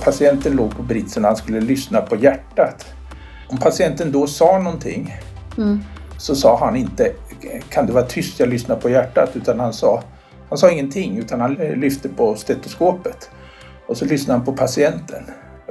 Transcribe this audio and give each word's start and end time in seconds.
patienten 0.00 0.56
låg 0.56 0.76
på 0.76 0.82
britsen 0.82 1.24
och 1.24 1.28
han 1.28 1.36
skulle 1.36 1.60
lyssna 1.60 2.00
på 2.00 2.16
hjärtat. 2.16 2.86
Om 3.48 3.58
patienten 3.58 4.12
då 4.12 4.26
sa 4.26 4.58
någonting 4.58 5.16
mm. 5.58 5.80
så 6.18 6.34
sa 6.34 6.58
han 6.58 6.76
inte 6.76 7.12
kan 7.68 7.86
du 7.86 7.92
vara 7.92 8.04
tyst, 8.04 8.40
jag 8.40 8.48
lyssnar 8.48 8.76
på 8.76 8.90
hjärtat, 8.90 9.30
utan 9.34 9.60
han 9.60 9.72
sa, 9.72 10.02
han 10.48 10.58
sa 10.58 10.70
ingenting 10.70 11.18
utan 11.18 11.40
han 11.40 11.54
lyfte 11.54 12.08
på 12.08 12.34
stetoskopet 12.34 13.30
och 13.86 13.96
så 13.96 14.04
lyssnade 14.04 14.38
han 14.38 14.46
på 14.46 14.52
patienten. 14.52 15.22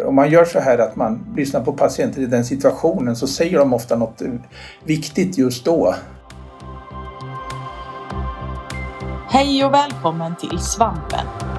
Om 0.05 0.15
man 0.15 0.29
gör 0.29 0.45
så 0.45 0.59
här 0.59 0.77
att 0.77 0.95
man 0.95 1.33
lyssnar 1.37 1.61
på 1.61 1.73
patienten 1.73 2.23
i 2.23 2.25
den 2.25 2.45
situationen 2.45 3.15
så 3.15 3.27
säger 3.27 3.59
de 3.59 3.73
ofta 3.73 3.95
något 3.95 4.21
viktigt 4.83 5.37
just 5.37 5.65
då. 5.65 5.95
Hej 9.27 9.65
och 9.65 9.73
välkommen 9.73 10.35
till 10.35 10.59
Svampen! 10.59 11.58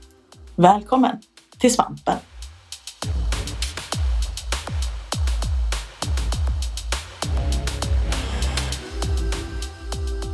Välkommen 0.55 1.17
till 1.59 1.73
Svampen! 1.73 2.17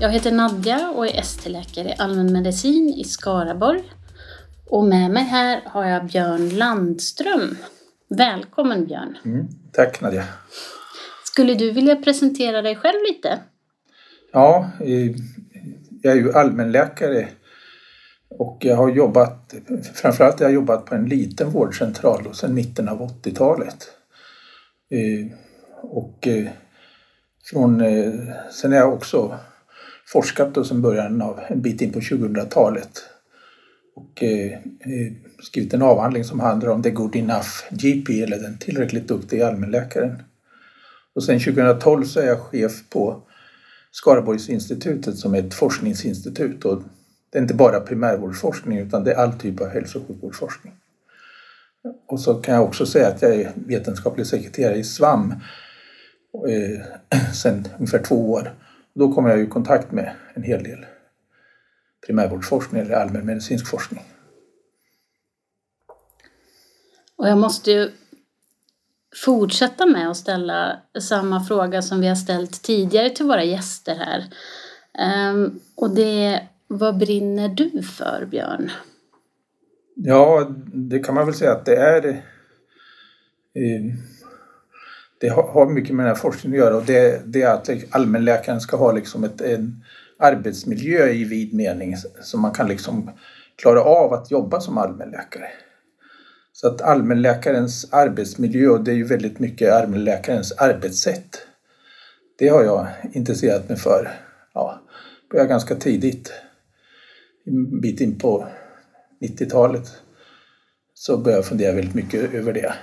Jag 0.02 0.10
heter 0.10 0.32
Nadja 0.32 0.90
och 0.90 1.08
är 1.08 1.20
ST-läkare 1.20 1.90
i 1.90 1.96
allmänmedicin 1.98 2.94
i 2.98 3.04
Skaraborg. 3.04 3.84
Och 4.70 4.84
med 4.84 5.12
mig 5.12 5.24
här 5.24 5.62
har 5.66 5.86
jag 5.86 6.06
Björn 6.06 6.50
Landström. 6.50 7.58
Välkommen 8.10 8.86
Björn! 8.86 9.18
Mm, 9.26 9.48
tack 9.74 10.02
Nadja! 10.02 10.24
Skulle 11.24 11.54
du 11.54 11.72
vilja 11.72 11.96
presentera 11.96 12.62
dig 12.62 12.76
själv 12.76 13.00
lite? 13.10 13.40
Ja, 14.32 14.70
jag 16.02 16.14
är 16.14 16.18
ju 16.18 16.34
allmänläkare 16.34 17.28
och 18.40 18.58
jag 18.62 18.76
har 18.76 18.90
jobbat, 18.90 19.54
framförallt 19.94 20.40
jag 20.40 20.48
har 20.48 20.54
jobbat 20.54 20.86
på 20.86 20.96
en 20.96 21.06
liten 21.06 21.50
vårdcentral 21.50 22.36
sedan 22.36 22.54
mitten 22.54 22.90
av 22.90 23.02
80-talet. 23.02 23.88
Eh, 24.92 25.28
och 25.82 26.28
eh, 26.28 26.48
från, 27.52 27.82
eh, 27.82 28.14
sen 28.52 28.72
har 28.72 28.80
jag 28.80 28.94
också 28.94 29.40
forskat 30.06 30.56
då 30.56 30.64
sedan 30.64 30.82
början 30.82 31.22
av 31.22 31.40
en 31.48 31.62
bit 31.62 31.82
in 31.82 31.92
på 31.92 32.00
2000-talet. 32.00 33.04
Och 33.96 34.24
skrivit 35.44 35.74
en 35.74 35.82
avhandling 35.82 36.24
som 36.24 36.40
handlar 36.40 36.70
om 36.70 36.84
the 36.84 36.90
good 36.90 37.16
enough 37.16 37.48
GP 37.70 38.22
eller 38.22 38.40
den 38.40 38.58
tillräckligt 38.58 39.08
duktiga 39.08 39.48
allmänläkaren. 39.48 40.24
Och 41.16 41.24
sen 41.24 41.40
2012 41.40 42.04
så 42.04 42.20
är 42.20 42.26
jag 42.26 42.40
chef 42.40 42.90
på 42.90 43.24
Skaraborgsinstitutet 43.92 45.18
som 45.18 45.36
är 45.36 45.40
ett 45.40 45.54
forskningsinstitut 45.54 46.66
och 46.66 46.82
det 47.30 47.38
är 47.38 47.42
inte 47.42 47.54
bara 47.54 47.80
primärvårdsforskning 47.80 48.78
utan 48.80 49.04
det 49.04 49.12
är 49.14 49.16
all 49.16 49.34
typ 49.34 49.62
av 49.62 49.68
hälso 49.68 50.00
och 50.00 50.08
sjukvårdsforskning. 50.08 50.74
Och 52.08 52.20
så 52.20 52.34
kan 52.34 52.56
jag 52.56 52.64
också 52.64 52.86
säga 52.86 53.08
att 53.08 53.22
jag 53.22 53.36
är 53.36 53.52
vetenskaplig 53.56 54.28
sekreterare 54.28 54.76
i 54.76 54.84
SVAM 54.84 55.34
eh, 56.50 57.32
sedan 57.34 57.68
ungefär 57.78 58.04
två 58.04 58.32
år. 58.32 58.54
Då 58.94 59.14
kommer 59.14 59.30
jag 59.30 59.40
i 59.40 59.48
kontakt 59.48 59.92
med 59.92 60.16
en 60.34 60.44
hel 60.44 60.64
del 60.64 60.86
primärvårdsforskning 62.06 62.82
eller 62.82 62.96
allmänmedicinsk 62.96 63.68
forskning. 63.68 64.04
Och 67.16 67.28
jag 67.30 67.38
måste 67.38 67.72
ju 67.72 67.92
fortsätta 69.26 69.86
med 69.86 70.10
att 70.10 70.18
ställa 70.18 70.80
samma 71.00 71.44
fråga 71.44 71.82
som 71.82 72.02
vi 72.02 72.08
har 72.08 72.16
ställt 72.16 72.62
tidigare 72.62 73.10
till 73.10 73.26
våra 73.26 73.44
gäster 73.44 73.96
här. 73.96 74.26
Ehm, 75.00 75.60
och 75.76 75.90
det 75.90 76.48
vad 76.68 76.98
brinner 76.98 77.50
du 77.50 77.82
för, 77.82 78.28
Björn? 78.32 78.72
Ja, 79.96 80.52
det 80.74 81.00
kan 81.00 81.16
man 81.16 81.26
väl 81.26 81.36
säga 81.36 81.52
att 81.52 81.66
det 81.66 81.76
är. 81.76 82.08
Eh, 83.56 83.94
det 85.20 85.30
har 85.30 85.70
mycket 85.70 85.96
med 85.96 86.06
den 86.06 86.16
här 86.16 86.22
forskningen 86.22 86.60
att 86.60 86.66
göra 86.66 86.78
och 86.78 86.86
det, 86.86 87.22
det 87.26 87.42
är 87.42 87.54
att 87.54 87.70
allmänläkaren 87.92 88.62
ska 88.62 88.78
ha 88.78 88.92
liksom 88.92 89.24
ett, 89.24 89.42
en 89.42 89.84
arbetsmiljö 90.20 91.08
i 91.08 91.24
vid 91.24 91.54
mening 91.54 91.96
så 92.22 92.38
man 92.38 92.52
kan 92.52 92.68
liksom 92.68 93.12
klara 93.56 93.82
av 93.82 94.14
att 94.14 94.32
jobba 94.32 94.60
som 94.60 94.78
allmänläkare. 94.78 95.48
Så 96.54 96.68
att 96.68 96.82
allmänläkarens 96.82 97.94
arbetsmiljö, 97.94 98.70
och 98.70 98.84
det 98.84 98.92
är 98.92 98.96
ju 98.96 99.04
väldigt 99.04 99.40
mycket 99.40 99.74
allmänläkarens 99.74 100.52
arbetssätt, 100.52 101.38
det 102.40 102.48
har 102.48 102.64
jag 102.64 102.88
intresserat 103.14 103.70
mig 103.70 103.78
för. 103.78 104.12
Ja, 104.54 104.82
började 105.32 105.50
ganska 105.50 105.76
tidigt 105.76 106.34
en 107.48 107.82
bit 107.82 108.02
in 108.02 108.18
på 108.20 108.48
90-talet 109.22 109.88
så 110.94 111.18
började 111.18 111.38
jag 111.38 111.46
fundera 111.46 111.76
väldigt 111.76 111.96
mycket 111.96 112.34
över 112.34 112.54
det. 112.54 112.74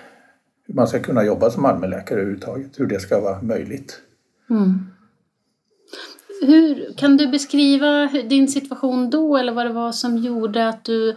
Hur 0.66 0.74
man 0.74 0.88
ska 0.88 0.98
kunna 0.98 1.24
jobba 1.24 1.50
som 1.50 1.64
allmänläkare 1.64 2.18
överhuvudtaget, 2.20 2.80
hur 2.80 2.86
det 2.86 3.00
ska 3.00 3.20
vara 3.20 3.42
möjligt. 3.42 4.00
Mm. 4.50 4.86
Hur, 6.42 6.94
kan 6.96 7.16
du 7.16 7.26
beskriva 7.26 8.06
din 8.06 8.48
situation 8.48 9.10
då 9.10 9.36
eller 9.36 9.52
vad 9.52 9.66
det 9.66 9.72
var 9.72 9.92
som 9.92 10.16
gjorde 10.16 10.68
att 10.68 10.84
du 10.84 11.16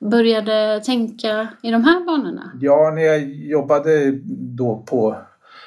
började 0.00 0.80
tänka 0.84 1.48
i 1.62 1.70
de 1.70 1.84
här 1.84 2.06
banorna? 2.06 2.52
Ja, 2.60 2.92
när 2.94 3.02
jag 3.02 3.34
jobbade 3.34 4.20
då 4.56 4.84
på, 4.86 5.16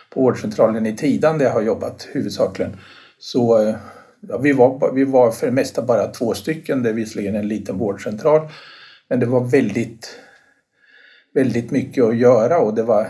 på 0.09 0.21
vårdcentralen 0.21 0.85
i 0.85 0.95
Tidan 0.95 1.37
där 1.37 1.45
jag 1.45 1.53
har 1.53 1.61
jobbat 1.61 2.07
huvudsakligen 2.11 2.77
så 3.19 3.67
eh, 3.67 3.75
ja, 4.21 4.37
vi, 4.37 4.53
var, 4.53 4.91
vi 4.93 5.03
var 5.03 5.31
för 5.31 5.47
det 5.47 5.53
mesta 5.53 5.81
bara 5.81 6.07
två 6.07 6.33
stycken, 6.33 6.83
det 6.83 6.89
är 6.89 6.93
visserligen 6.93 7.35
en 7.35 7.47
liten 7.47 7.77
vårdcentral. 7.77 8.49
Men 9.09 9.19
det 9.19 9.25
var 9.25 9.43
väldigt, 9.43 10.19
väldigt 11.33 11.71
mycket 11.71 12.03
att 12.03 12.17
göra 12.17 12.59
och 12.59 12.75
det 12.75 12.83
var 12.83 13.07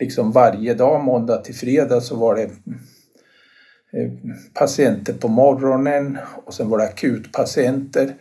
liksom 0.00 0.32
varje 0.32 0.74
dag, 0.74 1.04
måndag 1.04 1.36
till 1.36 1.54
fredag, 1.54 2.00
så 2.00 2.16
var 2.16 2.34
det 2.34 2.42
eh, 2.42 4.10
patienter 4.54 5.12
på 5.12 5.28
morgonen 5.28 6.18
och 6.44 6.54
sen 6.54 6.68
var 6.68 6.78
det 6.78 6.84
akutpatienter 6.84 8.14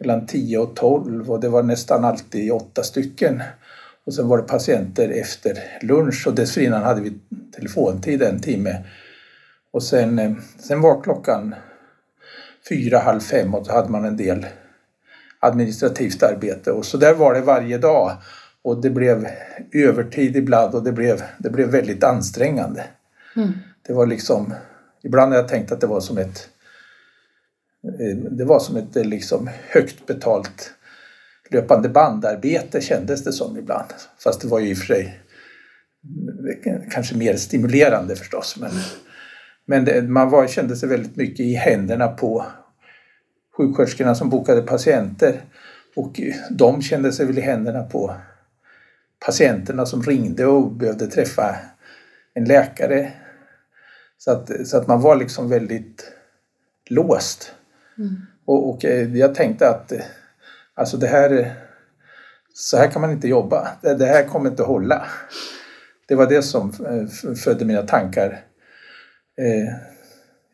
mellan 0.00 0.26
10 0.26 0.58
och 0.58 0.76
12 0.76 1.30
och 1.30 1.40
det 1.40 1.48
var 1.48 1.62
nästan 1.62 2.04
alltid 2.04 2.52
åtta 2.52 2.82
stycken. 2.82 3.42
Och 4.06 4.14
sen 4.14 4.28
var 4.28 4.36
det 4.36 4.42
patienter 4.42 5.08
efter 5.08 5.58
lunch 5.80 6.26
och 6.26 6.34
dessförinnan 6.34 6.82
hade 6.82 7.00
vi 7.00 7.12
telefontid 7.56 8.22
en 8.22 8.40
timme 8.40 8.84
och 9.76 9.82
sen, 9.82 10.18
eh, 10.18 10.32
sen 10.58 10.80
var 10.80 11.02
klockan 11.02 11.54
fyra, 12.68 12.98
halv 12.98 13.20
fem 13.20 13.54
och 13.54 13.66
så 13.66 13.72
hade 13.72 13.88
man 13.88 14.04
en 14.04 14.16
del 14.16 14.46
administrativt 15.40 16.22
arbete 16.22 16.72
och 16.72 16.86
så 16.86 16.96
där 16.96 17.14
var 17.14 17.34
det 17.34 17.40
varje 17.40 17.78
dag. 17.78 18.12
Och 18.62 18.82
det 18.82 18.90
blev 18.90 19.28
övertid 19.72 20.36
ibland 20.36 20.74
och 20.74 20.84
det 20.84 20.92
blev, 20.92 21.22
det 21.38 21.50
blev 21.50 21.68
väldigt 21.68 22.04
ansträngande. 22.04 22.84
Mm. 23.36 23.52
Det 23.86 23.92
var 23.92 24.06
liksom, 24.06 24.54
ibland 25.02 25.32
har 25.32 25.40
jag 25.40 25.48
tänkt 25.48 25.72
att 25.72 25.80
det 25.80 25.86
var 25.86 26.00
som 26.00 26.18
ett 26.18 26.48
eh, 28.00 28.16
det 28.16 28.44
var 28.44 28.58
som 28.58 28.76
ett 28.76 28.96
eh, 28.96 29.04
liksom 29.04 29.50
högt 29.68 30.06
betalt 30.06 30.72
löpande 31.50 31.88
bandarbete 31.88 32.80
kändes 32.80 33.24
det 33.24 33.32
som 33.32 33.58
ibland. 33.58 33.88
Fast 34.24 34.40
det 34.40 34.48
var 34.48 34.58
ju 34.58 34.70
i 34.70 34.74
och 34.74 34.78
för 34.78 34.86
sig 34.86 35.20
kanske 36.90 37.16
mer 37.16 37.36
stimulerande 37.36 38.16
förstås. 38.16 38.56
Men, 38.60 38.70
men 39.66 39.84
det, 39.84 40.02
man 40.02 40.30
var, 40.30 40.46
kände 40.46 40.76
sig 40.76 40.88
väldigt 40.88 41.16
mycket 41.16 41.40
i 41.40 41.54
händerna 41.54 42.08
på 42.08 42.46
sjuksköterskorna 43.56 44.14
som 44.14 44.30
bokade 44.30 44.62
patienter. 44.62 45.40
Och 45.96 46.20
de 46.50 46.82
kände 46.82 47.12
sig 47.12 47.26
väl 47.26 47.38
i 47.38 47.40
händerna 47.40 47.82
på 47.82 48.14
patienterna 49.26 49.86
som 49.86 50.02
ringde 50.02 50.46
och 50.46 50.72
behövde 50.72 51.06
träffa 51.06 51.56
en 52.34 52.44
läkare. 52.44 53.12
Så 54.18 54.30
att, 54.30 54.68
så 54.68 54.76
att 54.76 54.86
man 54.86 55.00
var 55.00 55.16
liksom 55.16 55.48
väldigt 55.48 56.12
låst. 56.90 57.52
Mm. 57.98 58.16
Och, 58.44 58.70
och, 58.70 58.84
eh, 58.84 59.16
jag 59.16 59.34
tänkte 59.34 59.68
att 59.68 59.92
alltså 60.74 60.96
det 60.96 61.06
här, 61.06 61.54
så 62.54 62.76
här 62.76 62.90
kan 62.90 63.02
man 63.02 63.10
inte 63.10 63.28
jobba. 63.28 63.68
Det, 63.82 63.94
det 63.94 64.06
här 64.06 64.24
kommer 64.24 64.50
inte 64.50 64.62
hålla. 64.62 65.06
Det 66.08 66.14
var 66.14 66.26
det 66.26 66.42
som 66.42 66.70
eh, 66.70 67.34
födde 67.34 67.64
mina 67.64 67.82
tankar 67.82 68.45
eh, 69.38 69.74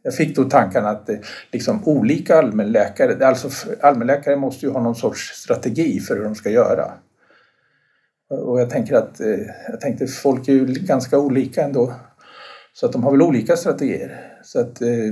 jag 0.03 0.15
fick 0.15 0.37
då 0.37 0.45
tanken 0.45 0.87
att 0.87 1.09
eh, 1.09 1.17
liksom 1.53 1.85
olika 1.85 2.39
allmänläkare, 2.39 3.27
alltså 3.27 3.49
allmänläkare 3.81 4.37
måste 4.37 4.67
ju 4.67 4.73
ha 4.73 4.83
någon 4.83 4.95
sorts 4.95 5.21
strategi 5.21 6.01
för 6.01 6.17
hur 6.17 6.25
de 6.25 6.35
ska 6.35 6.51
göra. 6.51 6.93
Och 8.41 8.61
jag 8.61 8.71
tänker 8.71 8.95
att 8.95 9.21
eh, 9.21 9.41
jag 9.69 9.81
tänkte 9.81 10.07
folk 10.07 10.49
är 10.49 10.53
ju 10.53 10.67
ganska 10.67 11.19
olika 11.19 11.63
ändå. 11.63 11.95
Så 12.73 12.87
att 12.87 12.93
de 12.93 13.05
har 13.05 13.11
väl 13.11 13.23
olika 13.23 13.57
strategier. 13.57 14.31
Så 14.43 14.61
att 14.61 14.83
eh, 14.83 15.07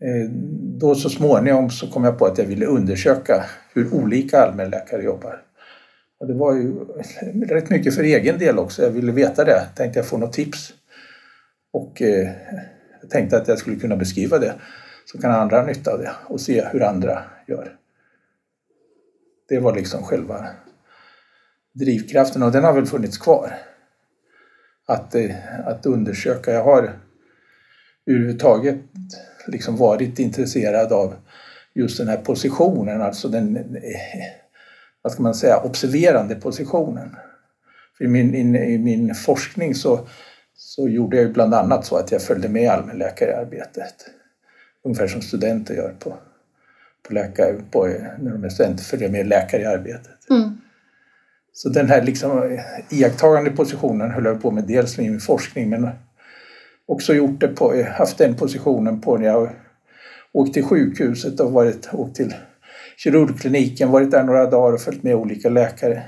eh, 0.00 0.30
då 0.78 0.94
så 0.94 1.10
småningom 1.10 1.70
så 1.70 1.90
kom 1.90 2.04
jag 2.04 2.18
på 2.18 2.26
att 2.26 2.38
jag 2.38 2.44
ville 2.44 2.66
undersöka 2.66 3.44
hur 3.74 3.94
olika 3.94 4.40
allmänläkare 4.40 5.02
jobbar. 5.02 5.42
Och 6.20 6.26
det 6.26 6.34
var 6.34 6.54
ju 6.54 6.74
rätt 7.48 7.70
mycket 7.70 7.94
för 7.94 8.02
egen 8.02 8.38
del 8.38 8.58
också. 8.58 8.82
Jag 8.82 8.90
ville 8.90 9.12
veta 9.12 9.44
det. 9.44 9.66
Tänkte 9.76 9.98
jag 9.98 10.06
få 10.06 10.18
något 10.18 10.32
tips. 10.32 10.72
Och 11.74 12.02
eh, 12.02 12.30
jag 13.00 13.10
tänkte 13.10 13.36
att 13.36 13.48
jag 13.48 13.58
skulle 13.58 13.76
kunna 13.76 13.96
beskriva 13.96 14.38
det. 14.38 14.54
Så 15.04 15.18
kan 15.18 15.30
andra 15.30 15.60
ha 15.60 15.66
nytta 15.66 15.92
av 15.92 15.98
det 15.98 16.10
och 16.26 16.40
se 16.40 16.64
hur 16.72 16.82
andra 16.82 17.22
gör. 17.46 17.76
Det 19.48 19.58
var 19.58 19.74
liksom 19.74 20.02
själva 20.02 20.46
drivkraften 21.72 22.42
och 22.42 22.52
den 22.52 22.64
har 22.64 22.72
väl 22.72 22.86
funnits 22.86 23.18
kvar. 23.18 23.52
Att, 24.86 25.14
eh, 25.14 25.34
att 25.66 25.86
undersöka. 25.86 26.52
Jag 26.52 26.64
har 26.64 26.92
överhuvudtaget 28.06 28.80
liksom 29.46 29.76
varit 29.76 30.18
intresserad 30.18 30.92
av 30.92 31.14
just 31.74 31.98
den 31.98 32.08
här 32.08 32.16
positionen, 32.16 33.02
alltså 33.02 33.28
den, 33.28 33.56
eh, 33.76 33.82
vad 35.02 35.12
ska 35.12 35.22
man 35.22 35.34
säga, 35.34 35.60
observerande 35.60 36.34
positionen. 36.34 37.16
För 37.98 38.04
I 38.04 38.08
min, 38.08 38.34
in, 38.34 38.56
i 38.56 38.78
min 38.78 39.14
forskning 39.14 39.74
så, 39.74 40.08
så 40.76 40.88
gjorde 40.88 41.16
jag 41.16 41.32
bland 41.32 41.54
annat 41.54 41.86
så 41.86 41.96
att 41.96 42.12
jag 42.12 42.22
följde 42.22 42.48
med 42.48 42.70
allmänläkare 42.70 43.30
i 43.30 43.34
arbetet. 43.34 43.94
Ungefär 44.84 45.06
som 45.06 45.20
studenter 45.20 45.74
gör 45.74 45.94
på, 45.98 46.14
på 47.08 47.14
läkare, 47.14 47.54
på, 47.70 47.86
när 48.18 48.32
de 48.32 48.44
är 48.44 48.48
studenter, 48.48 48.84
följer 48.84 49.08
med 49.08 49.26
läkare 49.26 49.62
i 49.62 49.64
arbetet. 49.64 50.30
Mm. 50.30 50.60
Så 51.52 51.68
den 51.68 51.88
här 51.88 52.02
liksom 52.02 52.58
iakttagande 52.90 53.50
positionen 53.50 54.10
höll 54.10 54.24
jag 54.24 54.42
på 54.42 54.50
med 54.50 54.64
dels 54.64 54.98
med 54.98 55.10
min 55.10 55.20
forskning 55.20 55.70
men 55.70 55.88
också 56.86 57.14
gjort 57.14 57.40
det 57.40 57.48
på, 57.48 57.82
haft 57.82 58.18
den 58.18 58.36
positionen 58.36 59.00
på 59.00 59.16
när 59.16 59.26
jag 59.26 59.50
åkt 60.32 60.54
till 60.54 60.64
sjukhuset 60.64 61.40
och 61.40 61.52
varit, 61.52 61.88
åkt 61.92 62.16
till 62.16 62.34
kirurgkliniken, 62.96 63.90
varit 63.90 64.10
där 64.10 64.22
några 64.22 64.50
dagar 64.50 64.72
och 64.72 64.80
följt 64.80 65.02
med 65.02 65.14
olika 65.14 65.48
läkare. 65.48 66.02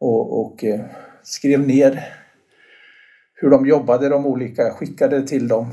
Och, 0.00 0.40
och 0.40 0.64
eh, 0.64 0.80
skrev 1.22 1.66
ner 1.66 2.21
hur 3.42 3.50
de 3.50 3.66
jobbade, 3.66 4.08
de 4.08 4.26
olika, 4.26 4.70
skickade 4.70 5.26
till 5.26 5.48
dem. 5.48 5.72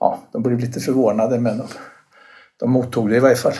Ja, 0.00 0.18
de 0.32 0.42
blev 0.42 0.58
lite 0.58 0.80
förvånade 0.80 1.40
men 1.40 1.58
de, 1.58 1.66
de 2.60 2.70
mottog 2.70 3.10
det 3.10 3.16
i 3.16 3.20
varje 3.20 3.36
fall. 3.36 3.54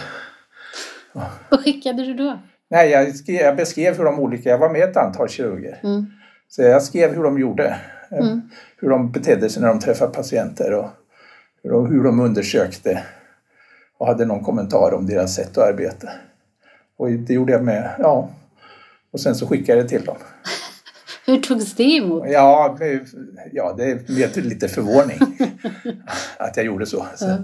Ja. 1.13 1.31
Vad 1.51 1.61
skickade 1.61 2.05
du 2.05 2.15
då? 2.15 2.39
Nej, 2.71 2.91
jag, 2.91 3.17
skrev, 3.17 3.37
jag 3.37 3.57
beskrev 3.57 3.97
hur 3.97 4.05
de 4.05 4.21
olika, 4.21 4.51
jag 4.51 4.59
var 4.59 4.71
med 4.71 4.83
ett 4.83 4.97
antal 4.97 5.29
kirurger. 5.29 5.81
Mm. 5.83 6.07
Så 6.49 6.63
jag 6.63 6.83
skrev 6.83 7.15
hur 7.15 7.23
de 7.23 7.39
gjorde. 7.39 7.81
Eh, 8.11 8.19
mm. 8.19 8.41
Hur 8.77 8.91
de 8.91 9.13
betedde 9.13 9.49
sig 9.51 9.63
när 9.63 9.69
de 9.69 9.81
träffade 9.81 10.13
patienter 10.13 10.73
och 10.73 10.89
hur 11.63 11.71
de, 11.71 11.87
hur 11.87 12.05
de 12.05 12.21
undersökte 12.21 13.03
och 13.99 14.07
hade 14.07 14.25
någon 14.25 14.45
kommentar 14.45 14.95
om 14.95 15.07
deras 15.07 15.35
sätt 15.35 15.59
att 15.59 15.69
arbeta. 15.69 16.09
Och 16.99 17.11
det 17.11 17.35
gjorde 17.35 17.53
jag 17.53 17.65
med, 17.65 17.91
ja. 17.99 18.31
Och 19.13 19.21
sen 19.21 19.35
så 19.35 19.47
skickade 19.47 19.79
jag 19.79 19.85
det 19.85 19.89
till 19.89 20.05
dem. 20.05 20.17
Hur 21.27 21.37
togs 21.37 21.75
det 21.75 21.83
emot? 21.83 22.25
Ja, 22.31 22.79
ja 23.53 23.75
det 23.79 24.07
blev 24.07 24.37
lite 24.37 24.69
förvåning 24.69 25.19
att 26.37 26.57
jag 26.57 26.67
gjorde 26.67 26.87
så. 26.87 27.07
så. 27.17 27.39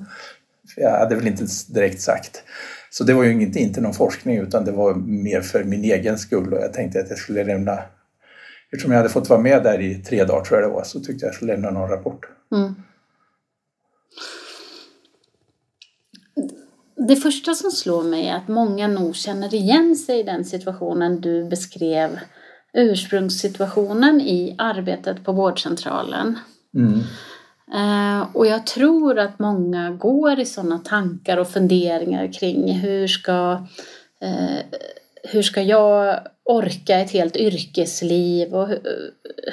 Jag 0.77 0.91
hade 0.91 1.15
väl 1.15 1.27
inte 1.27 1.45
direkt 1.69 2.01
sagt. 2.01 2.43
Så 2.91 3.05
det 3.05 3.15
var 3.15 3.25
ju 3.25 3.43
inte, 3.43 3.59
inte 3.59 3.81
någon 3.81 3.95
forskning 3.95 4.39
utan 4.39 4.65
det 4.65 4.73
var 4.73 4.95
mer 4.95 5.41
för 5.41 5.65
min 5.65 5.85
egen 5.85 6.19
skull 6.19 6.53
och 6.53 6.61
jag 6.61 6.73
tänkte 6.73 7.01
att 7.01 7.09
jag 7.09 7.19
skulle 7.19 7.45
lämna 7.45 7.79
Eftersom 8.73 8.93
jag 8.93 8.99
hade 8.99 9.09
fått 9.09 9.29
vara 9.29 9.41
med 9.41 9.63
där 9.63 9.81
i 9.81 9.95
tre 9.95 10.25
dagar 10.25 10.45
tror 10.45 10.61
jag 10.61 10.71
det 10.71 10.75
var 10.75 10.85
så 10.85 11.01
tyckte 11.01 11.25
jag 11.25 11.29
jag 11.29 11.35
skulle 11.35 11.53
lämna 11.53 11.71
någon 11.71 11.89
rapport. 11.89 12.27
Mm. 12.53 12.75
Det 17.09 17.17
första 17.17 17.55
som 17.55 17.71
slår 17.71 18.03
mig 18.03 18.29
är 18.29 18.37
att 18.37 18.49
många 18.49 18.89
nog 18.89 19.17
känner 19.17 19.55
igen 19.55 19.97
sig 19.97 20.21
i 20.21 20.23
den 20.23 20.45
situationen 20.45 21.21
du 21.21 21.45
beskrev 21.45 22.19
ursprungssituationen 22.73 24.21
i 24.21 24.55
arbetet 24.59 25.25
på 25.25 25.33
vårdcentralen. 25.33 26.39
Mm. 26.75 27.01
Uh, 27.75 28.37
och 28.37 28.47
jag 28.47 28.67
tror 28.67 29.19
att 29.19 29.39
många 29.39 29.91
går 29.91 30.41
i 30.41 30.47
sådana 30.47 30.79
tankar 30.79 31.37
och 31.37 31.49
funderingar 31.49 32.33
kring 32.33 32.73
hur 32.73 33.07
ska, 33.07 33.53
uh, 34.25 34.59
hur 35.23 35.43
ska 35.43 35.63
jag 35.63 36.21
orka 36.45 36.99
ett 36.99 37.11
helt 37.11 37.37
yrkesliv 37.37 38.55
och 38.55 38.69
hur, 38.69 38.81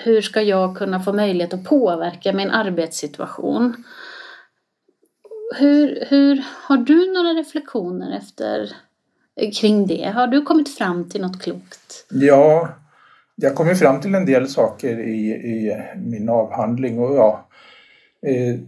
hur 0.04 0.22
ska 0.22 0.42
jag 0.42 0.78
kunna 0.78 1.00
få 1.00 1.14
möjlighet 1.14 1.54
att 1.54 1.64
påverka 1.64 2.34
min 2.34 2.52
arbetssituation? 2.52 3.84
Hur, 5.56 6.06
hur, 6.10 6.44
har 6.64 6.78
du 6.78 7.14
några 7.14 7.30
reflektioner 7.30 8.18
efter 8.18 8.76
kring 9.54 9.88
det? 9.88 10.12
Har 10.16 10.28
du 10.28 10.42
kommit 10.42 10.78
fram 10.78 11.10
till 11.10 11.22
något 11.22 11.42
klokt? 11.42 12.06
Ja, 12.10 12.70
jag 13.42 13.56
kom 13.56 13.76
fram 13.76 14.02
till 14.02 14.16
en 14.16 14.26
del 14.26 14.48
saker 14.48 15.00
i, 15.00 15.30
i 15.30 15.82
min 15.96 16.30
avhandling 16.30 17.00
och 17.00 17.16
ja, 17.16 17.48
eh, 18.28 18.60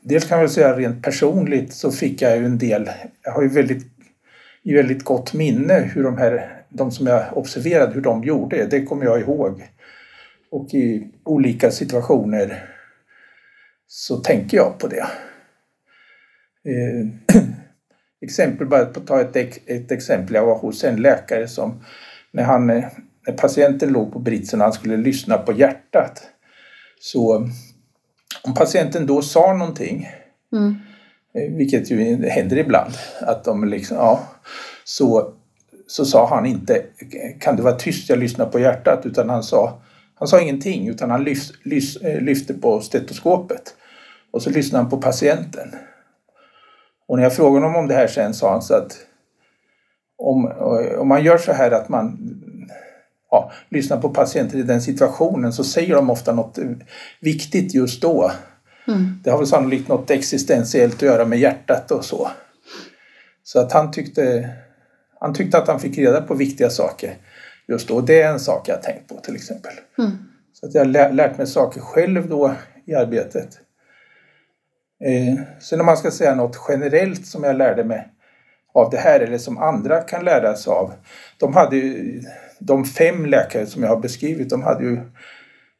dels 0.00 0.24
kan 0.24 0.40
jag 0.40 0.50
säga 0.50 0.76
rent 0.76 1.02
personligt 1.02 1.72
så 1.72 1.90
fick 1.90 2.22
jag 2.22 2.36
ju 2.36 2.44
en 2.44 2.58
del, 2.58 2.90
jag 3.22 3.32
har 3.32 3.42
ju 3.42 3.48
väldigt, 3.48 3.86
i 4.62 4.74
väldigt 4.74 5.04
gott 5.04 5.34
minne 5.34 5.74
hur 5.74 6.02
de 6.02 6.18
här, 6.18 6.62
de 6.68 6.90
som 6.90 7.06
jag 7.06 7.36
observerade 7.36 7.94
hur 7.94 8.00
de 8.00 8.24
gjorde, 8.24 8.66
det 8.66 8.84
kommer 8.84 9.04
jag 9.04 9.20
ihåg. 9.20 9.68
Och 10.50 10.74
i 10.74 11.10
olika 11.24 11.70
situationer 11.70 12.64
så 13.86 14.16
tänker 14.16 14.56
jag 14.56 14.78
på 14.78 14.86
det. 14.86 15.06
Eh, 16.68 17.40
exempel, 18.24 18.66
bara 18.66 18.84
på 18.84 19.00
att 19.00 19.06
ta 19.06 19.20
ett, 19.20 19.58
ett 19.66 19.92
exempel. 19.92 20.34
Jag 20.34 20.46
var 20.46 20.58
hos 20.58 20.84
en 20.84 20.96
läkare 20.96 21.48
som 21.48 21.84
när, 22.32 22.42
han, 22.42 22.70
eh, 22.70 22.84
när 23.26 23.34
patienten 23.34 23.92
låg 23.92 24.12
på 24.12 24.18
britsen 24.18 24.60
och 24.60 24.64
han 24.64 24.72
skulle 24.72 24.96
lyssna 24.96 25.38
på 25.38 25.52
hjärtat 25.52 26.22
så 27.00 27.48
om 28.42 28.54
patienten 28.54 29.06
då 29.06 29.22
sa 29.22 29.52
någonting, 29.52 30.08
mm. 30.52 30.76
Eh, 31.36 31.56
vilket 31.56 31.90
ju 31.90 32.28
händer 32.28 32.58
ibland, 32.58 32.92
att 33.20 33.44
de 33.44 33.64
liksom, 33.64 33.96
ja, 33.96 34.20
så, 34.84 35.32
så 35.86 36.04
sa 36.04 36.28
han 36.28 36.46
inte 36.46 36.82
kan 37.40 37.56
du 37.56 37.62
vara 37.62 37.74
tyst, 37.74 38.08
jag 38.08 38.18
lyssnar 38.18 38.46
på 38.46 38.58
hjärtat, 38.58 39.06
utan 39.06 39.30
han 39.30 39.42
sa, 39.42 39.82
han 40.14 40.28
sa 40.28 40.40
ingenting 40.40 40.88
utan 40.88 41.10
han 41.10 41.24
lyft, 41.24 41.66
lyft, 41.66 42.04
eh, 42.04 42.20
lyfte 42.20 42.54
på 42.54 42.80
stetoskopet 42.80 43.74
och 44.30 44.42
så 44.42 44.50
lyssnade 44.50 44.82
han 44.82 44.90
på 44.90 44.96
patienten. 44.96 45.74
Och 47.08 47.16
när 47.16 47.22
jag 47.22 47.36
frågade 47.36 47.66
honom 47.66 47.80
om 47.80 47.88
det 47.88 47.94
här 47.94 48.06
sen 48.06 48.34
sa 48.34 48.50
han 48.50 48.62
så 48.62 48.74
att 48.74 48.96
om, 50.18 50.52
om 50.98 51.08
man 51.08 51.24
gör 51.24 51.38
så 51.38 51.52
här 51.52 51.70
att 51.70 51.88
man 51.88 52.18
ja, 53.34 53.52
lyssnar 53.68 54.00
på 54.00 54.08
patienter 54.08 54.58
i 54.58 54.62
den 54.62 54.82
situationen 54.82 55.52
så 55.52 55.64
säger 55.64 55.94
de 55.94 56.10
ofta 56.10 56.32
något 56.32 56.58
viktigt 57.20 57.74
just 57.74 58.02
då. 58.02 58.32
Mm. 58.88 59.20
Det 59.24 59.30
har 59.30 59.38
väl 59.38 59.46
sannolikt 59.46 59.88
något 59.88 60.10
existentiellt 60.10 60.94
att 60.94 61.02
göra 61.02 61.24
med 61.24 61.38
hjärtat 61.38 61.90
och 61.90 62.04
så. 62.04 62.30
Så 63.42 63.60
att 63.60 63.72
han 63.72 63.90
tyckte, 63.90 64.50
han 65.20 65.34
tyckte 65.34 65.58
att 65.58 65.68
han 65.68 65.80
fick 65.80 65.98
reda 65.98 66.20
på 66.20 66.34
viktiga 66.34 66.70
saker 66.70 67.16
just 67.68 67.88
då. 67.88 68.00
Det 68.00 68.22
är 68.22 68.32
en 68.32 68.40
sak 68.40 68.68
jag 68.68 68.82
tänkt 68.82 69.08
på 69.08 69.20
till 69.20 69.34
exempel. 69.34 69.72
Mm. 69.98 70.10
Så 70.52 70.66
att 70.66 70.74
jag 70.74 70.84
har 70.84 71.12
lärt 71.12 71.38
mig 71.38 71.46
saker 71.46 71.80
själv 71.80 72.28
då 72.28 72.54
i 72.86 72.94
arbetet. 72.94 73.48
Eh, 75.04 75.44
sen 75.60 75.80
om 75.80 75.86
man 75.86 75.96
ska 75.96 76.10
säga 76.10 76.34
något 76.34 76.56
generellt 76.68 77.26
som 77.26 77.44
jag 77.44 77.56
lärde 77.56 77.84
mig 77.84 78.08
av 78.74 78.90
det 78.90 78.96
här 78.96 79.20
eller 79.20 79.38
som 79.38 79.58
andra 79.58 80.00
kan 80.00 80.24
lära 80.24 80.54
sig 80.54 80.70
av. 80.70 80.92
De 81.38 81.54
hade 81.54 81.76
ju, 81.76 82.22
de 82.64 82.84
fem 82.84 83.26
läkare 83.26 83.66
som 83.66 83.82
jag 83.82 83.90
har 83.90 84.00
beskrivit, 84.00 84.50
de 84.50 84.62
hade 84.62 84.84
ju 84.84 85.00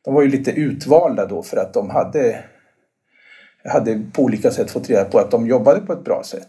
de 0.05 0.15
var 0.15 0.23
ju 0.23 0.29
lite 0.29 0.51
utvalda 0.51 1.27
då 1.27 1.43
för 1.43 1.57
att 1.57 1.75
de 1.75 1.91
hade, 1.91 2.45
hade 3.65 4.03
på 4.13 4.23
olika 4.23 4.51
sätt 4.51 4.71
fått 4.71 4.91
reda 4.91 5.05
på 5.05 5.19
att 5.19 5.31
de 5.31 5.47
jobbade 5.47 5.81
på 5.81 5.93
ett 5.93 6.05
bra 6.05 6.23
sätt. 6.25 6.49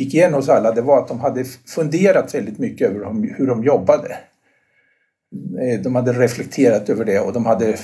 gick 0.00 0.14
igen 0.14 0.34
hos 0.34 0.48
alla, 0.48 0.72
det 0.72 0.82
var 0.82 0.98
att 0.98 1.08
de 1.08 1.20
hade 1.20 1.44
funderat 1.44 2.34
väldigt 2.34 2.58
mycket 2.58 2.90
över 2.90 3.34
hur 3.36 3.46
de 3.46 3.64
jobbade. 3.64 4.18
Eh, 5.60 5.80
de 5.80 5.94
hade 5.94 6.12
reflekterat 6.12 6.88
över 6.88 7.04
det 7.04 7.20
och 7.20 7.32
de 7.32 7.46
hade 7.46 7.76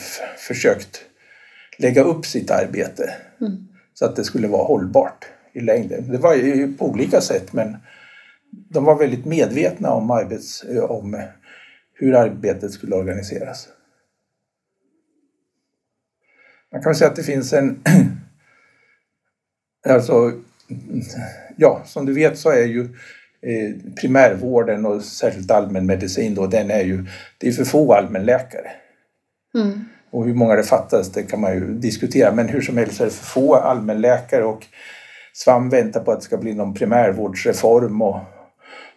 försökt 0.48 1.00
lägga 1.78 2.02
upp 2.02 2.26
sitt 2.26 2.50
arbete 2.50 3.14
Mm. 3.40 3.68
så 3.94 4.04
att 4.04 4.16
det 4.16 4.24
skulle 4.24 4.48
vara 4.48 4.64
hållbart 4.64 5.26
i 5.52 5.60
längden. 5.60 6.08
Det 6.08 6.18
var 6.18 6.34
ju 6.34 6.72
på 6.76 6.88
olika 6.88 7.20
sätt 7.20 7.52
men 7.52 7.76
de 8.50 8.84
var 8.84 8.98
väldigt 8.98 9.24
medvetna 9.24 9.90
om, 9.90 10.10
arbets, 10.10 10.64
om 10.88 11.22
hur 11.94 12.14
arbetet 12.14 12.72
skulle 12.72 12.96
organiseras. 12.96 13.68
Man 16.72 16.82
kan 16.82 16.90
väl 16.90 16.96
säga 16.96 17.10
att 17.10 17.16
det 17.16 17.22
finns 17.22 17.52
en... 17.52 17.82
alltså, 19.88 20.32
ja, 21.56 21.82
som 21.84 22.06
du 22.06 22.12
vet 22.14 22.38
så 22.38 22.50
är 22.50 22.64
ju 22.64 22.80
eh, 23.42 23.94
primärvården 24.00 24.86
och 24.86 25.02
särskilt 25.02 25.50
allmänmedicin 25.50 26.34
då, 26.34 26.46
den 26.46 26.70
är 26.70 26.82
ju... 26.82 27.04
Det 27.38 27.48
är 27.48 27.52
för 27.52 27.64
få 27.64 27.94
allmänläkare. 27.94 28.70
Mm. 29.54 29.84
Och 30.10 30.24
hur 30.24 30.34
många 30.34 30.56
det 30.56 30.62
fattas, 30.62 31.12
det 31.12 31.22
kan 31.22 31.40
man 31.40 31.54
ju 31.54 31.74
diskutera. 31.74 32.32
Men 32.32 32.48
hur 32.48 32.60
som 32.60 32.76
helst 32.76 33.00
är 33.00 33.04
det 33.04 33.10
för 33.10 33.24
få 33.24 33.54
allmänläkare 33.54 34.44
och 34.44 34.66
SVAM 35.32 35.70
väntar 35.70 36.00
på 36.00 36.12
att 36.12 36.20
det 36.20 36.24
ska 36.24 36.36
bli 36.36 36.54
någon 36.54 36.74
primärvårdsreform 36.74 38.02
och, 38.02 38.20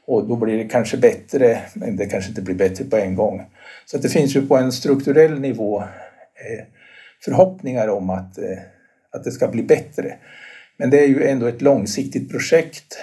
och 0.07 0.27
då 0.27 0.35
blir 0.35 0.57
det 0.57 0.63
kanske 0.63 0.97
bättre, 0.97 1.59
men 1.73 1.97
det 1.97 2.05
kanske 2.05 2.29
inte 2.29 2.41
blir 2.41 2.55
bättre 2.55 2.85
på 2.85 2.97
en 2.97 3.15
gång. 3.15 3.45
Så 3.85 3.97
att 3.97 4.03
det 4.03 4.09
finns 4.09 4.35
ju 4.35 4.47
på 4.47 4.57
en 4.57 4.71
strukturell 4.71 5.39
nivå 5.39 5.79
eh, 5.79 6.65
förhoppningar 7.25 7.87
om 7.87 8.09
att, 8.09 8.37
eh, 8.37 8.57
att 9.11 9.23
det 9.23 9.31
ska 9.31 9.47
bli 9.47 9.63
bättre. 9.63 10.15
Men 10.79 10.89
det 10.89 11.03
är 11.03 11.07
ju 11.07 11.23
ändå 11.23 11.45
ett 11.45 11.61
långsiktigt 11.61 12.31
projekt. 12.31 12.97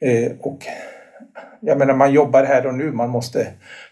Eh, 0.00 0.32
och 0.40 0.66
jag 1.60 1.78
menar, 1.78 1.94
man 1.94 2.12
jobbar 2.12 2.44
här 2.44 2.66
och 2.66 2.74
nu, 2.74 2.92
man 2.92 3.10
måste, 3.10 3.46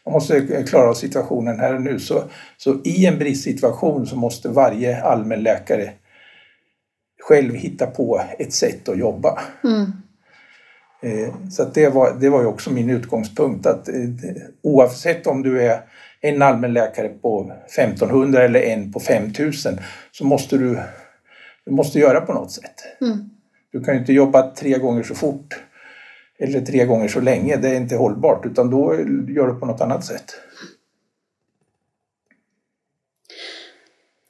man 0.04 0.12
måste 0.12 0.62
klara 0.68 0.88
av 0.88 0.94
situationen 0.94 1.60
här 1.60 1.74
och 1.74 1.82
nu. 1.82 1.98
Så, 1.98 2.22
så 2.56 2.80
i 2.84 3.06
en 3.06 3.18
bristsituation 3.18 4.06
så 4.06 4.16
måste 4.16 4.48
varje 4.48 5.02
allmänläkare 5.02 5.90
själv 7.28 7.54
hitta 7.54 7.86
på 7.86 8.22
ett 8.38 8.52
sätt 8.52 8.88
att 8.88 8.98
jobba. 8.98 9.38
Mm. 9.64 9.92
Eh, 11.02 11.34
Så 11.50 11.64
det, 11.64 11.88
var, 11.88 12.16
det 12.20 12.28
var 12.28 12.40
ju 12.40 12.46
också 12.46 12.70
min 12.70 12.90
utgångspunkt 12.90 13.66
att 13.66 13.88
eh, 13.88 13.94
oavsett 14.62 15.26
om 15.26 15.42
du 15.42 15.62
är 15.62 15.80
en 16.20 16.42
allmänläkare 16.42 17.08
på 17.08 17.52
1500 17.78 18.42
eller 18.42 18.60
en 18.60 18.92
på 18.92 19.00
5000 19.00 19.78
så 20.10 20.24
måste 20.24 20.56
du, 20.56 20.78
du 21.68 21.74
måste 21.74 21.98
göra 21.98 22.20
på 22.20 22.32
något 22.32 22.50
sätt. 22.50 23.00
Mm. 23.00 23.30
Du 23.72 23.84
kan 23.84 23.94
ju 23.94 24.00
inte 24.00 24.12
jobba 24.12 24.50
tre 24.50 24.78
gånger 24.78 25.02
så 25.02 25.14
fort 25.14 25.62
eller 26.38 26.60
tre 26.60 26.84
gånger 26.84 27.08
så 27.08 27.20
länge, 27.20 27.56
det 27.56 27.68
är 27.68 27.76
inte 27.76 27.96
hållbart 27.96 28.46
utan 28.46 28.70
då 28.70 28.94
gör 29.28 29.46
du 29.46 29.60
på 29.60 29.66
något 29.66 29.80
annat 29.80 30.04
sätt. 30.04 30.34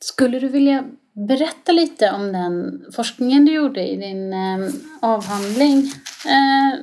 Skulle 0.01 0.39
du 0.39 0.49
vilja 0.49 0.85
berätta 1.13 1.73
lite 1.73 2.11
om 2.11 2.33
den 2.33 2.85
forskningen 2.93 3.45
du 3.45 3.53
gjorde 3.53 3.89
i 3.89 3.97
din 3.97 4.33
eh, 4.33 4.71
avhandling? 5.01 5.79
Eh, 6.27 6.81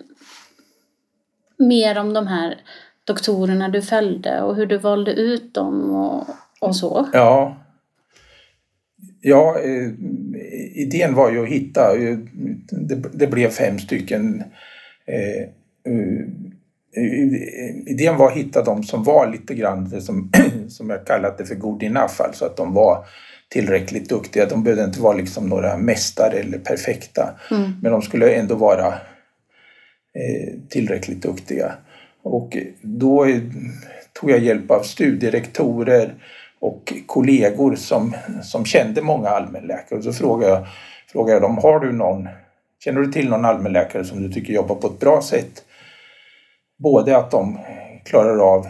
mer 1.57 1.97
om 1.97 2.13
de 2.13 2.27
här 2.27 2.61
doktorerna 3.03 3.69
du 3.69 3.81
följde 3.81 4.41
och 4.41 4.55
hur 4.55 4.65
du 4.65 4.77
valde 4.77 5.13
ut 5.13 5.53
dem 5.53 5.91
och, 5.91 6.27
och 6.61 6.75
så. 6.75 7.07
Ja, 7.13 7.64
ja 9.27 9.59
eh, 9.63 9.89
idén 10.75 11.13
var 11.13 11.31
ju 11.31 11.43
att 11.43 11.49
hitta, 11.49 11.97
eh, 11.97 12.17
det, 12.71 12.95
det 13.13 13.27
blev 13.27 13.49
fem 13.49 13.79
stycken 13.79 14.43
eh, 15.07 15.41
eh, 15.93 16.25
Idén 17.87 18.17
var 18.17 18.27
att 18.31 18.37
hitta 18.37 18.63
de 18.63 18.83
som 18.83 19.03
var 19.03 19.31
lite 19.31 19.53
grann 19.53 19.89
det 19.89 20.01
som, 20.01 20.31
som 20.69 20.89
jag 20.89 21.05
kallat 21.05 21.37
det 21.37 21.45
för 21.45 21.55
good 21.55 21.83
enough, 21.83 22.21
alltså 22.21 22.45
att 22.45 22.57
de 22.57 22.73
var 22.73 23.05
tillräckligt 23.49 24.09
duktiga. 24.09 24.45
De 24.45 24.63
behövde 24.63 24.83
inte 24.83 25.01
vara 25.01 25.17
liksom 25.17 25.49
några 25.49 25.77
mästare 25.77 26.39
eller 26.39 26.57
perfekta, 26.57 27.39
Mm. 27.51 27.71
men 27.81 27.91
de 27.91 28.01
skulle 28.01 28.33
ändå 28.33 28.55
vara 28.55 28.87
eh, 28.87 30.53
tillräckligt 30.69 31.21
duktiga. 31.21 31.73
Och 32.23 32.57
då 32.81 33.25
eh, 33.25 33.41
tog 34.13 34.31
jag 34.31 34.39
hjälp 34.39 34.71
av 34.71 34.81
studierektorer 34.83 36.13
och 36.65 36.93
kollegor 37.05 37.75
som, 37.75 38.15
som 38.43 38.65
kände 38.65 39.01
många 39.01 39.29
allmänläkare. 39.29 39.97
Och 39.97 40.03
så 40.03 40.13
frågade 40.13 40.53
jag, 40.53 40.67
frågade 41.11 41.33
jag 41.33 41.41
dem, 41.41 41.57
har 41.57 41.79
du 41.79 41.91
någon, 41.91 42.29
känner 42.83 43.01
du 43.01 43.11
till 43.11 43.29
någon 43.29 43.45
allmänläkare 43.45 44.05
som 44.05 44.23
du 44.23 44.33
tycker 44.33 44.53
jobbar 44.53 44.75
på 44.75 44.87
ett 44.87 44.99
bra 44.99 45.21
sätt? 45.21 45.63
Både 46.77 47.17
att 47.17 47.31
de 47.31 47.59
klarar 48.05 48.37
av 48.37 48.67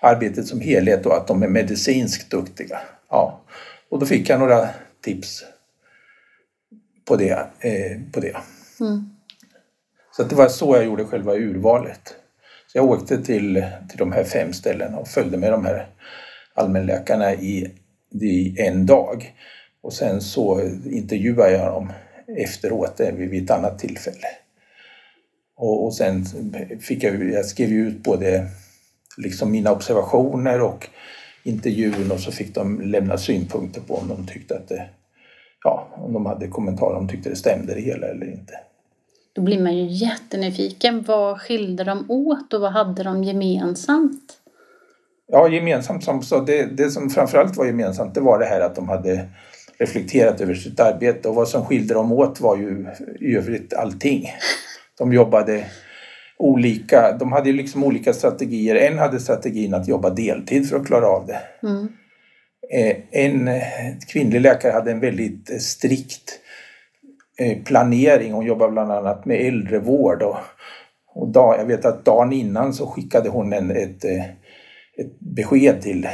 arbetet 0.00 0.46
som 0.46 0.60
helhet 0.60 1.06
och 1.06 1.16
att 1.16 1.26
de 1.26 1.42
är 1.42 1.48
medicinskt 1.48 2.30
duktiga. 2.30 2.78
Ja. 3.10 3.40
Och 3.90 3.98
då 3.98 4.06
fick 4.06 4.28
jag 4.28 4.40
några 4.40 4.68
tips 5.04 5.44
på 7.08 7.16
det. 7.16 7.46
Eh, 7.60 8.00
på 8.12 8.20
det. 8.20 8.36
Mm. 8.80 9.10
Så 10.16 10.22
det 10.22 10.34
var 10.34 10.48
så 10.48 10.76
jag 10.76 10.84
gjorde 10.84 11.04
själva 11.04 11.34
urvalet. 11.34 12.14
Så 12.66 12.78
jag 12.78 12.84
åkte 12.84 13.22
till, 13.22 13.64
till 13.88 13.98
de 13.98 14.12
här 14.12 14.24
fem 14.24 14.52
ställena 14.52 14.98
och 14.98 15.08
följde 15.08 15.36
med 15.36 15.52
de 15.52 15.64
här 15.64 15.86
allmänläkarna 16.56 17.34
i, 17.34 17.70
i 18.20 18.60
en 18.60 18.86
dag. 18.86 19.34
Och 19.80 19.92
sen 19.92 20.20
så 20.20 20.60
intervjuade 20.90 21.52
jag 21.52 21.72
dem 21.72 21.92
efteråt 22.36 23.00
vid 23.16 23.44
ett 23.44 23.50
annat 23.50 23.78
tillfälle. 23.78 24.26
Och, 25.56 25.84
och 25.84 25.94
sen 25.94 26.24
fick 26.80 27.02
jag, 27.02 27.30
jag 27.30 27.46
skrev 27.46 27.72
ut 27.72 28.02
både 28.02 28.48
liksom 29.16 29.50
mina 29.50 29.72
observationer 29.72 30.60
och 30.60 30.88
intervjun 31.42 32.12
och 32.12 32.20
så 32.20 32.32
fick 32.32 32.54
de 32.54 32.80
lämna 32.80 33.18
synpunkter 33.18 33.80
på 33.80 33.94
om 33.94 34.08
de 34.08 34.26
tyckte 34.26 34.56
att 34.56 34.68
det, 34.68 34.88
ja, 35.64 35.88
om 35.94 36.12
de 36.12 36.26
hade 36.26 36.48
kommentarer, 36.48 36.96
om 36.96 37.06
de 37.06 37.12
tyckte 37.12 37.30
det 37.30 37.36
stämde 37.36 37.74
det 37.74 37.80
hela 37.80 38.06
eller 38.06 38.26
inte. 38.26 38.52
Då 39.32 39.42
blir 39.42 39.62
man 39.62 39.76
ju 39.76 39.86
jättenyfiken. 39.86 41.02
Vad 41.02 41.40
skilde 41.40 41.84
de 41.84 42.10
åt 42.10 42.52
och 42.52 42.60
vad 42.60 42.72
hade 42.72 43.02
de 43.02 43.24
gemensamt? 43.24 44.40
Ja, 45.28 45.48
gemensamt 45.48 46.04
som 46.04 46.22
så 46.22 46.40
det, 46.40 46.64
det 46.64 46.90
som 46.90 47.10
framförallt 47.10 47.56
var 47.56 47.66
gemensamt 47.66 48.14
det 48.14 48.20
var 48.20 48.38
det 48.38 48.44
här 48.44 48.60
att 48.60 48.74
de 48.74 48.88
hade 48.88 49.28
reflekterat 49.78 50.40
över 50.40 50.54
sitt 50.54 50.80
arbete 50.80 51.28
och 51.28 51.34
vad 51.34 51.48
som 51.48 51.64
skilde 51.64 51.94
dem 51.94 52.12
åt 52.12 52.40
var 52.40 52.56
ju 52.56 52.86
i 53.20 53.36
övrigt 53.36 53.74
allting. 53.74 54.30
De 54.98 55.12
jobbade 55.12 55.64
olika, 56.38 57.12
de 57.12 57.32
hade 57.32 57.50
ju 57.50 57.56
liksom 57.56 57.84
olika 57.84 58.12
strategier. 58.12 58.74
En 58.74 58.98
hade 58.98 59.20
strategin 59.20 59.74
att 59.74 59.88
jobba 59.88 60.10
deltid 60.10 60.68
för 60.68 60.76
att 60.76 60.86
klara 60.86 61.06
av 61.08 61.26
det. 61.26 61.40
Mm. 61.62 61.88
Eh, 62.70 62.96
En 63.10 63.60
kvinnlig 64.08 64.40
läkare 64.40 64.72
hade 64.72 64.90
en 64.90 65.00
väldigt 65.00 65.62
strikt 65.62 66.40
eh, 67.38 67.62
planering. 67.64 68.32
Hon 68.32 68.46
jobbade 68.46 68.72
bland 68.72 68.92
annat 68.92 69.24
med 69.24 69.40
äldrevård 69.40 70.22
och, 70.22 70.36
och 71.14 71.28
dag, 71.28 71.60
jag 71.60 71.66
vet 71.66 71.84
att 71.84 72.04
dagen 72.04 72.32
innan 72.32 72.74
så 72.74 72.86
skickade 72.86 73.28
hon 73.28 73.52
en, 73.52 73.70
ett, 73.70 74.04
eh, 74.04 74.24
ett 74.98 75.20
besked 75.20 75.82
till 75.82 76.08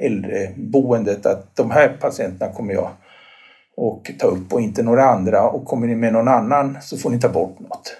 äldreboendet 0.00 1.26
att 1.26 1.56
de 1.56 1.70
här 1.70 1.88
patienterna 2.00 2.52
kommer 2.52 2.74
jag 2.74 2.90
och 3.76 4.10
ta 4.18 4.26
upp 4.26 4.52
och 4.52 4.60
inte 4.60 4.82
några 4.82 5.04
andra 5.04 5.50
och 5.50 5.64
kommer 5.64 5.86
ni 5.86 5.94
med 5.94 6.12
någon 6.12 6.28
annan 6.28 6.78
så 6.82 6.96
får 6.96 7.10
ni 7.10 7.20
ta 7.20 7.28
bort 7.28 7.58
något. 7.58 7.96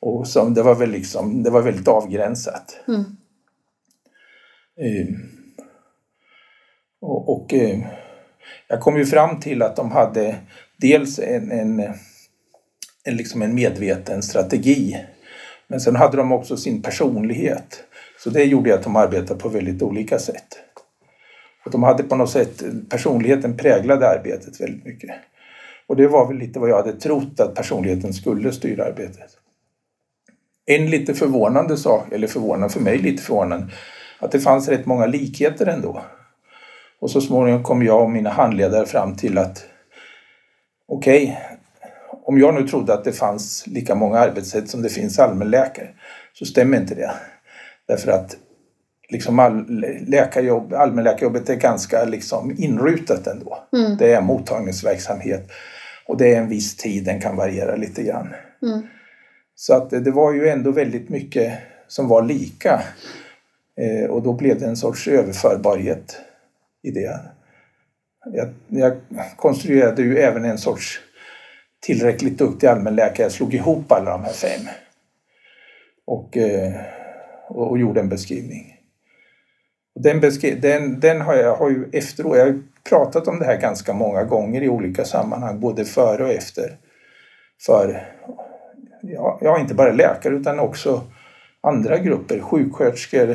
Och 0.00 0.28
så, 0.28 0.44
det, 0.44 0.62
var 0.62 0.74
väl 0.74 0.90
liksom, 0.90 1.42
det 1.42 1.50
var 1.50 1.62
väldigt 1.62 1.88
avgränsat. 1.88 2.80
Mm. 2.88 3.00
Eh, 4.80 5.14
och 7.00 7.28
och 7.28 7.54
eh, 7.54 7.78
jag 8.68 8.80
kom 8.80 8.96
ju 8.96 9.06
fram 9.06 9.40
till 9.40 9.62
att 9.62 9.76
de 9.76 9.90
hade 9.90 10.36
dels 10.76 11.18
en, 11.18 11.52
en, 11.52 11.80
en, 13.04 13.16
liksom 13.16 13.42
en 13.42 13.54
medveten 13.54 14.22
strategi 14.22 14.96
men 15.70 15.80
sen 15.80 15.96
hade 15.96 16.16
de 16.16 16.32
också 16.32 16.56
sin 16.56 16.82
personlighet. 16.82 17.84
Så 18.24 18.30
det 18.30 18.44
gjorde 18.44 18.74
att 18.74 18.82
de 18.82 18.96
arbetade 18.96 19.40
på 19.40 19.48
väldigt 19.48 19.82
olika 19.82 20.18
sätt. 20.18 20.58
Och 21.64 21.70
de 21.70 21.82
hade 21.82 22.02
på 22.02 22.16
något 22.16 22.30
sätt, 22.30 22.62
personligheten 22.88 23.56
präglade 23.56 24.08
arbetet 24.08 24.60
väldigt 24.60 24.84
mycket. 24.84 25.10
Och 25.86 25.96
det 25.96 26.06
var 26.06 26.26
väl 26.26 26.36
lite 26.36 26.58
vad 26.58 26.70
jag 26.70 26.76
hade 26.76 26.92
trott 26.92 27.40
att 27.40 27.54
personligheten 27.54 28.12
skulle 28.12 28.52
styra 28.52 28.84
arbetet. 28.84 29.30
En 30.66 30.90
lite 30.90 31.14
förvånande 31.14 31.76
sak, 31.76 32.12
eller 32.12 32.26
förvånande 32.26 32.68
för 32.68 32.80
mig 32.80 32.98
lite 32.98 33.22
förvånande, 33.22 33.66
att 34.18 34.32
det 34.32 34.40
fanns 34.40 34.68
rätt 34.68 34.86
många 34.86 35.06
likheter 35.06 35.66
ändå. 35.66 36.02
Och 37.00 37.10
så 37.10 37.20
småningom 37.20 37.62
kom 37.62 37.82
jag 37.82 38.02
och 38.02 38.10
mina 38.10 38.30
handledare 38.30 38.86
fram 38.86 39.16
till 39.16 39.38
att 39.38 39.64
okej, 40.88 41.22
okay, 41.22 41.36
om 42.24 42.38
jag 42.38 42.54
nu 42.54 42.68
trodde 42.68 42.94
att 42.94 43.04
det 43.04 43.12
fanns 43.12 43.66
lika 43.66 43.94
många 43.94 44.18
arbetssätt 44.18 44.68
som 44.68 44.82
det 44.82 44.88
finns 44.88 45.18
allmänläkare 45.18 45.88
så 46.32 46.44
stämmer 46.44 46.80
inte 46.80 46.94
det. 46.94 47.12
Därför 47.90 48.12
att 48.12 48.36
liksom 49.08 49.38
all, 49.38 49.84
läkarjobb, 50.06 50.74
allmänläkarjobbet 50.74 51.48
är 51.48 51.54
ganska 51.54 52.04
liksom 52.04 52.54
inrutat 52.58 53.26
ändå. 53.26 53.58
Mm. 53.72 53.96
Det 53.96 54.12
är 54.12 54.20
mottagningsverksamhet 54.20 55.50
och 56.06 56.16
det 56.16 56.34
är 56.34 56.38
en 56.38 56.48
viss 56.48 56.76
tid, 56.76 57.04
den 57.04 57.20
kan 57.20 57.36
variera 57.36 57.76
lite 57.76 58.02
grann. 58.02 58.34
Mm. 58.62 58.82
Så 59.54 59.74
att 59.74 59.90
det 59.90 60.10
var 60.10 60.32
ju 60.32 60.48
ändå 60.48 60.70
väldigt 60.70 61.08
mycket 61.08 61.58
som 61.88 62.08
var 62.08 62.22
lika. 62.22 62.82
Eh, 63.80 64.10
och 64.10 64.22
då 64.22 64.32
blev 64.32 64.60
det 64.60 64.66
en 64.66 64.76
sorts 64.76 65.08
överförbarhet 65.08 66.20
i 66.82 66.90
det. 66.90 67.20
jag, 68.32 68.48
jag 68.68 68.92
konstruerade 69.36 70.02
ju 70.02 70.18
även 70.18 70.44
en 70.44 70.58
sorts 70.58 71.00
tillräckligt 71.80 72.38
duktig 72.38 72.66
allmänläkare. 72.66 73.22
Jag 73.22 73.32
slog 73.32 73.54
ihop 73.54 73.92
alla 73.92 74.10
de 74.10 74.24
här 74.24 74.32
fem. 74.32 74.66
Och, 76.06 76.36
eh, 76.36 76.99
och, 77.50 77.70
och 77.70 77.78
gjorde 77.78 78.00
en 78.00 78.08
beskrivning. 78.08 78.76
Den, 79.94 80.20
beskri- 80.20 80.60
den, 80.60 81.00
den 81.00 81.20
har 81.20 81.34
jag 81.34 81.56
har 81.56 81.70
ju 81.70 81.90
efteråt, 81.92 82.36
jag 82.36 82.46
har 82.46 82.62
pratat 82.88 83.28
om 83.28 83.38
det 83.38 83.44
här 83.44 83.60
ganska 83.60 83.92
många 83.92 84.24
gånger 84.24 84.62
i 84.62 84.68
olika 84.68 85.04
sammanhang, 85.04 85.60
både 85.60 85.84
före 85.84 86.24
och 86.24 86.30
efter. 86.30 86.76
För, 87.66 88.06
ja, 89.02 89.38
ja 89.42 89.60
inte 89.60 89.74
bara 89.74 89.92
läkare 89.92 90.34
utan 90.34 90.58
också 90.58 91.02
andra 91.60 91.98
grupper, 91.98 92.40
sjuksköterskor, 92.40 93.30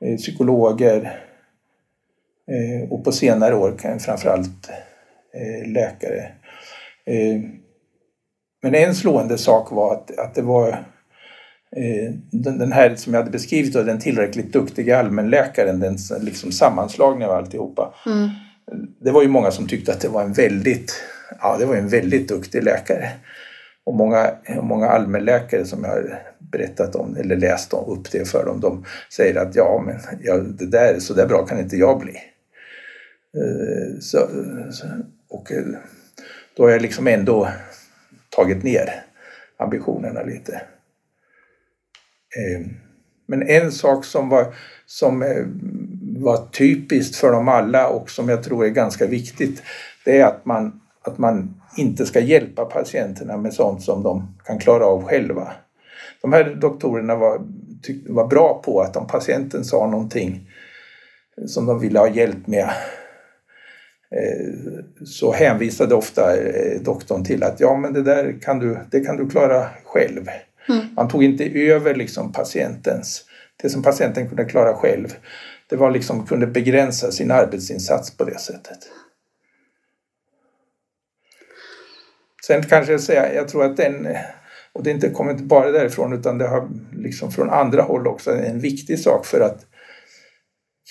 eh, 0.00 0.16
psykologer 0.16 1.20
eh, 2.50 2.92
och 2.92 3.04
på 3.04 3.12
senare 3.12 3.54
år 3.54 3.78
kan 3.78 4.00
framförallt 4.00 4.70
eh, 5.34 5.70
läkare. 5.72 6.32
Eh, 7.06 7.40
men 8.62 8.74
en 8.74 8.94
slående 8.94 9.38
sak 9.38 9.70
var 9.70 9.94
att, 9.94 10.18
att 10.18 10.34
det 10.34 10.42
var 10.42 10.84
den, 12.30 12.58
den 12.58 12.72
här 12.72 12.94
som 12.94 13.14
jag 13.14 13.20
hade 13.20 13.30
beskrivit, 13.30 13.72
då, 13.72 13.82
den 13.82 14.00
tillräckligt 14.00 14.52
duktiga 14.52 14.98
allmänläkaren, 14.98 15.80
den 15.80 15.96
liksom 16.20 16.52
sammanslagningen 16.52 17.30
av 17.30 17.36
alltihopa. 17.36 17.94
Mm. 18.06 18.28
Det 19.00 19.10
var 19.10 19.22
ju 19.22 19.28
många 19.28 19.50
som 19.50 19.68
tyckte 19.68 19.92
att 19.92 20.00
det 20.00 20.08
var 20.08 20.22
en 20.22 20.32
väldigt, 20.32 21.02
ja, 21.40 21.56
det 21.58 21.66
var 21.66 21.76
en 21.76 21.88
väldigt 21.88 22.28
duktig 22.28 22.62
läkare. 22.62 23.08
Och 23.84 23.94
många, 23.94 24.30
många 24.62 24.88
allmänläkare 24.88 25.64
som 25.64 25.84
jag 25.84 25.90
har 25.90 26.22
berättat 26.38 26.94
om 26.96 27.16
eller 27.16 27.36
läst 27.36 27.72
om, 27.72 27.98
upp 27.98 28.10
det 28.12 28.28
för 28.28 28.46
dem, 28.46 28.60
de 28.60 28.84
säger 29.16 29.36
att 29.36 29.56
ja, 29.56 29.82
men 29.86 30.00
ja, 30.22 30.36
det 30.36 30.66
där, 30.66 30.98
så 30.98 31.14
där 31.14 31.26
bra 31.26 31.46
kan 31.46 31.58
inte 31.58 31.76
jag 31.76 32.00
bli. 32.00 32.14
Eh, 33.36 33.98
Så, 34.00 34.18
så, 34.70 34.86
och 35.30 35.52
eh, 35.52 35.64
då 36.56 36.62
har 36.62 36.70
jag 36.70 36.82
liksom 36.82 37.06
ändå 37.06 37.48
tagit 38.36 38.62
ner 38.62 39.04
ambitionerna 39.56 40.22
lite. 40.22 40.62
Eh, 42.36 42.66
men 43.26 43.42
en 43.42 43.72
sak 43.72 44.04
som 44.04 44.28
var, 44.28 44.54
som 44.86 45.22
eh, 45.22 45.44
var 46.22 46.46
typiskt 46.46 47.16
för 47.16 47.32
dem 47.32 47.48
alla 47.48 47.88
och 47.88 48.10
som 48.10 48.28
jag 48.28 48.42
tror 48.42 48.64
är 48.64 48.70
ganska 48.70 49.06
viktigt, 49.06 49.62
det 50.04 50.20
är 50.20 50.26
att 50.26 50.44
man, 50.44 50.80
att 51.04 51.18
man 51.18 51.60
inte 51.76 52.06
ska 52.06 52.20
hjälpa 52.20 52.64
patienterna 52.64 53.36
med 53.36 53.54
sånt 53.54 53.82
som 53.82 54.02
de 54.02 54.36
kan 54.44 54.58
klara 54.58 54.86
av 54.86 55.02
själva. 55.02 55.52
De 56.22 56.32
här 56.32 56.54
doktorerna 56.54 57.16
var, 57.16 57.40
tyck, 57.82 58.04
var 58.08 58.26
bra 58.26 58.62
på 58.64 58.80
att 58.80 58.96
om 58.96 59.06
patienten 59.06 59.64
sa 59.64 59.86
någonting 59.86 60.50
som 61.46 61.66
de 61.66 61.80
ville 61.80 61.98
ha 61.98 62.08
hjälp 62.08 62.46
med 62.46 62.68
eh, 64.10 64.74
så 65.04 65.32
hänvisade 65.32 65.94
ofta 65.94 66.22
doktorn 66.80 67.24
till 67.24 67.42
att 67.42 67.60
ja 67.60 67.76
men 67.76 67.92
det 67.92 68.02
där 68.02 68.38
kan 68.42 68.58
du, 68.58 68.78
det 68.90 69.00
kan 69.00 69.16
du 69.16 69.28
klara 69.28 69.68
själv. 69.84 70.28
Mm. 70.68 70.94
Man 70.94 71.08
tog 71.08 71.24
inte 71.24 71.44
över 71.44 71.94
liksom 71.94 72.32
patientens, 72.32 73.24
det 73.62 73.70
som 73.70 73.82
patienten 73.82 74.28
kunde 74.28 74.44
klara 74.44 74.74
själv. 74.74 75.14
Det 75.68 75.76
var 75.76 75.90
liksom, 75.90 76.26
kunde 76.26 76.46
begränsa 76.46 77.12
sin 77.12 77.30
arbetsinsats 77.30 78.16
på 78.16 78.24
det 78.24 78.38
sättet. 78.38 78.78
Sen 82.46 82.62
kanske 82.62 82.92
jag 82.92 83.00
säga, 83.00 83.34
jag 83.34 83.48
tror 83.48 83.64
att 83.64 83.76
den, 83.76 84.08
och 84.72 84.82
det 84.82 84.90
inte, 84.90 85.10
kommer 85.10 85.32
inte 85.32 85.44
bara 85.44 85.70
därifrån 85.70 86.12
utan 86.12 86.38
det 86.38 86.48
har 86.48 86.68
liksom 86.92 87.32
från 87.32 87.50
andra 87.50 87.82
håll 87.82 88.06
också 88.06 88.30
en 88.30 88.60
viktig 88.60 88.98
sak 88.98 89.26
för 89.26 89.40
att 89.40 89.66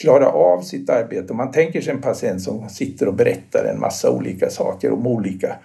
klara 0.01 0.27
av 0.27 0.61
sitt 0.61 0.89
arbete. 0.89 1.31
Om 1.31 1.37
man 1.37 1.51
tänker 1.51 1.81
sig 1.81 1.93
en 1.93 2.01
patient 2.01 2.41
som 2.41 2.69
sitter 2.69 3.07
och 3.07 3.13
berättar 3.13 3.65
en 3.65 3.79
massa 3.79 4.11
olika 4.11 4.49
saker 4.49 4.91
om 4.91 5.07
olika 5.07 5.55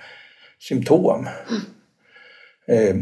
symptom. 0.59 1.29
Eh, 2.67 2.97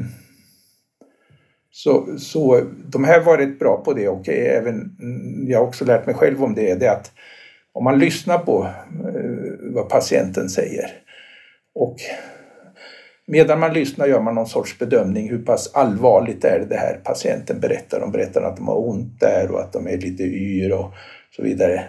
så, 1.77 2.19
så 2.19 2.63
de 2.87 3.05
här 3.05 3.21
var 3.21 3.39
rätt 3.39 3.59
bra 3.59 3.83
på 3.85 3.93
det 3.93 4.09
och 4.09 4.29
även 4.29 4.75
mm, 4.75 5.49
jag 5.49 5.59
har 5.59 5.67
också 5.67 5.85
lärt 5.85 6.07
mig 6.07 6.15
själv 6.15 6.45
om 6.45 6.55
det, 6.55 6.75
det 6.75 6.87
är 6.87 6.93
att 6.93 7.13
om 7.73 7.85
man 7.85 7.99
lyssnar 7.99 8.39
på 8.39 8.67
eh, 9.05 9.75
vad 9.75 9.89
patienten 9.89 10.49
säger 10.49 10.91
och 11.75 11.97
medan 13.27 13.61
man 13.61 13.73
lyssnar 13.73 14.07
gör 14.07 14.21
man 14.21 14.35
någon 14.35 14.47
sorts 14.47 14.79
bedömning 14.79 15.31
hur 15.31 15.43
pass 15.43 15.75
allvarligt 15.75 16.45
är 16.45 16.67
det 16.69 16.77
här 16.77 17.01
patienten 17.05 17.61
berättar. 17.61 18.01
De 18.01 18.13
berättar 18.13 18.43
att 18.43 18.57
de 18.57 18.69
har 18.69 18.89
ont 18.89 19.21
där 19.21 19.51
och 19.51 19.61
att 19.61 19.73
de 19.73 19.87
är 19.87 19.99
lite 19.99 20.23
yr 20.23 20.73
och 20.73 20.95
så 21.37 21.43
vidare. 21.43 21.85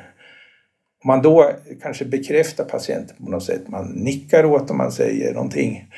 Om 1.04 1.08
man 1.08 1.22
då 1.22 1.52
kanske 1.82 2.06
bekräftar 2.06 2.64
patienten 2.64 3.16
på 3.26 3.32
något 3.32 3.44
sätt, 3.44 3.68
man 3.68 3.86
nickar 3.86 4.46
åt 4.46 4.72
om 4.72 4.78
man 4.78 4.92
säger 4.92 5.34
någonting 5.34 5.92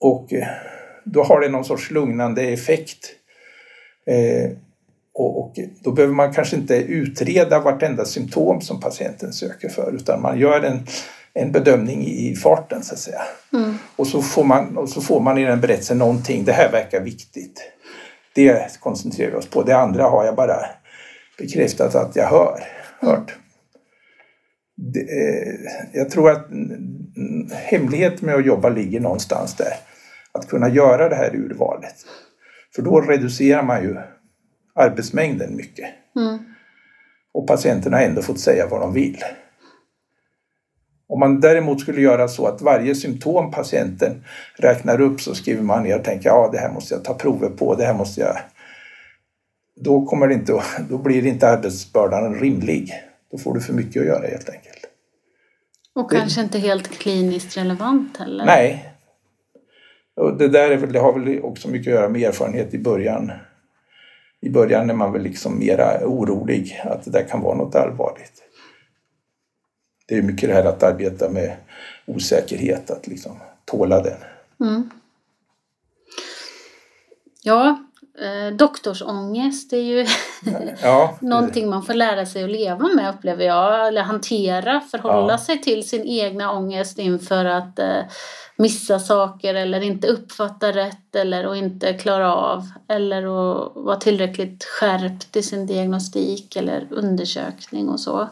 och 0.00 0.32
eh, 0.32 0.48
då 1.12 1.22
har 1.22 1.40
det 1.40 1.48
någon 1.48 1.64
sorts 1.64 1.90
lugnande 1.90 2.42
effekt. 2.42 3.06
Eh, 4.06 4.50
och, 5.14 5.38
och, 5.38 5.54
då 5.80 5.92
behöver 5.92 6.14
man 6.14 6.32
kanske 6.32 6.56
inte 6.56 6.76
utreda 6.76 7.60
vartenda 7.60 8.04
symptom 8.04 8.60
som 8.60 8.80
patienten 8.80 9.32
söker 9.32 9.68
för 9.68 9.92
utan 9.92 10.22
man 10.22 10.38
gör 10.38 10.62
en, 10.62 10.86
en 11.34 11.52
bedömning 11.52 12.06
i 12.06 12.36
farten 12.36 12.82
så 12.82 12.94
att 12.94 13.00
säga. 13.00 13.22
Mm. 13.52 13.74
Och, 13.96 14.06
så 14.06 14.22
får 14.22 14.44
man, 14.44 14.76
och 14.76 14.88
så 14.88 15.00
får 15.00 15.20
man 15.20 15.38
i 15.38 15.44
den 15.44 15.60
berättelsen 15.60 15.98
någonting, 15.98 16.44
det 16.44 16.52
här 16.52 16.72
verkar 16.72 17.00
viktigt. 17.00 17.72
Det 18.34 18.80
koncentrerar 18.80 19.30
vi 19.30 19.36
oss 19.36 19.46
på. 19.46 19.62
Det 19.62 19.76
andra 19.76 20.02
har 20.04 20.24
jag 20.24 20.36
bara 20.36 20.56
bekräftat 21.38 21.94
att 21.94 22.16
jag 22.16 22.26
hör, 22.26 22.64
hört. 23.00 23.36
Det, 24.76 25.00
eh, 25.00 25.54
jag 25.92 26.10
tror 26.10 26.30
att 26.30 26.46
hemligheten 27.52 28.26
med 28.26 28.34
att 28.34 28.46
jobba 28.46 28.68
ligger 28.68 29.00
någonstans 29.00 29.54
där. 29.54 29.72
Att 30.38 30.48
kunna 30.48 30.68
göra 30.68 31.08
det 31.08 31.16
här 31.16 31.36
urvalet. 31.36 31.94
För 32.74 32.82
då 32.82 33.00
reducerar 33.00 33.62
man 33.62 33.82
ju 33.82 33.96
arbetsmängden 34.74 35.56
mycket. 35.56 35.88
Mm. 36.16 36.38
Och 37.32 37.46
patienterna 37.46 37.96
har 37.96 38.04
ändå 38.04 38.22
fått 38.22 38.40
säga 38.40 38.66
vad 38.66 38.80
de 38.80 38.92
vill. 38.92 39.18
Om 41.08 41.20
man 41.20 41.40
däremot 41.40 41.80
skulle 41.80 42.00
göra 42.00 42.28
så 42.28 42.46
att 42.46 42.62
varje 42.62 42.94
symptom 42.94 43.50
patienten 43.50 44.24
räknar 44.56 45.00
upp 45.00 45.20
så 45.20 45.34
skriver 45.34 45.62
man 45.62 45.82
ner 45.82 45.98
och 45.98 46.04
tänker 46.04 46.28
ja 46.28 46.48
det 46.52 46.58
här 46.58 46.72
måste 46.72 46.94
jag 46.94 47.04
ta 47.04 47.14
prover 47.14 47.48
på, 47.48 47.74
det 47.74 47.84
här 47.84 47.94
måste 47.94 48.20
jag... 48.20 48.36
Då, 49.80 50.06
kommer 50.06 50.28
det 50.28 50.34
inte, 50.34 50.62
då 50.90 50.98
blir 50.98 51.26
inte 51.26 51.48
arbetsbördan 51.48 52.34
rimlig. 52.34 52.92
Då 53.30 53.38
får 53.38 53.54
du 53.54 53.60
för 53.60 53.72
mycket 53.72 54.00
att 54.00 54.06
göra 54.06 54.26
helt 54.26 54.48
enkelt. 54.48 54.86
Och 55.94 56.10
Det- 56.10 56.16
kanske 56.16 56.40
inte 56.40 56.58
helt 56.58 56.98
kliniskt 56.98 57.56
relevant 57.56 58.16
heller. 58.16 58.44
Nej. 58.44 58.94
Och 60.18 60.36
det 60.36 60.48
där 60.48 60.70
är 60.70 60.76
väl, 60.76 60.92
det 60.92 60.98
har 60.98 61.12
väl 61.12 61.40
också 61.42 61.68
mycket 61.68 61.90
att 61.90 62.00
göra 62.00 62.08
med 62.08 62.22
erfarenhet 62.22 62.74
i 62.74 62.78
början. 62.78 63.32
I 64.40 64.50
början 64.50 64.90
är 64.90 64.94
man 64.94 65.12
väl 65.12 65.22
liksom 65.22 65.58
mera 65.58 66.06
orolig 66.06 66.80
att 66.84 67.04
det 67.04 67.10
där 67.10 67.28
kan 67.28 67.40
vara 67.40 67.56
något 67.56 67.74
allvarligt. 67.74 68.42
Det 70.06 70.14
är 70.14 70.22
mycket 70.22 70.48
det 70.48 70.54
här 70.54 70.64
att 70.64 70.82
arbeta 70.82 71.30
med 71.30 71.56
osäkerhet, 72.06 72.90
att 72.90 73.06
liksom 73.06 73.36
tåla 73.64 74.02
den. 74.02 74.18
Mm. 74.60 74.90
Ja, 77.42 77.87
eh, 78.22 78.56
doktorsångest 78.56 79.72
är 79.72 79.76
ju 79.76 80.06
Ja, 80.82 81.18
någonting 81.20 81.70
man 81.70 81.82
får 81.82 81.94
lära 81.94 82.26
sig 82.26 82.44
att 82.44 82.50
leva 82.50 82.88
med 82.88 83.14
upplever 83.14 83.44
jag. 83.44 83.88
Eller 83.88 84.02
hantera, 84.02 84.80
förhålla 84.80 85.32
Ja. 85.32 85.38
sig 85.38 85.62
till 85.62 85.88
sin 85.88 86.04
egna 86.06 86.52
ångest 86.52 86.98
inför 86.98 87.44
att 87.44 87.78
eh, 87.78 88.00
missa 88.56 88.98
saker 88.98 89.54
eller 89.54 89.80
inte 89.80 90.08
uppfatta 90.08 90.72
rätt 90.72 91.16
eller 91.16 91.44
att 91.44 91.56
inte 91.56 91.92
klara 91.92 92.34
av. 92.34 92.62
Eller 92.88 93.18
att 93.22 93.72
vara 93.74 93.96
tillräckligt 93.96 94.64
skärpt 94.64 95.36
i 95.36 95.42
sin 95.42 95.66
diagnostik 95.66 96.56
eller 96.56 96.86
undersökning 96.90 97.88
och 97.88 98.00
så. 98.00 98.28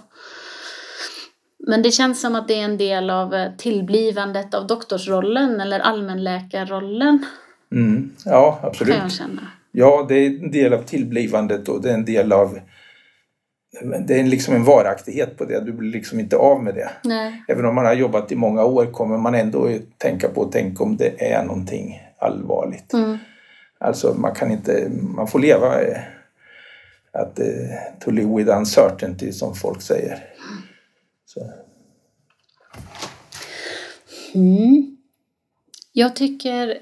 Men 1.69 1.83
det 1.83 1.91
känns 1.91 2.21
som 2.21 2.35
att 2.35 2.49
det 2.49 2.55
är 2.61 2.65
en 2.65 2.79
del 2.79 3.11
av 3.11 3.35
eh, 3.35 3.51
tillblivandet 3.59 4.55
av 4.55 4.67
doktorsrollen 4.67 5.61
eller 5.61 5.81
allmänläkarrollen 5.81 7.27
mm, 7.73 8.11
ja 8.25 8.53
kan 8.61 8.69
absolut. 8.71 8.97
jag 8.97 9.13
känna. 9.13 9.43
Ja, 9.79 10.07
det 10.09 10.15
är 10.15 10.27
en 10.27 10.51
del 10.51 10.73
av 10.73 10.83
tillblivandet 10.83 11.69
och 11.69 11.83
det 11.83 11.91
är 11.91 11.95
en 11.95 12.05
del 12.05 12.33
av... 12.33 12.61
Det 14.07 14.21
är 14.21 14.25
liksom 14.25 14.55
en 14.55 14.65
varaktighet 14.65 15.39
på 15.39 15.45
det, 15.45 15.61
du 15.61 15.73
blir 15.73 15.91
liksom 15.91 16.21
inte 16.21 16.37
av 16.37 16.63
med 16.63 16.75
det. 16.75 16.91
Nej. 17.05 17.45
Även 17.49 17.65
om 17.65 17.75
man 17.75 17.87
har 17.87 17.95
jobbat 17.95 18.33
i 18.33 18.37
många 18.37 18.65
år 18.65 18.87
kommer 18.87 19.19
man 19.19 19.35
ändå 19.35 19.71
tänka 19.99 20.29
på, 20.29 20.45
tänk 20.45 20.81
om 20.81 20.97
det 20.97 21.33
är 21.33 21.45
någonting 21.45 22.01
allvarligt. 22.19 22.93
Mm. 22.93 23.19
Alltså 23.79 24.15
man 24.19 24.35
kan 24.35 24.51
inte, 24.51 24.89
man 24.91 25.29
får 25.29 25.39
leva 25.39 25.83
eh, 25.83 25.99
att, 27.13 27.39
eh, 27.39 27.47
to 28.01 28.11
live 28.11 28.37
with 28.37 28.57
uncertainty 28.57 29.33
som 29.33 29.55
folk 29.55 29.83
säger. 29.83 30.19
Så, 31.27 31.41
Mm. 34.35 34.97
Jag 35.93 36.17
tycker 36.17 36.79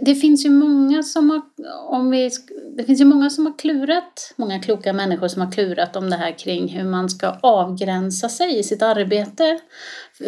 det- 0.00 0.14
finns 0.14 0.46
ju 0.46 0.50
många 0.50 1.02
som 1.02 1.30
har, 1.30 1.42
om 1.88 2.10
vi 2.10 2.30
det 2.76 2.84
finns 2.84 3.00
ju 3.00 3.04
många 3.04 3.30
som 3.30 3.46
har 3.46 3.58
klurat, 3.58 4.34
många 4.36 4.60
kloka 4.60 4.92
människor 4.92 5.28
som 5.28 5.42
har 5.42 5.52
klurat 5.52 5.96
om 5.96 6.10
det 6.10 6.16
här 6.16 6.38
kring 6.38 6.68
hur 6.68 6.84
man 6.84 7.10
ska 7.10 7.36
avgränsa 7.40 8.28
sig 8.28 8.58
i 8.58 8.62
sitt 8.62 8.82
arbete. 8.82 9.58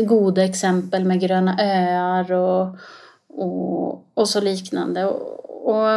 Goda 0.01 0.44
exempel 0.44 1.05
med 1.05 1.21
gröna 1.21 1.57
öar 1.61 2.33
och, 2.33 2.77
och, 3.29 4.05
och 4.14 4.29
så 4.29 4.40
liknande. 4.40 5.05
Och, 5.05 5.75
och 5.75 5.90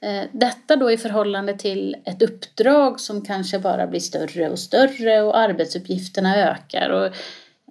eh, 0.00 0.24
detta 0.32 0.76
då 0.76 0.90
i 0.90 0.96
förhållande 0.96 1.58
till 1.58 1.96
ett 2.04 2.22
uppdrag 2.22 3.00
som 3.00 3.22
kanske 3.24 3.58
bara 3.58 3.86
blir 3.86 4.00
större 4.00 4.50
och 4.50 4.58
större 4.58 5.22
och 5.22 5.38
arbetsuppgifterna 5.38 6.36
ökar. 6.36 6.90
Och 6.90 7.12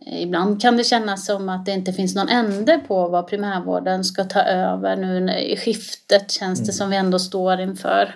Ibland 0.05 0.61
kan 0.61 0.77
det 0.77 0.83
kännas 0.83 1.25
som 1.25 1.49
att 1.49 1.65
det 1.65 1.71
inte 1.71 1.93
finns 1.93 2.15
någon 2.15 2.29
ände 2.29 2.79
på 2.87 3.07
vad 3.07 3.27
primärvården 3.27 4.03
ska 4.03 4.23
ta 4.23 4.41
över 4.41 4.95
nu 4.95 5.39
i 5.39 5.57
skiftet 5.57 6.31
känns 6.31 6.59
det 6.59 6.63
mm. 6.63 6.73
som 6.73 6.89
vi 6.89 6.95
ändå 6.95 7.19
står 7.19 7.59
inför. 7.59 8.15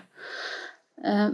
Eh, 1.06 1.28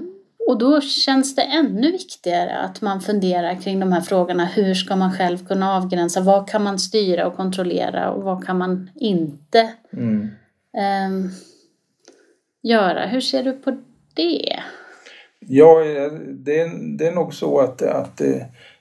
och 0.48 0.58
då 0.58 0.82
känns 0.82 1.36
det 1.36 1.42
ännu 1.42 1.92
viktigare 1.92 2.58
att 2.58 2.82
man 2.82 3.02
funderar 3.02 3.62
kring 3.62 3.80
de 3.80 3.92
här 3.92 4.02
frågorna. 4.02 4.46
Hur 4.46 4.74
ska 4.74 4.96
man 4.96 5.14
själv 5.14 5.48
kunna 5.48 5.78
avgränsa? 5.78 6.22
Vad 6.22 6.50
kan 6.50 6.64
man 6.64 6.80
styra 6.80 7.28
och 7.28 7.36
kontrollera 7.36 8.12
och 8.12 8.24
vad 8.24 8.46
kan 8.46 8.58
man 8.58 8.90
inte 8.96 9.74
mm. 9.94 10.30
um, 11.08 11.32
göra? 12.62 13.06
Hur 13.06 13.22
ser 13.22 13.44
du 13.44 13.52
på 13.52 13.78
det? 14.14 14.60
Ja, 15.40 15.80
det 16.30 16.60
är, 16.60 16.98
det 16.98 17.08
är 17.08 17.12
nog 17.12 17.34
så 17.34 17.60
att, 17.60 17.82
att 17.82 18.22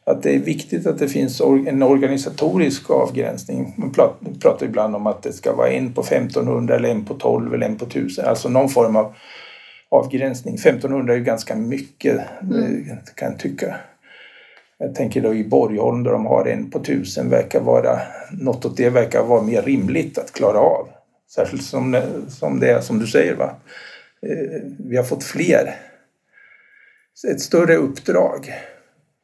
att 0.05 0.23
det 0.23 0.35
är 0.35 0.39
viktigt 0.39 0.87
att 0.87 0.99
det 0.99 1.09
finns 1.09 1.41
en 1.41 1.83
organisatorisk 1.83 2.91
avgränsning. 2.91 3.75
Man 3.77 3.93
pratar 4.41 4.67
ibland 4.67 4.97
om 4.97 5.07
att 5.07 5.23
det 5.23 5.33
ska 5.33 5.55
vara 5.55 5.69
en 5.69 5.93
på 5.93 6.01
1500 6.01 6.77
eller 6.77 6.89
en 6.89 7.05
på 7.05 7.15
12 7.15 7.55
eller 7.55 7.67
en 7.67 7.77
på 7.77 7.85
1000, 7.85 8.25
alltså 8.25 8.49
någon 8.49 8.69
form 8.69 8.97
av 8.97 9.15
avgränsning. 9.89 10.55
1500 10.55 11.13
är 11.13 11.19
ju 11.19 11.25
ganska 11.25 11.57
mycket 11.57 12.21
mm. 12.43 12.87
kan 13.15 13.31
jag 13.31 13.39
tycka. 13.39 13.77
Jag 14.79 14.95
tänker 14.95 15.21
då 15.21 15.35
i 15.35 15.45
Borgholm 15.45 16.03
där 16.03 16.13
de 16.13 16.27
har 16.27 16.47
en 16.47 16.71
på 16.71 16.79
1000 16.79 17.31
verkar 17.31 17.61
vara, 17.61 18.01
något 18.33 18.65
åt 18.65 18.77
det 18.77 18.91
verkar 18.91 19.23
vara 19.23 19.43
mer 19.43 19.63
rimligt 19.63 20.19
att 20.19 20.33
klara 20.33 20.59
av. 20.59 20.89
Särskilt 21.35 21.63
som, 21.63 22.03
som 22.29 22.61
det 22.61 22.71
är 22.71 22.81
som 22.81 22.99
du 22.99 23.07
säger, 23.07 23.35
va? 23.35 23.57
Eh, 24.27 24.63
vi 24.79 24.97
har 24.97 25.05
fått 25.05 25.25
fler, 25.25 25.75
ett 27.31 27.41
större 27.41 27.77
uppdrag. 27.77 28.53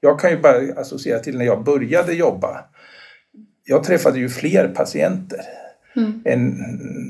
Jag 0.00 0.20
kan 0.20 0.30
ju 0.30 0.40
bara 0.40 0.80
associera 0.80 1.18
till 1.18 1.38
när 1.38 1.44
jag 1.44 1.64
började 1.64 2.12
jobba. 2.12 2.64
Jag 3.64 3.84
träffade 3.84 4.18
ju 4.18 4.28
fler 4.28 4.68
patienter 4.68 5.40
mm. 5.96 6.22
än 6.24 6.56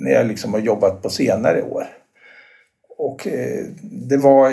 när 0.02 0.10
jag 0.10 0.26
liksom 0.26 0.52
har 0.52 0.60
jobbat 0.60 1.02
på 1.02 1.10
senare 1.10 1.62
år. 1.62 1.84
Och 2.98 3.26
eh, 3.26 3.64
det 3.82 4.16
var, 4.16 4.52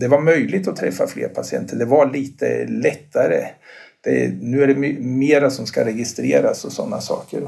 det 0.00 0.08
var 0.08 0.20
möjligt 0.20 0.68
att 0.68 0.76
träffa 0.76 1.06
fler 1.06 1.28
patienter. 1.28 1.76
Det 1.76 1.84
var 1.84 2.10
lite 2.10 2.66
lättare. 2.66 3.46
Det, 4.00 4.34
nu 4.40 4.62
är 4.62 4.66
det 4.66 5.00
mera 5.00 5.50
som 5.50 5.66
ska 5.66 5.84
registreras 5.84 6.64
och 6.64 6.72
sådana 6.72 7.00
saker. 7.00 7.42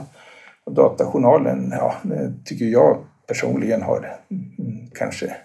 Och 0.65 0.75
datajournalen, 0.75 1.75
ja, 1.77 1.97
tycker 2.45 2.65
jag 2.65 3.05
personligen 3.27 3.83
har 3.83 4.17
mm, 4.31 4.91
kanske 4.95 5.37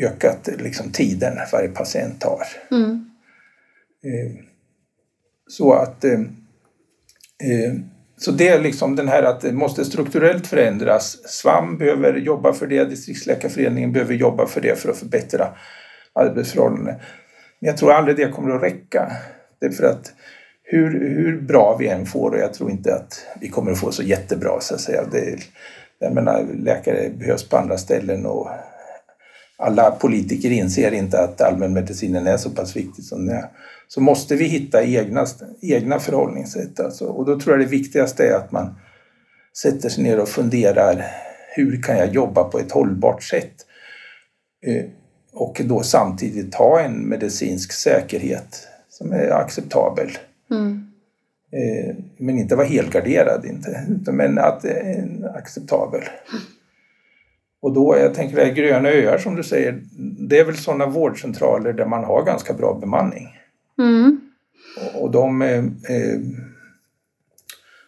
ökat 0.00 0.48
liksom 0.58 0.92
tiden 0.92 1.38
varje 1.52 1.68
patient 1.68 2.20
tar. 2.20 2.46
Mm. 2.70 3.10
Eh, 4.04 4.44
så 5.48 5.72
att 5.72 6.04
eh, 6.04 6.20
så 8.16 8.30
det 8.30 8.48
är 8.48 8.60
liksom 8.60 8.96
den 8.96 9.08
här 9.08 9.22
att 9.22 9.40
det 9.40 9.52
måste 9.52 9.84
strukturellt 9.84 10.46
förändras. 10.46 11.18
SVAM 11.24 11.78
behöver 11.78 12.16
jobba 12.16 12.52
för 12.52 12.66
det, 12.66 12.84
distriktsläkarföreningen 12.84 13.92
behöver 13.92 14.14
jobba 14.14 14.46
för 14.46 14.60
det 14.60 14.78
för 14.78 14.88
att 14.88 14.96
förbättra 14.96 15.48
arbetsförhållandena. 16.12 16.98
Men 17.60 17.68
jag 17.68 17.76
tror 17.76 17.92
aldrig 17.92 18.16
det 18.16 18.28
kommer 18.28 18.54
att 18.54 18.62
räcka. 18.62 19.12
Det 19.60 19.66
är 19.66 19.70
för 19.70 19.84
att 19.84 20.12
hur, 20.62 20.90
hur 21.00 21.40
bra 21.40 21.76
vi 21.76 21.88
än 21.88 22.06
får, 22.06 22.30
och 22.30 22.38
jag 22.38 22.54
tror 22.54 22.70
inte 22.70 22.94
att 22.94 23.26
vi 23.40 23.48
kommer 23.48 23.72
att 23.72 23.80
få 23.80 23.92
så 23.92 24.02
jättebra 24.02 24.60
så 24.60 24.74
att 24.74 24.80
säga. 24.80 25.04
Det, 25.12 25.38
jag 26.04 26.14
menar, 26.14 26.46
läkare 26.58 27.10
behövs 27.10 27.48
på 27.48 27.56
andra 27.56 27.78
ställen 27.78 28.26
och 28.26 28.48
alla 29.56 29.90
politiker 29.90 30.50
inser 30.50 30.92
inte 30.92 31.20
att 31.20 31.40
allmänmedicinen 31.40 32.26
är 32.26 32.36
så 32.36 32.50
pass 32.50 32.76
viktig 32.76 33.04
som 33.04 33.26
den 33.26 33.36
är. 33.36 33.44
Så 33.88 34.00
måste 34.00 34.36
vi 34.36 34.44
hitta 34.44 34.84
egna, 34.84 35.26
egna 35.62 35.98
förhållningssätt. 35.98 36.80
Alltså. 36.80 37.06
Och 37.06 37.26
då 37.26 37.40
tror 37.40 37.56
jag 37.56 37.66
det 37.66 37.70
viktigaste 37.70 38.26
är 38.26 38.34
att 38.36 38.52
man 38.52 38.74
sätter 39.62 39.88
sig 39.88 40.04
ner 40.04 40.20
och 40.20 40.28
funderar 40.28 41.04
hur 41.56 41.82
kan 41.82 41.98
jag 41.98 42.14
jobba 42.14 42.44
på 42.44 42.58
ett 42.58 42.72
hållbart 42.72 43.22
sätt? 43.22 43.54
Eh, 44.66 44.84
och 45.32 45.60
då 45.64 45.82
samtidigt 45.82 46.54
ha 46.54 46.80
en 46.80 47.08
medicinsk 47.08 47.72
säkerhet 47.72 48.68
som 48.88 49.12
är 49.12 49.30
acceptabel. 49.30 50.10
Mm. 50.50 50.93
Eh, 51.54 51.94
men 52.16 52.38
inte 52.38 52.56
vara 52.56 52.66
helgarderad, 52.66 53.44
inte, 53.44 54.12
men 54.12 54.38
att 54.38 54.64
eh, 54.64 55.04
acceptabel. 55.34 56.02
Och 57.62 57.72
då, 57.72 57.96
jag 57.98 58.14
tänker 58.14 58.36
det 58.36 58.44
här 58.44 58.52
gröna 58.52 58.88
öar 58.88 59.18
som 59.18 59.36
du 59.36 59.42
säger, 59.42 59.82
det 60.28 60.38
är 60.38 60.44
väl 60.44 60.56
sådana 60.56 60.86
vårdcentraler 60.86 61.72
där 61.72 61.86
man 61.86 62.04
har 62.04 62.22
ganska 62.22 62.52
bra 62.52 62.74
bemanning. 62.74 63.28
Mm. 63.78 64.20
Och, 64.94 65.02
och 65.02 65.10
de, 65.10 65.42
eh, 65.42 65.64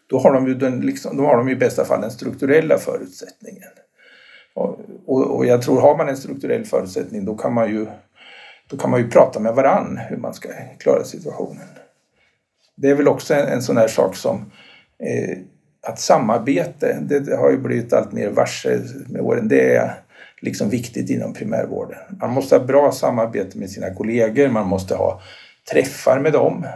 då 0.07 0.19
har 0.19 0.33
de 0.33 0.47
ju 0.47 0.55
den, 0.55 0.81
liksom, 0.81 1.17
då 1.17 1.27
har 1.27 1.37
de 1.37 1.49
i 1.49 1.57
bästa 1.57 1.85
fall 1.85 2.01
den 2.01 2.11
strukturella 2.11 2.79
förutsättningen. 2.79 3.69
Och, 4.55 4.81
och, 5.07 5.37
och, 5.37 5.47
jag 5.47 5.63
tror, 5.63 5.81
har 5.81 5.97
man 5.97 6.09
en 6.09 6.17
strukturell 6.17 6.65
förutsättning 6.65 7.25
då 7.25 7.37
kan 7.37 7.53
man 7.53 7.71
ju, 7.71 7.87
då 8.71 8.77
kan 8.77 8.91
man 8.91 9.01
ju 9.01 9.09
prata 9.09 9.41
med 9.41 9.55
varann 9.55 10.01
hur 10.09 10.17
man 10.17 10.35
ska 10.35 10.49
klara 10.79 11.05
situationen 11.05 11.67
det 12.77 12.89
är 12.91 12.95
väl 12.95 13.09
också 13.09 13.35
en, 13.35 13.49
en 13.49 13.63
sån 13.63 13.77
här 13.77 13.89
sak 13.89 14.17
som 14.17 14.53
eh, 14.99 15.39
att 15.83 16.01
samarbete, 16.01 16.99
det 17.01 17.37
har 17.37 17.51
ju 17.51 17.59
blivit 17.59 17.93
allt 17.93 18.13
mer 18.13 18.31
varse 18.31 18.81
med 19.09 19.21
åren, 19.21 19.49
det 19.49 19.75
är 19.75 19.95
liksom 20.41 20.71
viktigt 20.71 21.11
inom 21.11 21.33
primärvården. 21.33 21.99
Man 22.21 22.31
måste 22.31 22.57
ha 22.59 22.65
bra 22.65 22.93
samarbete 22.93 23.59
med 23.59 23.71
sina 23.71 23.95
kollegor, 23.95 24.49
man 24.49 24.67
måste 24.67 24.95
ha 24.95 25.21
träffar 25.71 26.21
med 26.21 26.33
dem, 26.33 26.67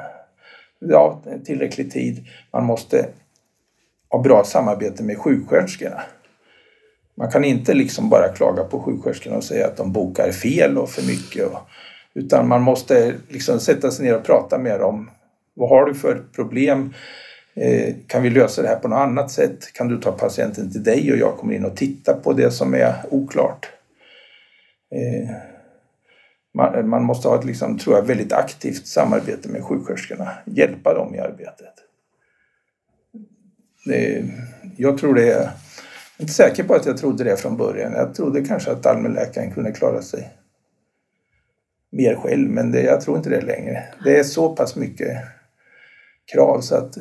ja, 0.78 1.22
tillräcklig 1.44 1.92
tid. 1.92 2.26
Man 2.52 2.64
måste 2.64 3.08
ha 4.08 4.22
bra 4.22 4.44
samarbete 4.44 5.02
med 5.02 5.18
sjuksköterskorna. 5.18 6.02
Man 7.14 7.30
kan 7.30 7.44
inte 7.44 7.74
liksom 7.74 8.08
bara 8.08 8.28
klaga 8.28 8.64
på 8.64 8.80
sjuksköterskorna 8.80 9.36
och 9.36 9.44
säga 9.44 9.66
att 9.66 9.76
de 9.76 9.92
bokar 9.92 10.32
fel 10.32 10.78
och 10.78 10.90
för 10.90 11.02
mycket. 11.06 11.46
Och, 11.46 11.58
utan 12.14 12.48
man 12.48 12.62
måste 12.62 13.14
liksom 13.28 13.60
sätta 13.60 13.90
sig 13.90 14.04
ner 14.04 14.16
och 14.16 14.24
prata 14.24 14.58
med 14.58 14.80
dem 14.80 15.10
vad 15.54 15.68
har 15.68 15.86
du 15.86 15.94
för 15.94 16.22
problem? 16.34 16.94
Eh, 17.54 17.94
kan 18.06 18.22
vi 18.22 18.30
lösa 18.30 18.62
det 18.62 18.68
här 18.68 18.76
på 18.76 18.88
något 18.88 18.98
annat 18.98 19.30
sätt? 19.30 19.72
Kan 19.72 19.88
du 19.88 20.00
ta 20.00 20.12
patienten 20.12 20.72
till 20.72 20.82
dig 20.82 21.12
och 21.12 21.18
jag 21.18 21.36
kommer 21.36 21.54
in 21.54 21.64
och 21.64 21.76
tittar 21.76 22.14
på 22.14 22.32
det 22.32 22.50
som 22.50 22.74
är 22.74 22.94
oklart? 23.10 23.70
Eh, 24.94 25.30
man, 26.84 27.04
måste 27.04 27.28
ha 27.28 27.38
ett, 27.38 27.44
liksom, 27.44 27.78
tror 27.78 27.96
jag, 27.96 28.02
väldigt 28.02 28.32
aktivt 28.32 28.86
samarbete 28.86 29.48
med 29.48 29.64
sjuksköterskorna, 29.64 30.28
hjälpa 30.44 30.94
dem 30.94 31.14
i 31.14 31.18
arbetet. 31.18 31.74
jag 34.76 34.98
tror 34.98 35.14
det 35.14 35.22
är, 35.22 35.26
jag 35.26 35.42
är 35.42 35.50
inte 36.18 36.32
säker 36.32 36.64
på 36.64 36.74
att 36.74 36.86
jag 36.86 36.96
trodde 36.96 37.24
det 37.24 37.36
från 37.36 37.56
början. 37.56 37.92
Jag 37.92 38.14
trodde 38.14 38.44
kanske 38.44 38.70
att 38.70 38.86
allmänläkaren 38.86 39.50
kunde 39.50 39.72
klara 39.72 40.02
sig 40.02 40.30
mer 41.92 42.14
själv, 42.14 42.50
men 42.50 42.72
det, 42.72 42.82
jag 42.82 43.00
tror 43.00 43.16
inte 43.16 43.30
det 43.30 43.40
längre. 43.40 43.84
Det 44.04 44.18
är 44.18 44.22
så 44.22 44.56
pass 44.56 44.76
mycket 44.76 45.18
krav. 46.32 46.60
Så 46.60 46.74
att 46.74 46.98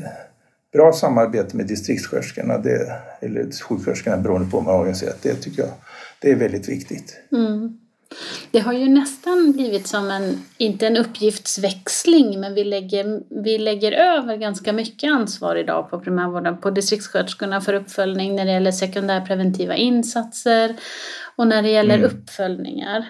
bra 0.74 0.94
samarbete 0.94 1.58
med 1.58 1.68
distriktssköterskorna, 1.68 2.58
det, 2.58 3.02
eller 3.20 3.64
sjuksköterskorna 3.64 4.18
beroende 4.18 4.52
på 4.52 4.58
hur 4.58 4.66
man 4.66 4.76
organiserat, 4.76 5.22
det 5.22 5.36
tycker 5.36 5.62
jag 5.62 5.72
det 6.22 6.32
är 6.32 6.36
väldigt 6.36 6.70
viktigt. 6.70 7.20
Mm. 7.32 7.80
Det 8.52 8.60
har 8.60 8.74
ju 8.74 8.90
nästan 8.90 9.52
blivit 9.52 9.88
som 9.88 10.12
en, 10.12 10.46
inte 10.58 10.88
en 10.88 10.98
uppgiftsväxling, 10.98 12.40
men 12.40 12.54
vi 12.54 12.64
lägger, 12.64 13.22
vi 13.44 13.58
lägger 13.58 13.92
över 13.92 14.38
ganska 14.38 14.74
mycket 14.74 15.12
ansvar 15.12 15.56
idag 15.56 15.90
på 15.90 16.00
primärvården, 16.00 16.58
på 16.58 16.72
distriktssköterskorna 16.72 17.62
för 17.62 17.74
uppföljning 17.74 18.36
när 18.36 18.46
det 18.46 18.52
gäller 18.52 18.72
sekundärpreventiva 18.72 19.76
insatser 19.76 20.76
och 21.36 21.48
när 21.48 21.62
det 21.62 21.70
gäller 21.70 21.98
mm. 21.98 22.10
uppföljningar. 22.12 23.06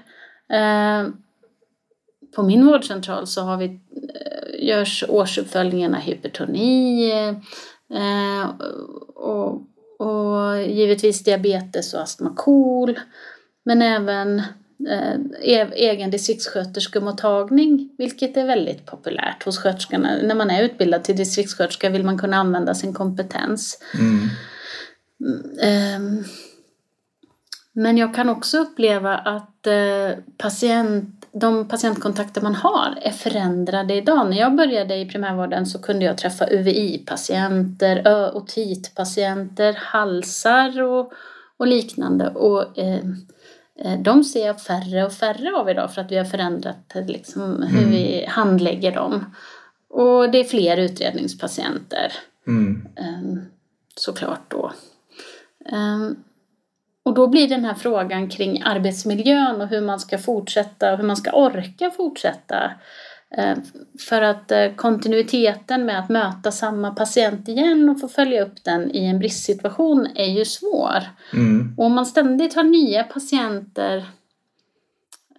Eh, 2.30 2.36
på 2.36 2.44
min 2.44 2.66
vårdcentral 2.66 3.28
så 3.28 3.42
har 3.42 3.58
vi, 3.58 3.66
eh, 3.66 4.68
görs 4.68 5.04
årsuppföljningarna 5.08 5.98
hypertoni 5.98 7.12
eh, 7.94 8.50
och, 9.16 9.62
och 10.00 10.62
givetvis 10.68 11.24
diabetes 11.24 11.94
och 11.94 12.02
astma 12.02 12.34
KOL. 12.36 13.00
Men 13.66 13.82
även 13.82 14.40
eh, 14.90 15.14
e-, 15.42 15.72
egen 15.74 16.12
distriktssköterskemottagning, 16.12 17.90
vilket 17.98 18.38
är 18.38 18.46
väldigt 18.46 18.86
populärt 18.86 19.44
hos 19.44 19.58
sköterskorna. 19.58 20.18
När 20.24 20.36
man 20.36 20.50
är 20.50 20.64
utbildad 20.64 21.04
till 21.04 21.18
distriktssköterska 21.18 21.90
vill 21.90 22.04
man 22.04 22.18
kunna 22.18 22.38
använda 22.38 22.76
sin 22.76 22.94
kompetens. 22.94 23.80
Mm. 23.94 24.30
Mm, 25.62 26.24
Men 27.74 27.98
jag 27.98 28.16
kan 28.16 28.30
också 28.30 28.58
uppleva 28.58 29.18
att 29.18 29.68
eh, 29.68 30.12
patient, 30.38 31.19
de 31.32 31.68
patientkontakter 31.68 32.42
man 32.42 32.56
har 32.56 32.98
är 33.02 33.12
förändrade 33.12 33.94
idag. 33.94 34.30
När 34.30 34.38
jag 34.38 34.56
började 34.56 34.96
i 34.96 35.06
primärvården 35.06 35.66
så 35.66 35.80
kunde 35.82 36.06
jag 36.06 36.18
träffa 36.18 36.46
UVI-patienter, 36.50 38.04
otitpatienter, 38.36 39.74
halsar 39.74 40.82
och, 40.82 41.14
och 41.58 41.68
liknande. 41.68 42.30
Och, 42.30 42.78
eh, 42.78 43.00
eh, 43.80 44.00
de 44.00 44.24
ser 44.24 44.48
jag 44.48 44.62
färre 44.62 45.06
och 45.06 45.14
färre 45.14 45.56
av 45.56 45.70
idag 45.70 45.94
för 45.94 46.02
att 46.02 46.12
vi 46.12 46.18
har 46.18 46.26
förändrat 46.26 46.96
liksom, 47.08 47.64
hur 47.64 47.84
mm. 47.84 47.92
vi 47.92 48.26
handlägger 48.30 48.92
dem. 48.92 49.36
Och 49.90 50.32
det 50.32 50.38
är 50.38 50.44
fler 50.44 50.78
utredningspatienter. 50.78 52.12
Mm. 52.48 52.88
Um, 52.98 53.42
såklart 53.96 54.52
då. 54.52 54.72
Och 57.10 57.16
då 57.16 57.28
blir 57.28 57.48
den 57.48 57.66
här 57.66 57.74
frågan 57.74 58.30
kring 58.30 58.62
arbetsmiljön 58.66 59.62
och 59.62 59.68
hur 59.68 59.82
man 59.82 60.00
ska 60.00 60.18
fortsätta 60.18 60.92
och 60.92 60.98
hur 60.98 61.06
man 61.06 61.18
ska 61.18 61.32
orka 61.32 61.92
fortsätta. 61.92 62.72
Eh, 63.38 63.58
för 64.00 64.22
att 64.22 64.52
eh, 64.52 64.74
kontinuiteten 64.76 65.86
med 65.86 66.00
att 66.00 66.10
möta 66.10 66.52
samma 66.52 66.92
patient 66.92 67.48
igen 67.48 67.90
och 67.90 68.00
få 68.00 68.08
följa 68.08 68.44
upp 68.44 68.64
den 68.64 68.96
i 68.96 69.06
en 69.06 69.20
bristsituation 69.20 70.08
är 70.16 70.38
ju 70.38 70.46
svår. 70.46 71.04
Mm. 71.34 71.74
Och 71.78 71.86
om 71.86 71.94
man 71.94 72.06
ständigt 72.06 72.56
har 72.56 72.64
nya 72.64 73.04
patienter, 73.04 73.98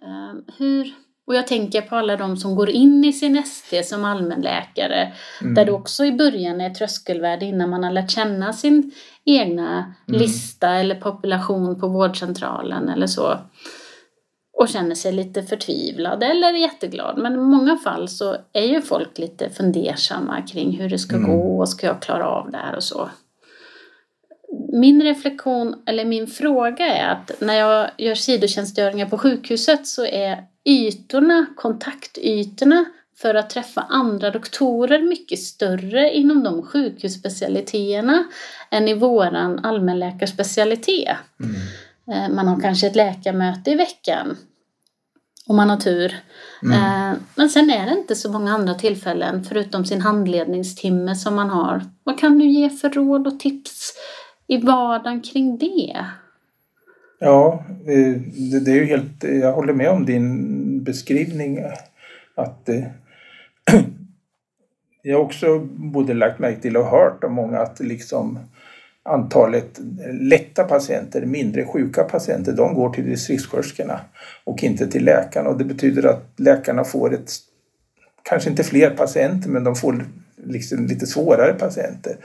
eh, 0.01 0.53
hur, 0.57 0.93
och 1.27 1.35
jag 1.35 1.47
tänker 1.47 1.81
på 1.81 1.95
alla 1.95 2.17
de 2.17 2.37
som 2.37 2.55
går 2.55 2.69
in 2.69 3.03
i 3.03 3.13
sin 3.13 3.37
ST 3.37 3.83
som 3.83 4.05
allmänläkare. 4.05 5.13
Mm. 5.41 5.53
Där 5.53 5.65
det 5.65 5.71
också 5.71 6.05
i 6.05 6.11
början 6.11 6.61
är 6.61 6.69
tröskelvärde 6.69 7.45
innan 7.45 7.69
man 7.69 7.83
har 7.83 7.91
lärt 7.91 8.11
känna 8.11 8.53
sin 8.53 8.91
egna 9.25 9.93
mm. 10.07 10.21
lista 10.21 10.69
eller 10.69 10.95
population 10.95 11.79
på 11.79 11.87
vårdcentralen 11.87 12.89
eller 12.89 13.07
så. 13.07 13.37
Och 14.57 14.69
känner 14.69 14.95
sig 14.95 15.11
lite 15.11 15.43
förtvivlad 15.43 16.23
eller 16.23 16.53
jätteglad. 16.53 17.17
Men 17.17 17.33
i 17.33 17.37
många 17.37 17.77
fall 17.77 18.07
så 18.07 18.35
är 18.53 18.65
ju 18.65 18.81
folk 18.81 19.17
lite 19.17 19.49
fundersamma 19.49 20.41
kring 20.41 20.77
hur 20.77 20.89
det 20.89 20.99
ska 20.99 21.15
mm. 21.15 21.31
gå 21.31 21.59
och 21.59 21.69
ska 21.69 21.87
jag 21.87 22.01
klara 22.01 22.27
av 22.27 22.51
det 22.51 22.57
här 22.57 22.75
och 22.75 22.83
så. 22.83 23.09
Min 24.73 25.03
reflektion, 25.03 25.83
eller 25.85 26.05
min 26.05 26.27
fråga 26.27 26.85
är 26.85 27.09
att 27.09 27.41
när 27.41 27.53
jag 27.53 27.89
gör 27.97 28.15
sidotjänstgöringar 28.15 29.05
på 29.05 29.17
sjukhuset 29.17 29.87
så 29.87 30.05
är 30.05 30.43
ytorna, 30.65 31.45
kontaktytorna 31.55 32.85
för 33.21 33.35
att 33.35 33.49
träffa 33.49 33.81
andra 33.81 34.29
doktorer 34.29 35.01
mycket 35.01 35.39
större 35.39 36.13
inom 36.13 36.43
de 36.43 36.63
sjukhusspecialiteterna 36.63 38.23
än 38.71 38.87
i 38.87 38.93
våran 38.93 39.59
allmänläkarspecialitet. 39.65 41.17
Mm. 41.39 41.61
Eh, 42.11 42.35
man 42.35 42.47
har 42.47 42.61
kanske 42.61 42.87
ett 42.87 42.95
läkarmöte 42.95 43.71
i 43.71 43.75
veckan 43.75 44.37
om 45.47 45.55
man 45.55 45.69
har 45.69 45.77
tur. 45.77 46.19
Mm. 46.63 46.73
Eh, 46.73 47.17
men 47.35 47.49
sen 47.49 47.69
är 47.69 47.85
det 47.85 47.91
inte 47.91 48.15
så 48.15 48.31
många 48.31 48.53
andra 48.53 48.73
tillfällen 48.73 49.43
förutom 49.43 49.85
sin 49.85 50.01
handledningstimme 50.01 51.15
som 51.15 51.35
man 51.35 51.49
har. 51.49 51.81
Vad 52.03 52.19
kan 52.19 52.39
du 52.39 52.45
ge 52.45 52.69
för 52.69 52.89
råd 52.89 53.27
och 53.27 53.39
tips 53.39 53.93
i 54.51 54.57
vardagen 54.57 55.21
kring 55.21 55.57
det? 55.57 56.05
Ja, 57.19 57.65
det 58.65 58.71
är 58.71 58.75
ju 58.75 58.85
helt, 58.85 59.23
jag 59.23 59.53
håller 59.53 59.73
med 59.73 59.89
om 59.89 60.05
din 60.05 60.83
beskrivning 60.83 61.59
att 62.35 62.69
eh, 62.69 62.83
jag 65.01 65.17
har 65.17 65.23
också 65.23 65.59
både 65.69 66.13
lagt 66.13 66.39
märke 66.39 66.61
till 66.61 66.77
och 66.77 66.85
hört 66.85 67.23
om 67.23 67.33
många 67.33 67.59
att 67.59 67.79
liksom 67.79 68.39
antalet 69.03 69.79
lätta 70.11 70.63
patienter, 70.63 71.25
mindre 71.25 71.65
sjuka 71.65 72.03
patienter, 72.03 72.53
de 72.53 72.73
går 72.73 72.89
till 72.89 73.05
distriktssköterskorna 73.05 73.99
och 74.43 74.63
inte 74.63 74.87
till 74.87 75.05
läkarna. 75.05 75.49
Och 75.49 75.57
det 75.57 75.65
betyder 75.65 76.05
att 76.05 76.33
läkarna 76.35 76.83
får 76.83 77.13
ett, 77.13 77.31
kanske 78.23 78.49
inte 78.49 78.63
fler 78.63 78.89
patienter, 78.89 79.49
men 79.49 79.63
de 79.63 79.75
får 79.75 80.05
liksom 80.43 80.85
lite 80.85 81.07
svårare 81.07 81.53
patienter. 81.53 82.15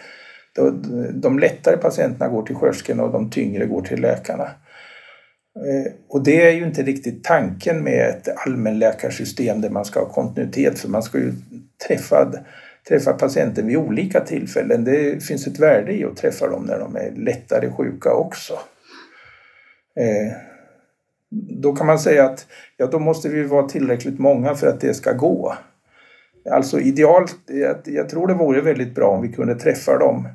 De 1.12 1.38
lättare 1.38 1.77
patienterna 1.77 2.29
går 2.29 2.42
till 2.42 2.57
sköterskorna 2.57 3.03
och 3.03 3.12
de 3.12 3.31
tyngre 3.31 3.66
går 3.66 3.83
till 3.83 4.01
läkarna. 4.01 4.51
Eh, 5.57 5.92
och 6.09 6.25
det 6.25 6.47
är 6.47 6.51
ju 6.51 6.64
inte 6.64 6.83
riktigt 6.83 7.25
tanken 7.25 7.85
med 7.85 8.09
ett 8.09 8.29
allmänläkarsystem 8.37 9.61
där 9.61 9.71
man 9.71 9.85
ska 9.85 10.01
ha 10.01 10.09
kontinuitet 10.09 10.79
för 10.79 10.88
man 10.88 11.03
ska 11.03 11.19
ju 11.19 11.33
träffa, 11.87 12.33
träffa 12.88 13.12
patienten 13.12 13.66
vid 13.66 13.77
olika 13.77 14.21
tillfällen. 14.21 14.85
Det 14.85 15.25
finns 15.25 15.47
ett 15.47 15.59
värde 15.59 15.92
i 15.92 16.05
att 16.05 16.16
träffa 16.16 16.49
dem 16.49 16.62
när 16.62 16.79
de 16.79 16.97
är 16.97 17.12
lättare 17.16 17.71
sjuka 17.71 18.12
också. 18.12 18.53
Eh, 20.01 20.33
då 21.62 21.77
kan 21.77 21.87
man 21.87 21.99
säga 21.99 22.25
att 22.25 22.47
ja, 22.77 22.87
då 22.87 22.99
måste 22.99 23.29
vi 23.29 23.42
vara 23.42 23.69
tillräckligt 23.69 24.19
många 24.19 24.55
för 24.55 24.66
att 24.66 24.81
det 24.81 24.95
ska 24.95 25.12
gå. 25.12 25.55
Alltså 26.51 26.81
idealt, 26.81 27.37
jag 27.85 28.09
tror 28.09 28.27
det 28.27 28.35
vore 28.35 28.61
väldigt 28.61 28.95
bra 28.95 29.09
om 29.09 29.23
vi 29.23 29.33
kunde 29.33 29.55
träffa 29.55 29.99
dem 29.99 30.29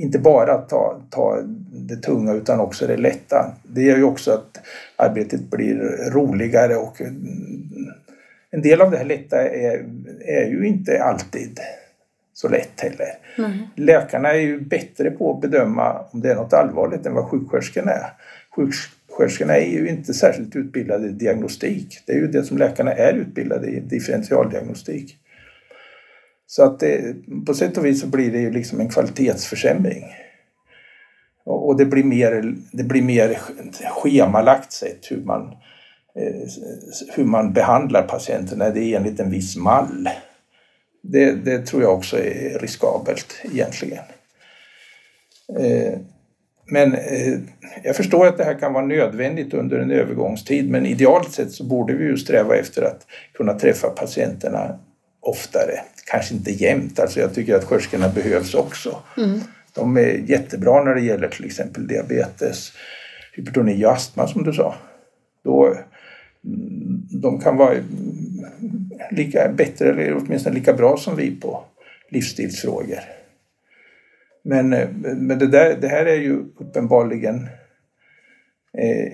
inte 0.00 0.18
bara 0.18 0.58
ta, 0.58 1.02
ta 1.10 1.42
det 1.72 1.96
tunga 1.96 2.32
utan 2.32 2.60
också 2.60 2.86
det 2.86 2.96
lätta. 2.96 3.54
Det 3.62 3.82
gör 3.82 3.96
ju 3.96 4.04
också 4.04 4.32
att 4.32 4.60
arbetet 4.96 5.50
blir 5.50 5.74
roligare 6.10 6.76
och 6.76 7.00
en 8.50 8.62
del 8.62 8.80
av 8.80 8.90
det 8.90 8.96
här 8.96 9.04
lätta 9.04 9.48
är, 9.48 9.84
är 10.20 10.46
ju 10.46 10.66
inte 10.66 11.02
alltid 11.02 11.60
så 12.34 12.48
lätt 12.48 12.80
heller. 12.80 13.08
Mm. 13.38 13.58
Läkarna 13.76 14.28
är 14.28 14.40
ju 14.40 14.60
bättre 14.60 15.10
på 15.10 15.34
att 15.34 15.40
bedöma 15.40 16.04
om 16.10 16.20
det 16.20 16.30
är 16.30 16.34
något 16.34 16.52
allvarligt 16.52 17.06
än 17.06 17.14
vad 17.14 17.24
sjuksköterskorna 17.24 17.92
är. 17.92 18.12
Sjuksköterskorna 18.56 19.56
är 19.56 19.70
ju 19.70 19.88
inte 19.88 20.14
särskilt 20.14 20.56
utbildade 20.56 21.08
i 21.08 21.10
diagnostik. 21.10 22.02
Det 22.06 22.12
är 22.12 22.16
ju 22.16 22.26
det 22.26 22.42
som 22.42 22.58
läkarna 22.58 22.92
är 22.92 23.12
utbildade 23.12 23.66
i, 23.66 23.80
differentialdiagnostik. 23.80 25.16
Så 26.50 26.64
att 26.64 26.80
det, 26.80 27.14
på 27.46 27.54
sätt 27.54 27.78
och 27.78 27.86
vis 27.86 28.00
så 28.00 28.06
blir 28.06 28.32
det 28.32 28.38
ju 28.38 28.50
liksom 28.50 28.80
en 28.80 28.88
kvalitetsförsämring. 28.88 30.04
Och, 31.44 31.68
och 31.68 31.78
det 31.78 31.84
blir 31.84 32.04
mer, 32.04 32.54
det 32.72 32.84
blir 32.84 33.02
mer 33.02 33.38
schemalagt 33.90 34.72
sett 34.72 35.10
hur 35.10 35.24
man, 35.24 35.42
eh, 36.16 36.48
hur 37.14 37.24
man 37.24 37.52
behandlar 37.52 38.02
patienterna. 38.02 38.70
Det 38.70 38.80
är 38.80 38.96
enligt 38.96 39.20
en 39.20 39.30
viss 39.30 39.56
mall. 39.56 40.08
Det, 41.02 41.32
det 41.32 41.66
tror 41.66 41.82
jag 41.82 41.94
också 41.94 42.18
är 42.18 42.58
riskabelt 42.58 43.40
egentligen. 43.52 44.04
Eh, 45.58 45.98
men 46.66 46.94
eh, 46.94 47.38
jag 47.82 47.96
förstår 47.96 48.26
att 48.26 48.38
det 48.38 48.44
här 48.44 48.58
kan 48.58 48.72
vara 48.72 48.86
nödvändigt 48.86 49.54
under 49.54 49.78
en 49.78 49.90
övergångstid 49.90 50.70
men 50.70 50.86
idealt 50.86 51.32
sett 51.32 51.52
så 51.52 51.64
borde 51.64 51.94
vi 51.94 52.04
ju 52.04 52.16
sträva 52.16 52.56
efter 52.56 52.82
att 52.82 53.06
kunna 53.34 53.58
träffa 53.58 53.88
patienterna 53.88 54.78
oftare. 55.20 55.80
Kanske 56.04 56.34
inte 56.34 56.50
jämt, 56.50 56.98
alltså 56.98 57.20
jag 57.20 57.34
tycker 57.34 57.54
att 57.54 57.64
sköterskorna 57.64 58.08
behövs 58.08 58.54
också. 58.54 59.02
Mm. 59.16 59.40
De 59.74 59.96
är 59.96 60.24
jättebra 60.26 60.84
när 60.84 60.94
det 60.94 61.00
gäller 61.00 61.28
till 61.28 61.44
exempel 61.44 61.86
diabetes, 61.86 62.72
hypertoni 63.32 63.84
och 63.84 63.92
astma 63.92 64.26
som 64.26 64.44
du 64.44 64.52
sa. 64.52 64.74
Då, 65.44 65.76
de 67.22 67.40
kan 67.40 67.56
vara 67.56 67.74
lika 69.10 69.52
bättre 69.52 69.90
eller 69.90 70.16
åtminstone 70.16 70.54
lika 70.54 70.72
bra 70.72 70.96
som 70.96 71.16
vi 71.16 71.36
på 71.36 71.64
livsstilsfrågor. 72.08 73.00
Men, 74.42 74.68
men 75.00 75.38
det, 75.38 75.46
där, 75.46 75.76
det 75.80 75.88
här 75.88 76.06
är 76.06 76.16
ju 76.16 76.38
uppenbarligen 76.58 77.48
Eh, 77.50 77.59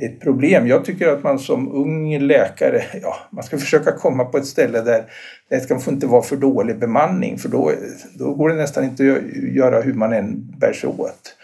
ett 0.02 0.20
problem. 0.20 0.66
Jag 0.66 0.84
tycker 0.84 1.08
att 1.08 1.22
man 1.22 1.38
som 1.38 1.72
ung 1.72 2.18
läkare, 2.18 2.82
ja, 3.02 3.16
man 3.30 3.44
ska 3.44 3.58
försöka 3.58 3.92
komma 3.92 4.24
på 4.24 4.38
ett 4.38 4.46
ställe 4.46 4.80
där 4.80 5.04
det 5.48 5.60
ska 5.60 5.90
inte 5.90 6.06
vara 6.06 6.22
för 6.22 6.36
dålig 6.36 6.78
bemanning 6.78 7.38
för 7.38 7.48
då, 7.48 7.72
då 8.18 8.34
går 8.34 8.48
det 8.48 8.54
nästan 8.54 8.84
inte 8.84 9.12
att 9.12 9.54
göra 9.54 9.80
hur 9.80 9.94
man 9.94 10.12
än 10.12 10.58
bär 10.58 10.72
sig 10.72 10.88
åt. 10.88 11.36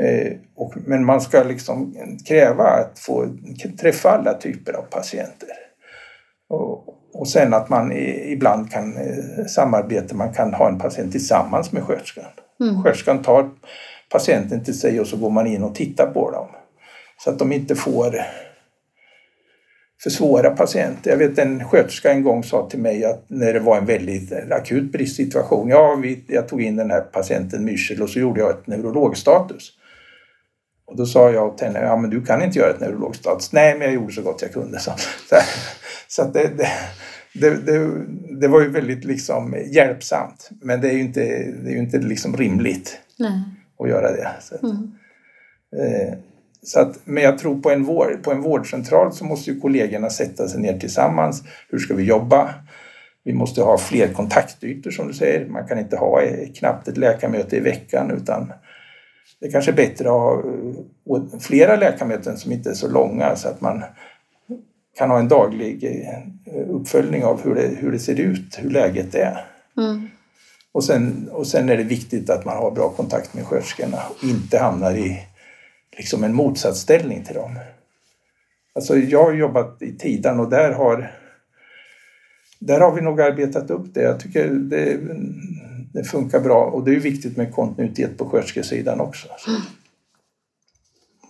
Eh, 0.00 0.32
och, 0.56 0.74
men 0.86 1.04
man 1.04 1.20
ska 1.20 1.42
liksom 1.42 1.94
kräva 2.28 2.64
att 2.64 2.98
få 2.98 3.28
träffa 3.80 4.10
alla 4.10 4.34
typer 4.34 4.72
av 4.72 4.82
patienter. 4.82 5.48
Och, 6.48 6.84
och 7.14 7.28
sen 7.28 7.54
att 7.54 7.68
man 7.68 7.92
ibland 7.92 8.70
kan 8.70 8.96
eh, 8.96 9.44
samarbeta, 9.44 10.14
man 10.14 10.32
kan 10.32 10.54
ha 10.54 10.68
en 10.68 10.78
patient 10.78 11.12
tillsammans 11.12 11.72
med 11.72 11.82
sköterskan. 11.82 12.24
Mm. 12.60 12.82
Sköterskan 12.82 13.22
tar 13.22 13.50
patienten 14.12 14.64
till 14.64 14.78
sig 14.78 15.00
och 15.00 15.06
så 15.06 15.16
går 15.16 15.30
man 15.30 15.46
in 15.46 15.62
och 15.62 15.74
tittar 15.74 16.06
på 16.06 16.30
dem. 16.30 16.48
Så 17.24 17.30
att 17.30 17.38
de 17.38 17.52
inte 17.52 17.74
får 17.74 18.16
för 20.02 20.10
svåra 20.10 20.50
patienter. 20.50 21.10
Jag 21.10 21.18
vet 21.18 21.38
en 21.38 21.64
sköterska 21.64 22.12
en 22.12 22.22
gång 22.22 22.44
sa 22.44 22.68
till 22.70 22.80
mig 22.80 23.04
att 23.04 23.24
när 23.28 23.52
det 23.52 23.60
var 23.60 23.78
en 23.78 23.86
väldigt 23.86 24.32
akut 24.50 24.92
bristsituation. 24.92 25.68
Ja, 25.68 25.98
vi, 26.02 26.24
jag 26.28 26.48
tog 26.48 26.62
in 26.62 26.76
den 26.76 26.90
här 26.90 27.00
patienten 27.00 27.64
Myrsel 27.64 28.02
och 28.02 28.10
så 28.10 28.18
gjorde 28.18 28.40
jag 28.40 28.50
ett 28.50 28.66
neurologstatus. 28.66 29.72
Och 30.86 30.96
då 30.96 31.06
sa 31.06 31.30
jag 31.30 31.58
till 31.58 31.66
henne, 31.66 31.80
ja 31.80 31.96
men 31.96 32.10
du 32.10 32.24
kan 32.24 32.42
inte 32.42 32.58
göra 32.58 32.70
ett 32.70 32.80
neurologstatus. 32.80 33.52
Nej, 33.52 33.78
men 33.78 33.82
jag 33.82 33.94
gjorde 33.94 34.12
så 34.12 34.22
gott 34.22 34.42
jag 34.42 34.52
kunde. 34.52 34.78
Så, 34.80 34.90
så, 35.28 35.36
så 36.08 36.22
att 36.22 36.34
det, 36.34 36.50
det, 36.56 36.68
det, 37.34 37.66
det, 37.66 38.06
det, 38.40 38.48
var 38.48 38.60
ju 38.60 38.68
väldigt 38.68 39.04
liksom 39.04 39.56
hjälpsamt. 39.66 40.50
Men 40.62 40.80
det 40.80 40.88
är 40.88 40.92
ju 40.92 41.00
inte, 41.00 41.20
det 41.62 41.70
är 41.70 41.72
ju 41.72 41.78
inte 41.78 41.98
liksom 41.98 42.36
rimligt 42.36 42.98
Nej. 43.18 43.42
att 43.78 43.88
göra 43.88 44.12
det. 44.12 44.30
Så, 44.40 44.66
mm. 44.66 44.92
eh, 45.76 46.18
så 46.66 46.80
att, 46.80 47.00
men 47.04 47.22
jag 47.22 47.38
tror 47.38 47.60
på 47.60 47.70
en, 47.70 47.84
vård, 47.84 48.22
på 48.22 48.32
en 48.32 48.40
vårdcentral 48.40 49.12
så 49.12 49.24
måste 49.24 49.50
ju 49.50 49.60
kollegorna 49.60 50.10
sätta 50.10 50.48
sig 50.48 50.60
ner 50.60 50.78
tillsammans. 50.78 51.42
Hur 51.68 51.78
ska 51.78 51.94
vi 51.94 52.04
jobba? 52.04 52.54
Vi 53.24 53.32
måste 53.32 53.62
ha 53.62 53.78
fler 53.78 54.12
kontaktytor 54.12 54.90
som 54.90 55.08
du 55.08 55.14
säger. 55.14 55.48
Man 55.48 55.68
kan 55.68 55.78
inte 55.78 55.96
ha 55.96 56.20
knappt 56.54 56.88
ett 56.88 56.96
läkarmöte 56.96 57.56
i 57.56 57.60
veckan 57.60 58.10
utan 58.10 58.52
det 59.40 59.50
kanske 59.50 59.70
är 59.70 59.76
bättre 59.76 60.04
att 60.04 60.12
ha 60.12 60.42
eh, 61.16 61.38
flera 61.40 61.76
läkarmöten 61.76 62.36
som 62.36 62.52
inte 62.52 62.70
är 62.70 62.74
så 62.74 62.88
långa 62.88 63.36
så 63.36 63.48
att 63.48 63.60
man 63.60 63.84
kan 64.98 65.10
ha 65.10 65.18
en 65.18 65.28
daglig 65.28 65.84
eh, 65.84 66.68
uppföljning 66.68 67.24
av 67.24 67.42
hur 67.44 67.54
det, 67.54 67.68
hur 67.78 67.92
det 67.92 67.98
ser 67.98 68.20
ut, 68.20 68.58
hur 68.58 68.70
läget 68.70 69.14
är. 69.14 69.44
Mm. 69.78 70.08
Och, 70.72 70.84
sen, 70.84 71.28
och 71.32 71.46
sen 71.46 71.68
är 71.68 71.76
det 71.76 71.82
viktigt 71.82 72.30
att 72.30 72.44
man 72.44 72.56
har 72.56 72.70
bra 72.70 72.88
kontakt 72.88 73.34
med 73.34 73.46
sköterskorna 73.46 73.98
och 74.08 74.24
inte 74.24 74.58
hamnar 74.58 74.94
i 74.94 75.26
liksom 75.96 76.24
en 76.24 76.34
motsatsställning 76.34 77.24
till 77.24 77.34
dem. 77.34 77.58
Alltså 78.74 78.96
jag 78.96 79.24
har 79.24 79.32
jobbat 79.32 79.82
i 79.82 79.98
Tidan 79.98 80.40
och 80.40 80.50
där 80.50 80.72
har, 80.72 81.14
där 82.58 82.80
har 82.80 82.94
vi 82.94 83.00
nog 83.00 83.20
arbetat 83.20 83.70
upp 83.70 83.94
det. 83.94 84.02
Jag 84.02 84.20
tycker 84.20 84.48
det, 84.48 85.00
det 85.92 86.04
funkar 86.04 86.40
bra 86.40 86.64
och 86.64 86.84
det 86.84 86.94
är 86.94 87.00
viktigt 87.00 87.36
med 87.36 87.54
kontinuitet 87.54 88.18
på 88.18 88.28
sköterskesidan 88.28 89.00
också. 89.00 89.28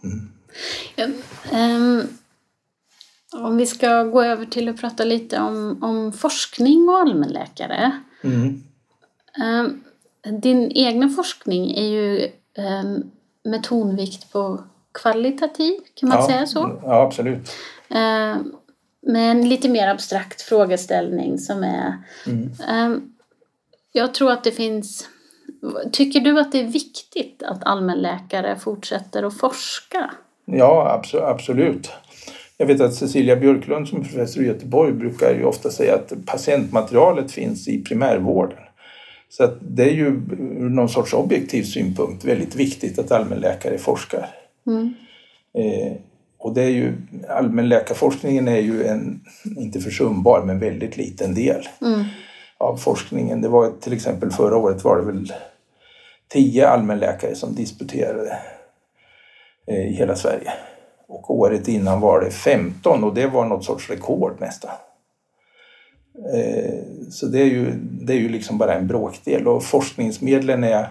Mm. 0.04 1.12
Um, 1.52 2.08
om 3.32 3.56
vi 3.56 3.66
ska 3.66 4.02
gå 4.02 4.22
över 4.22 4.46
till 4.46 4.68
att 4.68 4.80
prata 4.80 5.04
lite 5.04 5.38
om, 5.38 5.82
om 5.82 6.12
forskning 6.12 6.88
och 6.88 6.96
allmänläkare. 6.96 8.00
Mm. 8.24 8.62
Um, 9.44 9.84
din 10.40 10.72
egna 10.72 11.08
forskning 11.08 11.70
är 11.70 11.86
ju 11.86 12.28
um, 12.58 13.10
med 13.44 13.62
tonvikt 13.62 14.32
på 14.32 14.64
kvalitativ, 15.02 15.74
kan 15.94 16.08
man 16.08 16.18
ja, 16.18 16.26
säga 16.26 16.46
så? 16.46 16.80
Ja, 16.82 17.02
absolut. 17.02 17.52
Uh, 17.90 18.36
med 19.06 19.30
en 19.30 19.48
lite 19.48 19.68
mer 19.68 19.88
abstrakt 19.88 20.42
frågeställning 20.42 21.38
som 21.38 21.64
är... 21.64 21.94
Mm. 22.26 23.02
jag 23.92 24.14
tror 24.14 24.32
att 24.32 24.44
det 24.44 24.52
finns... 24.52 25.08
Tycker 25.92 26.20
du 26.20 26.40
att 26.40 26.52
det 26.52 26.60
är 26.60 26.66
viktigt 26.66 27.42
att 27.42 27.64
allmänläkare 27.64 28.58
fortsätter 28.58 29.22
att 29.22 29.38
forska? 29.38 30.10
Ja, 30.44 31.02
absolut. 31.12 31.90
Jag 32.56 32.66
vet 32.66 32.80
att 32.80 32.94
Cecilia 32.94 33.36
Björklund 33.36 33.88
som 33.88 34.00
är 34.00 34.04
professor 34.04 34.42
i 34.42 34.46
Göteborg 34.46 34.92
brukar 34.92 35.34
ju 35.34 35.44
ofta 35.44 35.70
säga 35.70 35.94
att 35.94 36.12
patientmaterialet 36.26 37.32
finns 37.32 37.68
i 37.68 37.84
primärvården. 37.84 38.58
Så 39.36 39.50
det 39.60 39.82
är 39.82 39.92
ju 39.92 40.06
ur 40.58 40.70
någon 40.70 40.88
sorts 40.88 41.14
objektiv 41.14 41.62
synpunkt 41.62 42.24
väldigt 42.24 42.54
viktigt 42.54 42.98
att 42.98 43.12
allmänläkare 43.12 43.78
forskar. 43.78 44.28
Mm. 44.66 44.94
Eh, 45.58 45.92
och 46.38 46.54
det 46.54 46.62
är 46.62 46.68
ju, 46.68 46.96
allmänläkarforskningen 47.28 48.48
är 48.48 48.60
ju 48.60 48.86
en, 48.86 49.20
inte 49.56 49.80
försumbar, 49.80 50.42
men 50.42 50.58
väldigt 50.58 50.96
liten 50.96 51.34
del 51.34 51.68
mm. 51.80 52.04
av 52.58 52.76
forskningen. 52.76 53.40
Det 53.40 53.48
var 53.48 53.70
till 53.80 53.92
exempel 53.92 54.30
förra 54.30 54.56
året 54.56 54.84
var 54.84 54.96
det 54.96 55.04
väl 55.04 55.32
tio 56.28 56.68
allmänläkare 56.68 57.34
som 57.34 57.54
disputerade 57.54 58.38
eh, 59.66 59.86
i 59.90 59.94
hela 59.94 60.16
Sverige. 60.16 60.52
Och 61.08 61.30
året 61.30 61.68
innan 61.68 62.00
var 62.00 62.20
det 62.20 62.30
15 62.30 63.04
och 63.04 63.14
det 63.14 63.26
var 63.26 63.44
något 63.44 63.64
sorts 63.64 63.90
rekord 63.90 64.40
nästan. 64.40 64.70
Eh, 66.18 66.80
så 67.10 67.26
det 67.26 67.40
är 67.40 67.46
ju, 67.46 67.72
det 67.80 68.12
är 68.12 68.18
ju 68.18 68.28
liksom 68.28 68.58
bara 68.58 68.74
en 68.74 68.86
bråkdel 68.86 69.48
och 69.48 69.64
forskningsmedlen 69.64 70.64
är 70.64 70.86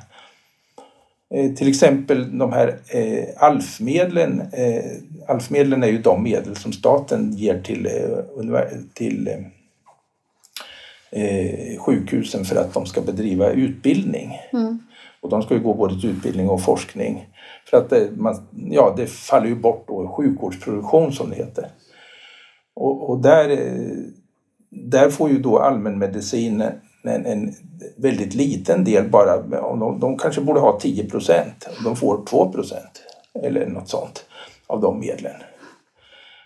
eh, 1.36 1.54
till 1.54 1.70
exempel 1.70 2.38
de 2.38 2.54
här 2.54 2.80
eh, 2.90 3.44
ALF-medlen. 3.44 4.42
ALF-medlen 5.28 5.84
är 5.84 5.88
ju 5.88 6.02
de 6.02 6.24
medel 6.24 6.56
som 6.56 6.74
staten 6.74 7.34
ger 7.34 7.62
till, 7.62 7.90
till 8.94 9.30
sjukhusen 11.80 12.46
för 12.46 12.56
att 12.56 12.74
de 12.74 12.86
ska 12.86 13.02
bedriva 13.02 13.50
utbildning. 13.50 14.40
Mm. 14.54 14.80
Och 15.22 15.30
de 15.30 15.42
ska 15.42 15.54
ju 15.54 15.60
gå 15.60 15.74
både 15.74 16.02
till 16.02 16.10
utbildning 16.10 16.50
och 16.50 16.62
forskning. 16.62 17.28
För 17.70 17.78
att 17.78 17.90
det, 17.90 18.10
man, 18.18 18.48
ja, 18.70 18.94
det 18.98 19.08
faller 19.08 19.48
ju 19.48 19.56
bort 19.56 19.88
då 19.88 20.08
sjukvårdsproduktion 20.08 21.12
som 21.12 21.30
det 21.30 21.36
heter. 21.36 21.68
Och, 22.76 23.10
och 23.10 23.22
där 23.22 23.50
där 24.72 25.10
får 25.10 25.30
ju 25.30 25.40
då 25.40 25.60
allmänmedicin 25.60 26.62
en, 27.04 27.26
en 27.26 27.54
väldigt 27.98 28.34
liten 28.34 28.84
del 28.84 29.10
bara. 29.10 29.42
De, 29.42 30.00
de 30.00 30.18
kanske 30.18 30.42
borde 30.42 30.60
ha 30.60 30.80
10 30.80 31.10
procent. 31.10 31.70
De 31.84 31.96
får 31.96 32.26
2 32.26 32.52
procent 32.52 33.04
eller 33.44 33.68
något 33.68 33.90
sånt 33.90 34.26
av 34.68 34.82
de 34.82 35.00
medlen 35.00 35.36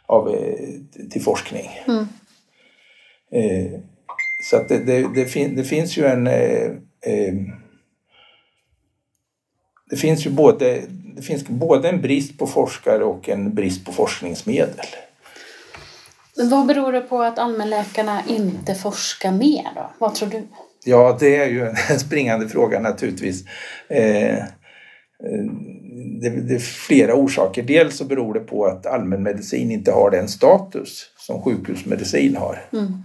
av, 0.05 0.29
eh, 0.29 1.07
till 1.11 1.21
forskning. 1.21 1.69
Mm. 1.87 2.07
Eh, 3.31 3.79
så 4.43 4.57
att 4.57 4.69
det, 4.69 4.79
det, 4.79 5.07
det, 5.15 5.25
fin, 5.25 5.55
det, 5.55 5.63
finns 5.63 5.97
ju 5.97 6.05
en... 6.05 6.27
Eh, 6.27 6.71
eh, 7.01 7.33
det 9.89 9.95
finns 9.95 10.25
ju 10.25 10.29
både, 10.29 10.81
det 11.15 11.21
finns 11.21 11.47
både 11.47 11.89
en 11.89 12.01
brist 12.01 12.37
på 12.37 12.47
forskare 12.47 13.03
och 13.03 13.29
en 13.29 13.55
brist 13.55 13.85
på 13.85 13.91
forskningsmedel. 13.91 14.85
Men 16.37 16.49
vad 16.49 16.65
beror 16.65 16.91
det 16.91 17.01
på 17.01 17.21
att 17.21 17.39
allmänläkarna 17.39 18.23
inte 18.27 18.75
forskar 18.75 19.31
mer 19.31 19.67
då? 19.75 19.91
Vad 19.99 20.15
tror 20.15 20.29
du? 20.29 20.47
Ja, 20.85 21.17
det 21.19 21.35
är 21.35 21.49
ju 21.49 21.61
en 21.89 21.99
springande 21.99 22.49
fråga 22.49 22.79
naturligtvis. 22.79 23.43
Eh, 23.87 24.43
det, 26.21 26.29
det 26.29 26.55
är 26.55 26.59
flera 26.59 27.15
orsaker. 27.15 27.63
Dels 27.63 27.97
så 27.97 28.05
beror 28.05 28.33
det 28.33 28.39
på 28.39 28.65
att 28.65 28.85
allmänmedicin 28.85 29.71
inte 29.71 29.91
har 29.91 30.11
den 30.11 30.27
status 30.27 31.05
som 31.17 31.41
sjukhusmedicin 31.41 32.35
har. 32.35 32.65
Mm. 32.73 33.03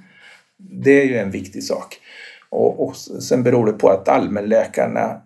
Det 0.85 1.01
är 1.01 1.05
ju 1.05 1.19
en 1.19 1.31
viktig 1.31 1.65
sak. 1.65 1.97
Och, 2.51 2.87
och 2.87 2.97
sen 2.97 3.43
beror 3.43 3.67
det 3.67 3.73
på 3.73 3.89
att 3.89 4.09
allmänläkarna 4.09 5.23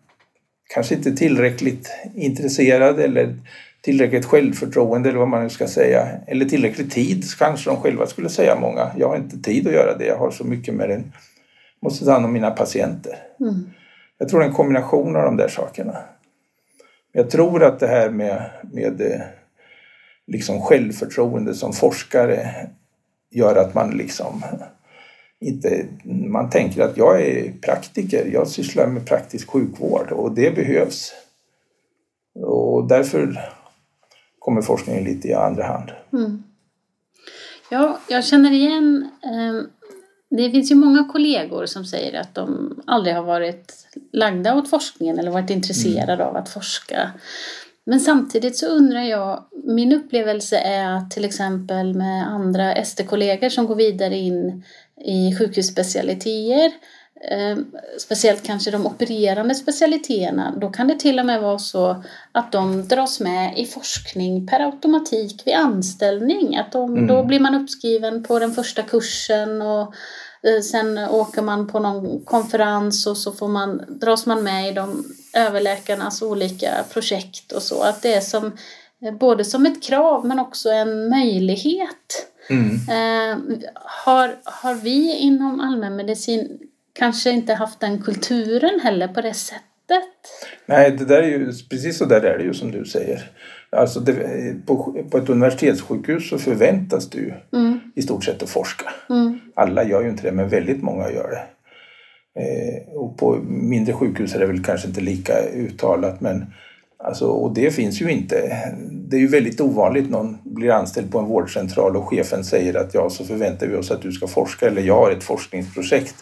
kanske 0.75 0.95
inte 0.95 1.11
är 1.11 1.17
tillräckligt 1.17 1.91
intresserade 2.15 3.05
eller 3.05 3.37
tillräckligt 3.85 4.25
självförtroende 4.25 5.09
eller 5.09 5.19
vad 5.19 5.29
man 5.29 5.43
nu 5.43 5.51
ska 5.51 5.69
säga. 5.69 6.09
Eller 6.27 6.45
tillräcklig 6.45 6.91
tid 6.91 7.25
kanske 7.39 7.71
de 7.71 7.77
själva 7.77 8.07
skulle 8.07 8.29
säga 8.29 8.57
många. 8.61 8.91
Jag 8.99 9.09
har 9.09 9.17
inte 9.17 9.39
tid 9.39 9.67
att 9.67 9.73
göra 9.73 9.97
det, 9.99 10.07
jag 10.07 10.17
har 10.17 10.31
så 10.31 10.45
mycket 10.45 10.75
med 10.75 10.89
den. 10.89 11.13
måste 11.83 12.05
ta 12.05 12.13
hand 12.13 12.25
om 12.25 12.33
mina 12.33 12.51
patienter. 12.51 13.17
Mm. 13.41 13.71
Jag 14.19 14.29
tror 14.29 14.41
det 14.41 14.47
är 14.47 14.49
en 14.49 14.55
kombination 14.55 15.17
av 15.17 15.23
de 15.23 15.37
där 15.37 15.49
sakerna. 15.49 15.97
Jag 17.13 17.31
tror 17.31 17.65
att 17.65 17.81
det 17.81 17.87
här 17.87 18.11
med, 18.11 18.51
med 18.73 19.01
eh, 19.01 19.21
liksom 20.27 20.61
självförtroende 20.61 21.55
som 21.55 21.73
forskare 21.73 22.51
gör 23.31 23.57
att 23.57 23.75
man 23.75 23.91
liksom 23.91 24.45
inte, 25.41 25.87
man 26.05 26.51
tänker 26.51 26.83
att 26.83 26.97
jag 26.97 27.21
är 27.21 27.53
praktiker, 27.63 28.31
jag 28.33 28.49
sysslar 28.49 28.87
med 28.87 29.07
praktisk 29.07 29.51
sjukvård 29.51 30.13
och 30.13 30.33
det 30.35 30.55
behövs. 30.55 31.13
Och 32.35 32.89
därför 32.89 33.39
kommer 34.45 34.63
forskningen 34.63 35.05
lite 35.05 35.29
i 35.29 35.35
andra 35.35 35.65
hand. 35.65 35.91
Mm. 36.13 36.43
Ja, 37.71 37.99
jag 38.09 38.25
känner 38.25 38.53
igen 38.53 39.11
eh, 39.23 39.69
det 40.37 40.51
finns 40.51 40.71
ju 40.71 40.75
många 40.75 41.05
kollegor 41.05 41.67
som 41.67 41.85
säger 41.85 42.21
att 42.21 42.35
de 42.35 42.75
aldrig 42.87 43.15
har 43.15 43.23
varit 43.23 43.73
lagda 44.13 44.55
åt 44.55 44.71
forskningen 44.71 45.19
eller 45.19 45.31
varit 45.31 45.51
intresserade 45.51 46.13
mm. 46.13 46.27
av 46.27 46.37
att 46.37 46.49
forska. 46.49 47.11
Men 47.87 48.01
samtidigt 48.01 48.57
så 48.57 48.67
undrar 48.67 49.03
jag, 49.03 49.45
min 49.65 49.93
upplevelse 49.93 50.57
är 50.57 50.97
att 50.97 51.11
till 51.11 51.25
exempel 51.25 51.95
med 51.95 52.29
andra 52.29 52.73
ST-kollegor 52.73 53.49
som 53.49 53.67
går 53.67 53.77
vidare 53.77 54.17
in 54.17 54.65
i 55.07 55.37
sjukhusspecialiteter 55.39 56.73
eh, 57.31 57.57
speciellt 57.99 58.43
kanske 58.43 58.71
de 58.71 58.87
opererande 58.87 59.55
specialiteterna, 59.55 60.55
då 60.61 60.71
kan 60.71 60.89
det 60.89 60.99
till 60.99 61.19
och 61.19 61.27
med 61.27 61.41
vara 61.41 61.59
så 61.59 62.05
att 62.33 62.53
de 62.53 62.89
dras 62.89 63.21
med 63.21 63.59
i 63.59 63.67
forskning 63.67 64.47
per 64.47 64.61
automatik 64.61 65.43
vid 65.47 65.55
anställning. 65.55 66.57
Att 66.57 66.73
de, 66.73 66.93
mm. 66.93 67.07
Då 67.07 67.25
blir 67.25 67.41
man 67.41 67.55
uppskriven 67.55 68.23
på 68.23 68.39
den 68.39 68.53
första 68.53 68.83
kursen 68.83 69.63
och 69.63 69.95
eh, 70.43 70.61
sen 70.63 70.99
åker 70.99 71.43
man 71.43 71.69
på 71.69 71.79
någon 71.79 72.25
konferens 72.25 73.07
och 73.07 73.17
så 73.17 73.33
får 73.33 73.49
man, 73.49 73.99
dras 74.01 74.27
man 74.27 74.43
med 74.43 74.69
i 74.69 74.73
de 74.73 75.05
överläkarnas 75.37 76.23
olika 76.23 76.71
projekt 76.93 77.53
och 77.53 77.63
så. 77.63 77.83
Att 77.83 78.03
det 78.03 78.15
är 78.15 78.21
som, 78.21 78.47
eh, 79.07 79.15
både 79.15 79.45
som 79.45 79.67
ett 79.67 79.83
krav 79.83 80.27
men 80.27 80.39
också 80.39 80.71
en 80.71 81.09
möjlighet. 81.09 82.31
Mm. 82.51 82.75
Eh, 82.75 83.59
har, 84.05 84.39
har 84.45 84.75
vi 84.75 85.19
inom 85.19 85.61
allmänmedicin 85.61 86.59
kanske 86.99 87.31
inte 87.31 87.55
haft 87.55 87.81
den 87.81 88.03
kulturen 88.03 88.81
heller 88.81 89.09
på 89.09 89.21
det 89.21 89.35
sättet. 89.35 89.65
Nej, 90.67 90.91
det 90.91 91.05
där 91.05 91.23
är 91.23 91.29
ju, 91.29 91.47
precis 91.71 91.99
så 91.99 92.05
där 92.05 92.21
är 92.21 92.39
det 92.39 92.45
ju 92.45 92.55
som 92.55 92.71
du 92.71 92.85
säger. 92.85 93.31
Alltså 93.71 94.01
det, 94.01 94.15
på, 94.67 95.05
på 95.11 95.19
ett 95.19 95.29
universitetssjukhus 95.29 96.29
så 96.29 96.39
förväntas 96.39 97.11
du 97.11 97.35
mm. 97.53 97.81
i 97.97 98.03
stort 98.03 98.25
sett 98.25 98.43
att 98.43 98.51
forska. 98.51 98.91
Mm. 99.11 99.41
Alla 99.55 99.85
gör 99.85 100.03
ju 100.03 100.09
inte 100.09 100.23
det, 100.23 100.33
men 100.33 100.49
väldigt 100.49 100.83
många 100.83 101.11
gör 101.11 101.31
det. 101.31 101.45
Eh, 102.41 102.99
och 102.99 103.19
på 103.19 103.37
mindre 103.47 103.93
sjukhus 103.93 104.35
är 104.35 104.39
det 104.39 104.47
väl 104.47 104.65
kanske 104.65 104.89
inte 104.89 105.01
lika 105.01 105.33
uttalat, 105.55 106.21
men 106.21 106.47
alltså, 106.99 107.27
och 107.27 107.55
det 107.55 107.71
finns 107.71 108.03
ju 108.03 108.11
inte. 108.11 108.37
det 109.09 109.17
är 109.17 109.21
ju 109.21 109.27
väldigt 109.27 109.61
ovanligt 109.61 110.11
någon 110.11 110.39
blir 110.45 110.71
anställd 110.71 111.13
på 111.13 111.19
en 111.19 111.25
vårdcentral 111.25 111.97
och 111.97 112.09
chefen 112.09 112.45
säger 112.45 112.75
att 112.75 112.95
ja, 112.95 113.11
så 113.11 113.25
förväntar 113.25 113.67
vi 113.67 113.77
oss 113.77 113.91
att 113.91 114.03
du 114.03 114.13
ska 114.13 114.27
forska 114.27 114.67
eller 114.67 114.83
jag 114.83 114.97
har 114.97 115.11
ett 115.11 115.25
forskningsprojekt 115.25 116.15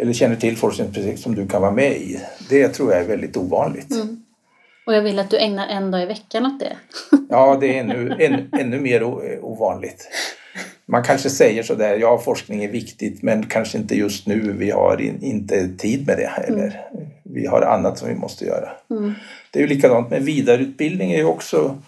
eller 0.00 0.12
känner 0.12 0.36
till 0.36 0.56
forskningsprojekt 0.56 1.20
som 1.20 1.34
du 1.34 1.46
kan 1.46 1.62
vara 1.62 1.72
med 1.72 1.92
i. 1.92 2.20
Det 2.48 2.68
tror 2.68 2.92
jag 2.92 3.00
är 3.00 3.08
väldigt 3.08 3.36
ovanligt. 3.36 3.90
Mm. 3.90 4.22
Och 4.86 4.94
jag 4.94 5.02
vill 5.02 5.18
att 5.18 5.30
du 5.30 5.38
ägnar 5.38 5.68
en 5.68 5.90
dag 5.90 6.02
i 6.02 6.06
veckan 6.06 6.46
åt 6.46 6.60
det. 6.60 6.76
Ja, 7.28 7.58
det 7.60 7.76
är 7.76 7.80
ännu, 7.80 8.16
ännu, 8.18 8.48
ännu 8.52 8.80
mer 8.80 9.02
ovanligt. 9.44 10.08
Man 10.86 11.04
kanske 11.04 11.30
säger 11.30 11.62
sådär, 11.62 11.96
ja 11.96 12.18
forskning 12.18 12.64
är 12.64 12.68
viktigt 12.68 13.22
men 13.22 13.46
kanske 13.46 13.78
inte 13.78 13.94
just 13.94 14.26
nu, 14.26 14.52
vi 14.52 14.70
har 14.70 15.00
in, 15.00 15.22
inte 15.22 15.68
tid 15.68 16.06
med 16.06 16.16
det 16.16 16.30
eller 16.48 16.88
mm. 16.92 17.06
vi 17.22 17.46
har 17.46 17.62
annat 17.62 17.98
som 17.98 18.08
vi 18.08 18.14
måste 18.14 18.44
göra. 18.44 18.68
Mm. 18.90 19.14
Det 19.50 19.58
är 19.58 19.60
ju 19.60 19.68
likadant 19.68 20.10
med 20.10 20.22
vidareutbildning 20.22 21.12
är 21.12 21.18
ju 21.18 21.24
också 21.24 21.78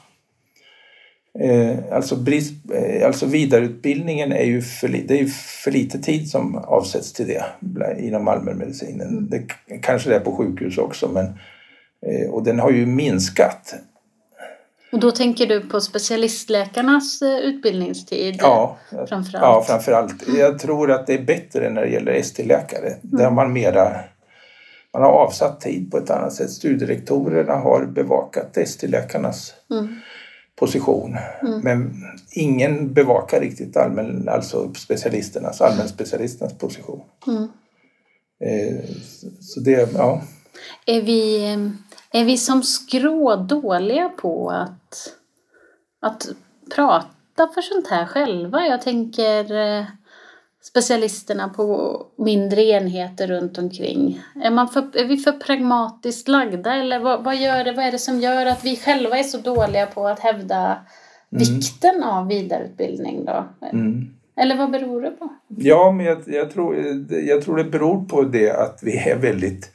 eh, 1.41 1.79
alltså, 1.93 2.17
brist, 2.17 2.53
eh, 2.75 3.07
alltså 3.07 3.27
vidareutbildningen 3.27 4.33
är 4.33 4.45
ju 4.45 4.63
för, 4.63 4.89
det 4.89 5.21
är 5.21 5.27
för 5.63 5.71
lite 5.71 5.99
tid 5.99 6.31
som 6.31 6.57
avsätts 6.57 7.13
till 7.13 7.27
det 7.27 7.45
inom 7.99 8.29
allmänmedicinen. 8.29 9.09
Mm. 9.09 9.29
Det 9.31 9.43
kanske 9.83 10.11
det 10.11 10.17
är 10.17 10.21
på 10.21 10.37
sjukhus 10.37 10.79
också 10.79 11.09
men 11.09 11.25
eh, 12.07 12.31
och 12.31 12.45
den 12.45 12.59
har 12.59 12.71
ju 12.71 12.87
minskat 12.87 13.75
och 14.93 15.01
då 15.01 15.11
tänker 15.11 15.47
du 15.47 15.61
på 15.61 15.81
specialistläkarnas 15.81 17.23
eh, 17.23 17.39
utbildningstid? 17.39 18.37
Ja, 18.39 18.77
framförallt. 18.91 19.33
ja 19.33 19.65
framförallt. 19.67 20.15
Jag 20.39 20.59
tror 20.59 20.91
att 20.91 21.07
det 21.07 21.15
är 21.15 21.25
bättre 21.25 21.71
när 21.71 21.83
det 21.83 21.89
gäller 21.89 22.13
ST-läkare. 22.13 22.87
Mm. 22.87 22.99
Där 23.03 23.31
man 23.31 23.53
mera 23.53 24.01
man 24.93 25.03
har 25.03 25.11
avsatt 25.11 25.61
tid 25.61 25.91
på 25.91 25.99
ett 25.99 26.11
annat 26.11 26.33
sätt. 26.33 26.51
Studierektorerna 26.51 27.55
har 27.55 27.85
bevakat 27.87 28.57
ST-läkarnas 28.57 29.55
mm. 29.71 30.01
Position. 30.57 31.17
Mm. 31.43 31.61
Men 31.61 32.05
ingen 32.31 32.93
bevakar 32.93 33.41
riktigt 33.41 33.77
allmän, 33.77 34.29
alltså 34.29 34.75
specialisternas, 34.75 35.61
allmänspecialisternas 35.61 36.59
position. 36.59 37.01
Mm. 37.27 37.49
Eh, 38.41 38.85
så 39.41 39.61
det, 39.61 39.93
ja. 39.95 40.23
Är 40.87 41.03
vi, 41.03 41.45
är 42.13 42.25
vi 42.25 42.39
som 42.39 42.63
skrå 42.63 43.37
dåliga 43.37 44.09
på 44.09 44.51
att, 44.51 45.17
att 46.01 46.29
prata 46.75 47.49
för 47.55 47.63
sånt 47.63 47.87
här 47.87 48.07
själva? 48.07 48.67
Jag 48.67 48.83
tänker 48.83 49.55
eh, 49.55 49.85
specialisterna 50.63 51.49
på 51.49 51.97
mindre 52.19 52.63
enheter 52.63 53.27
runt 53.27 53.59
omkring. 53.59 54.21
Är, 54.43 54.51
man 54.51 54.69
för, 54.69 54.97
är 54.97 55.05
vi 55.05 55.17
för 55.17 55.33
pragmatiskt 55.33 56.29
lagda 56.29 56.75
eller 56.75 56.99
vad, 56.99 57.25
vad, 57.25 57.37
gör 57.37 57.65
det, 57.65 57.73
vad 57.73 57.85
är 57.85 57.93
det 57.93 57.99
som 57.99 58.21
gör 58.21 58.47
att 58.47 58.65
vi 58.65 58.77
själva 58.77 59.19
är 59.19 59.23
så 59.23 59.39
dåliga 59.39 59.87
på 59.87 60.07
att 60.07 60.21
hävda 60.21 60.79
mm. 61.33 61.45
vikten 61.45 62.03
av 62.03 62.29
vidareutbildning 62.29 63.25
då? 63.25 63.45
Mm. 63.73 64.11
Eller 64.37 64.57
vad 64.57 64.71
beror 64.71 65.03
det 65.03 65.11
på? 65.11 65.29
Ja, 65.49 65.93
men 65.93 66.07
jag, 66.07 66.23
jag, 66.27 66.51
tror, 66.51 66.77
jag 67.11 67.43
tror 67.43 67.57
det 67.57 67.65
beror 67.65 68.05
på 68.05 68.23
det 68.23 68.51
att 68.51 68.79
vi 68.83 68.99
är 68.99 69.19
väldigt 69.19 69.73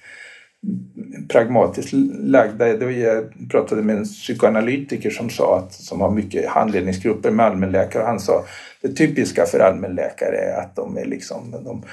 pragmatiskt 1.29 1.93
lagda. 2.19 2.67
Jag 2.91 3.49
pratade 3.51 3.81
med 3.81 3.97
en 3.97 4.03
psykoanalytiker 4.03 5.09
som 5.09 5.29
sa 5.29 5.59
att, 5.59 5.73
som 5.73 6.01
har 6.01 6.11
mycket 6.11 6.49
handledningsgrupper 6.49 7.31
med 7.31 7.45
allmänläkare 7.45 8.03
och 8.03 8.09
han 8.09 8.19
sa 8.19 8.45
det 8.81 8.93
typiska 8.93 9.45
för 9.45 9.59
allmänläkare 9.59 10.37
är 10.37 10.61
att 10.61 10.75
de 10.75 10.97
är 10.97 11.05
liksom 11.05 11.55
de 11.65 11.83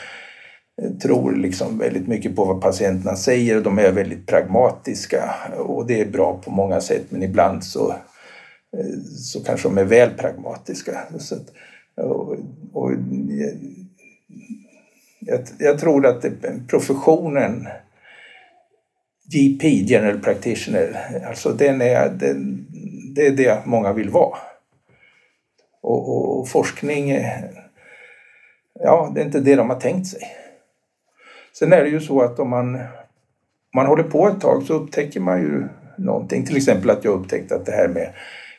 tror 1.02 1.32
liksom 1.32 1.78
väldigt 1.78 2.08
mycket 2.08 2.36
på 2.36 2.44
vad 2.44 2.60
patienterna 2.60 3.16
säger 3.16 3.56
och 3.56 3.62
de 3.62 3.78
är 3.78 3.92
väldigt 3.92 4.26
pragmatiska 4.26 5.34
och 5.58 5.86
det 5.86 6.00
är 6.00 6.06
bra 6.06 6.40
på 6.44 6.50
många 6.50 6.80
sätt 6.80 7.04
men 7.08 7.22
ibland 7.22 7.64
så, 7.64 7.90
eh, 8.76 9.00
så 9.16 9.44
kanske 9.44 9.68
de 9.68 9.78
är 9.78 9.84
väl 9.84 10.10
pragmatiska. 10.10 10.98
Så 11.18 11.34
att, 11.34 11.52
och, 12.04 12.36
och, 12.72 12.92
jag, 15.20 15.40
jag 15.58 15.78
tror 15.78 16.06
att 16.06 16.22
det, 16.22 16.68
professionen 16.68 17.68
GP, 19.32 19.68
General 19.68 20.18
Practitioner, 20.18 20.96
alltså 21.26 21.52
den 21.52 21.80
är, 21.80 22.08
den, 22.08 22.66
det 23.14 23.26
är 23.26 23.30
det 23.30 23.62
många 23.64 23.92
vill 23.92 24.10
vara. 24.10 24.38
Och, 25.82 26.08
och, 26.08 26.38
och, 26.38 26.48
forskning, 26.48 27.10
ja 28.80 29.12
det 29.14 29.20
är 29.20 29.24
inte 29.24 29.40
det 29.40 29.56
de 29.56 29.70
har 29.70 29.80
tänkt 29.80 30.06
sig. 30.06 30.20
Sen 31.58 31.72
är 31.72 31.82
det 31.82 31.88
ju 31.88 32.00
så 32.00 32.22
att 32.22 32.38
om 32.38 32.50
man, 32.50 32.80
man 33.74 33.86
håller 33.86 34.02
på 34.02 34.28
ett 34.28 34.40
tag 34.40 34.62
så 34.62 34.74
upptäcker 34.74 35.20
man 35.20 35.40
ju 35.40 35.68
någonting. 35.98 36.46
Till 36.46 36.56
exempel 36.56 36.90
att 36.90 37.04
jag 37.04 37.20
upptäckte 37.20 37.54
att 37.54 37.66
det 37.66 37.72
här 37.72 37.88
med 37.88 38.12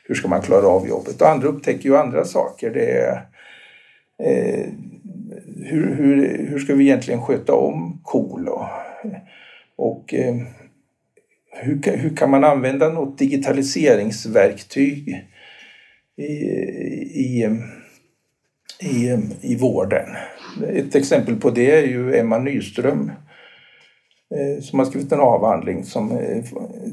hur 0.04 0.14
ska 0.14 0.28
man 0.28 0.42
klara 0.42 0.66
av 0.66 0.88
jobbet? 0.88 1.22
Och 1.22 1.28
andra 1.28 1.48
upptäcker 1.48 1.84
ju 1.84 1.96
andra 1.96 2.24
saker. 2.24 2.70
Det 2.70 2.90
är, 2.90 3.26
eh, 4.22 4.66
hur, 5.64 5.94
hur, 5.94 6.46
hur 6.50 6.58
ska 6.58 6.74
vi 6.74 6.84
egentligen 6.84 7.22
sköta 7.22 7.54
om 7.54 8.00
kol 8.02 8.44
Cool 8.44 8.48
och 9.76 10.14
eh, 10.14 10.36
hur, 11.52 11.96
hur 11.96 12.16
kan 12.16 12.30
man 12.30 12.44
använda 12.44 12.88
något 12.88 13.18
digitaliseringsverktyg 13.18 15.26
i, 16.16 16.22
i, 16.22 17.48
i, 18.80 19.16
i 19.40 19.56
vården? 19.56 20.08
Ett 20.68 20.94
exempel 20.94 21.36
på 21.36 21.50
det 21.50 21.70
är 21.70 21.86
ju 21.86 22.16
Emma 22.16 22.38
Nyström 22.38 23.12
eh, 24.34 24.62
som 24.62 24.78
har 24.78 24.86
skrivit 24.86 25.12
en 25.12 25.20
avhandling 25.20 25.84
som, 25.84 26.18
eh, 26.18 26.44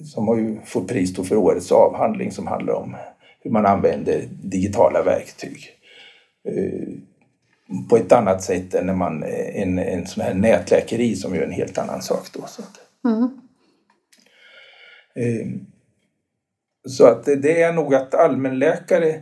som 0.04 0.28
har 0.28 0.38
ju 0.38 0.58
fått 0.66 0.88
pris 0.88 1.28
för 1.28 1.36
årets 1.36 1.72
avhandling 1.72 2.32
som 2.32 2.48
handlar 2.48 2.74
om 2.74 2.96
hur 3.42 3.52
man 3.52 3.66
använder 3.66 4.22
digitala 4.44 5.04
verktyg 5.04 5.70
eh, 6.50 6.88
på 7.90 7.98
ett 7.98 8.12
annat 8.12 8.44
sätt 8.44 8.74
än 8.74 8.86
när 8.86 8.94
man, 8.94 9.24
en, 9.54 9.80
en 9.80 10.08
sån 10.08 10.24
här 10.24 10.34
nätläkeri 10.34 11.16
som 11.16 11.34
är 11.34 11.42
en 11.42 11.52
helt 11.52 11.78
annan 11.78 12.02
sak. 12.02 12.28
Då, 12.34 12.42
så 12.48 12.64
mm. 13.10 13.24
eh, 15.16 15.48
så 16.88 17.06
att 17.06 17.26
det 17.26 17.62
är 17.62 17.74
nog 17.74 17.96
att 17.96 18.16
allmänläkare 18.16 19.22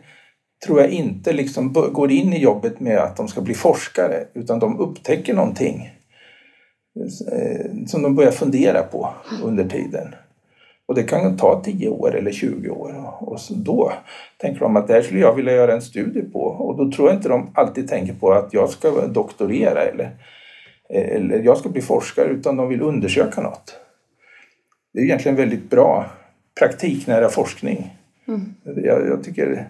tror 0.65 0.79
jag 0.79 0.89
inte 0.89 1.33
liksom 1.33 1.73
går 1.73 2.11
in 2.11 2.33
i 2.33 2.41
jobbet 2.41 2.79
med 2.79 2.97
att 2.97 3.17
de 3.17 3.27
ska 3.27 3.41
bli 3.41 3.53
forskare 3.53 4.27
utan 4.33 4.59
de 4.59 4.79
upptäcker 4.79 5.33
någonting 5.33 5.89
eh, 7.31 7.85
som 7.87 8.01
de 8.01 8.15
börjar 8.15 8.31
fundera 8.31 8.83
på 8.83 9.13
under 9.43 9.69
tiden. 9.69 10.15
Och 10.91 10.97
det 10.97 11.03
kan 11.03 11.37
ta 11.37 11.63
10 11.63 11.89
år 11.89 12.15
eller 12.15 12.31
20 12.31 12.69
år. 12.69 13.13
Och 13.19 13.39
då 13.49 13.93
tänker 14.37 14.59
de 14.59 14.75
att 14.75 14.87
det 14.87 14.93
här 14.93 15.01
skulle 15.01 15.19
jag 15.19 15.35
vilja 15.35 15.53
göra 15.53 15.73
en 15.73 15.81
studie 15.81 16.21
på. 16.21 16.39
Och 16.39 16.77
då 16.77 16.91
tror 16.91 17.07
jag 17.07 17.17
inte 17.17 17.29
de 17.29 17.51
alltid 17.55 17.87
tänker 17.87 18.13
på 18.13 18.31
att 18.31 18.53
jag 18.53 18.69
ska 18.69 19.07
doktorera 19.07 19.81
eller, 19.81 20.11
eller 20.89 21.39
jag 21.39 21.57
ska 21.57 21.69
bli 21.69 21.81
forskare 21.81 22.29
utan 22.29 22.57
de 22.57 22.69
vill 22.69 22.81
undersöka 22.81 23.41
något. 23.41 23.75
Det 24.93 24.99
är 24.99 25.03
egentligen 25.03 25.35
väldigt 25.35 25.69
bra 25.69 26.05
praktiknära 26.59 27.29
forskning. 27.29 27.97
Mm. 28.27 28.53
Jag, 28.63 29.07
jag, 29.07 29.23
tycker 29.23 29.67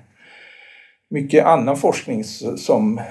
mycket 1.10 1.46
annan 1.46 1.78
forskning 1.78 2.24
som, 2.24 3.02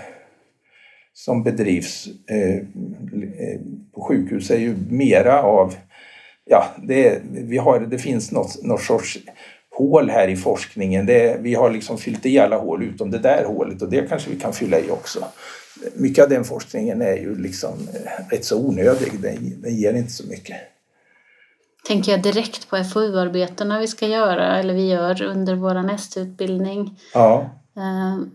som 1.13 1.43
bedrivs 1.43 2.09
eh, 2.31 2.57
eh 2.57 3.61
på 3.95 4.01
sjukhus 4.01 4.51
är 4.51 4.59
ju 4.59 4.77
mera 4.89 5.43
av 5.43 5.75
ja, 6.45 6.67
det, 6.83 7.23
vi 7.25 7.59
har, 7.59 7.81
det 7.81 7.99
finns 7.99 8.33
något, 8.33 8.63
något 8.63 8.83
sorts 8.83 9.19
hål 9.71 10.11
här 10.11 10.29
i 10.29 10.37
forskningen. 10.37 11.07
Det, 11.07 11.37
vi 11.41 11.55
har 11.55 11.71
liksom 11.71 11.99
fyllt 11.99 12.27
i 12.27 12.39
alla 12.39 12.59
hål 12.59 12.83
utom 12.83 13.11
det 13.11 13.19
där 13.19 13.45
hålet 13.45 13.83
och 13.83 13.91
det 13.91 14.09
kanske 14.09 14.31
vi 14.31 14.41
kan 14.41 14.53
fylla 14.53 14.81
i 14.81 14.91
också. 14.91 15.25
Mycket 15.95 16.25
av 16.25 16.31
den 16.31 16.45
forskningen 16.45 17.03
är 17.03 17.17
ju 17.17 17.43
liksom 17.43 17.73
eh, 17.73 18.31
rätt 18.31 18.45
så 18.45 18.59
onödig. 18.59 19.21
Den, 19.21 19.61
den 19.61 19.77
ger 19.77 19.95
inte 19.95 20.13
så 20.13 20.27
mycket. 20.27 20.57
Tänker 21.87 22.13
jag 22.13 22.23
direkt 22.23 22.71
på 22.71 22.85
FoU-arbetena 22.85 23.79
vi 23.79 23.87
ska 23.87 24.07
göra 24.07 24.59
eller 24.59 24.75
vi 24.75 24.89
gör 24.89 25.23
under 25.23 25.55
vår 25.55 25.75
nästutbildning. 25.75 26.99
Ja. 27.15 27.51
Ehm, 27.77 28.31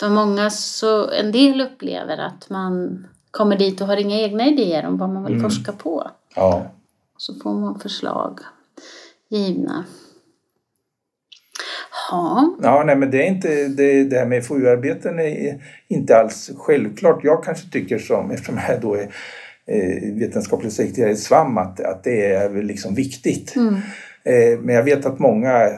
för 0.00 0.08
många 0.08 0.50
så, 0.50 1.10
en 1.10 1.32
del 1.32 1.60
upplever 1.60 2.18
att 2.18 2.50
man 2.50 3.06
kommer 3.30 3.56
dit 3.56 3.80
och 3.80 3.86
har 3.86 3.96
inga 3.96 4.20
egna 4.20 4.46
idéer 4.46 4.86
om 4.86 4.98
vad 4.98 5.08
man 5.08 5.24
vill 5.24 5.32
mm. 5.32 5.50
forska 5.50 5.72
på. 5.72 6.10
Ja. 6.34 6.66
Så 7.16 7.34
får 7.34 7.54
man 7.54 7.80
förslag 7.80 8.40
givna. 9.28 9.84
Ja. 12.10 12.56
ja, 12.62 12.82
nej 12.86 12.96
men 12.96 13.10
det 13.10 13.22
är 13.22 13.26
inte, 13.26 13.68
det, 13.68 14.04
det 14.04 14.18
här 14.18 14.26
med 14.26 14.46
FoU-arbeten 14.46 15.18
är 15.18 15.62
inte 15.88 16.16
alls 16.16 16.50
självklart. 16.56 17.24
Jag 17.24 17.44
kanske 17.44 17.70
tycker 17.70 17.98
som, 17.98 18.30
eftersom 18.30 18.60
jag 18.68 18.80
då 18.80 18.94
är 18.94 19.08
eh, 19.66 20.14
vetenskaplig 20.14 20.72
sekreterare 20.72 21.10
i 21.10 21.16
SVAM, 21.16 21.58
att, 21.58 21.80
att 21.80 22.04
det 22.04 22.26
är 22.26 22.62
liksom 22.62 22.94
viktigt. 22.94 23.56
Mm. 23.56 23.74
Eh, 24.24 24.58
men 24.60 24.74
jag 24.74 24.82
vet 24.82 25.06
att 25.06 25.18
många 25.18 25.70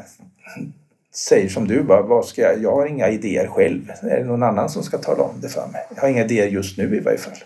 säger 1.14 1.48
som 1.48 1.68
du, 1.68 1.82
bara, 1.82 2.02
vad 2.02 2.24
ska 2.24 2.42
jag, 2.42 2.62
jag 2.62 2.72
har 2.72 2.86
inga 2.86 3.09
idéer 3.09 3.46
själv. 3.46 3.90
Är 4.02 4.18
det 4.18 4.24
någon 4.24 4.42
annan 4.42 4.68
som 4.68 4.82
ska 4.82 4.98
tala 4.98 5.22
om 5.22 5.40
det 5.40 5.48
för 5.48 5.66
mig? 5.72 5.86
Jag 5.94 6.02
har 6.02 6.09
inga 6.09 6.24
idéer 6.24 6.46
just 6.46 6.78
nu 6.78 6.96
i 6.96 7.00
varje 7.00 7.18
fall. 7.18 7.38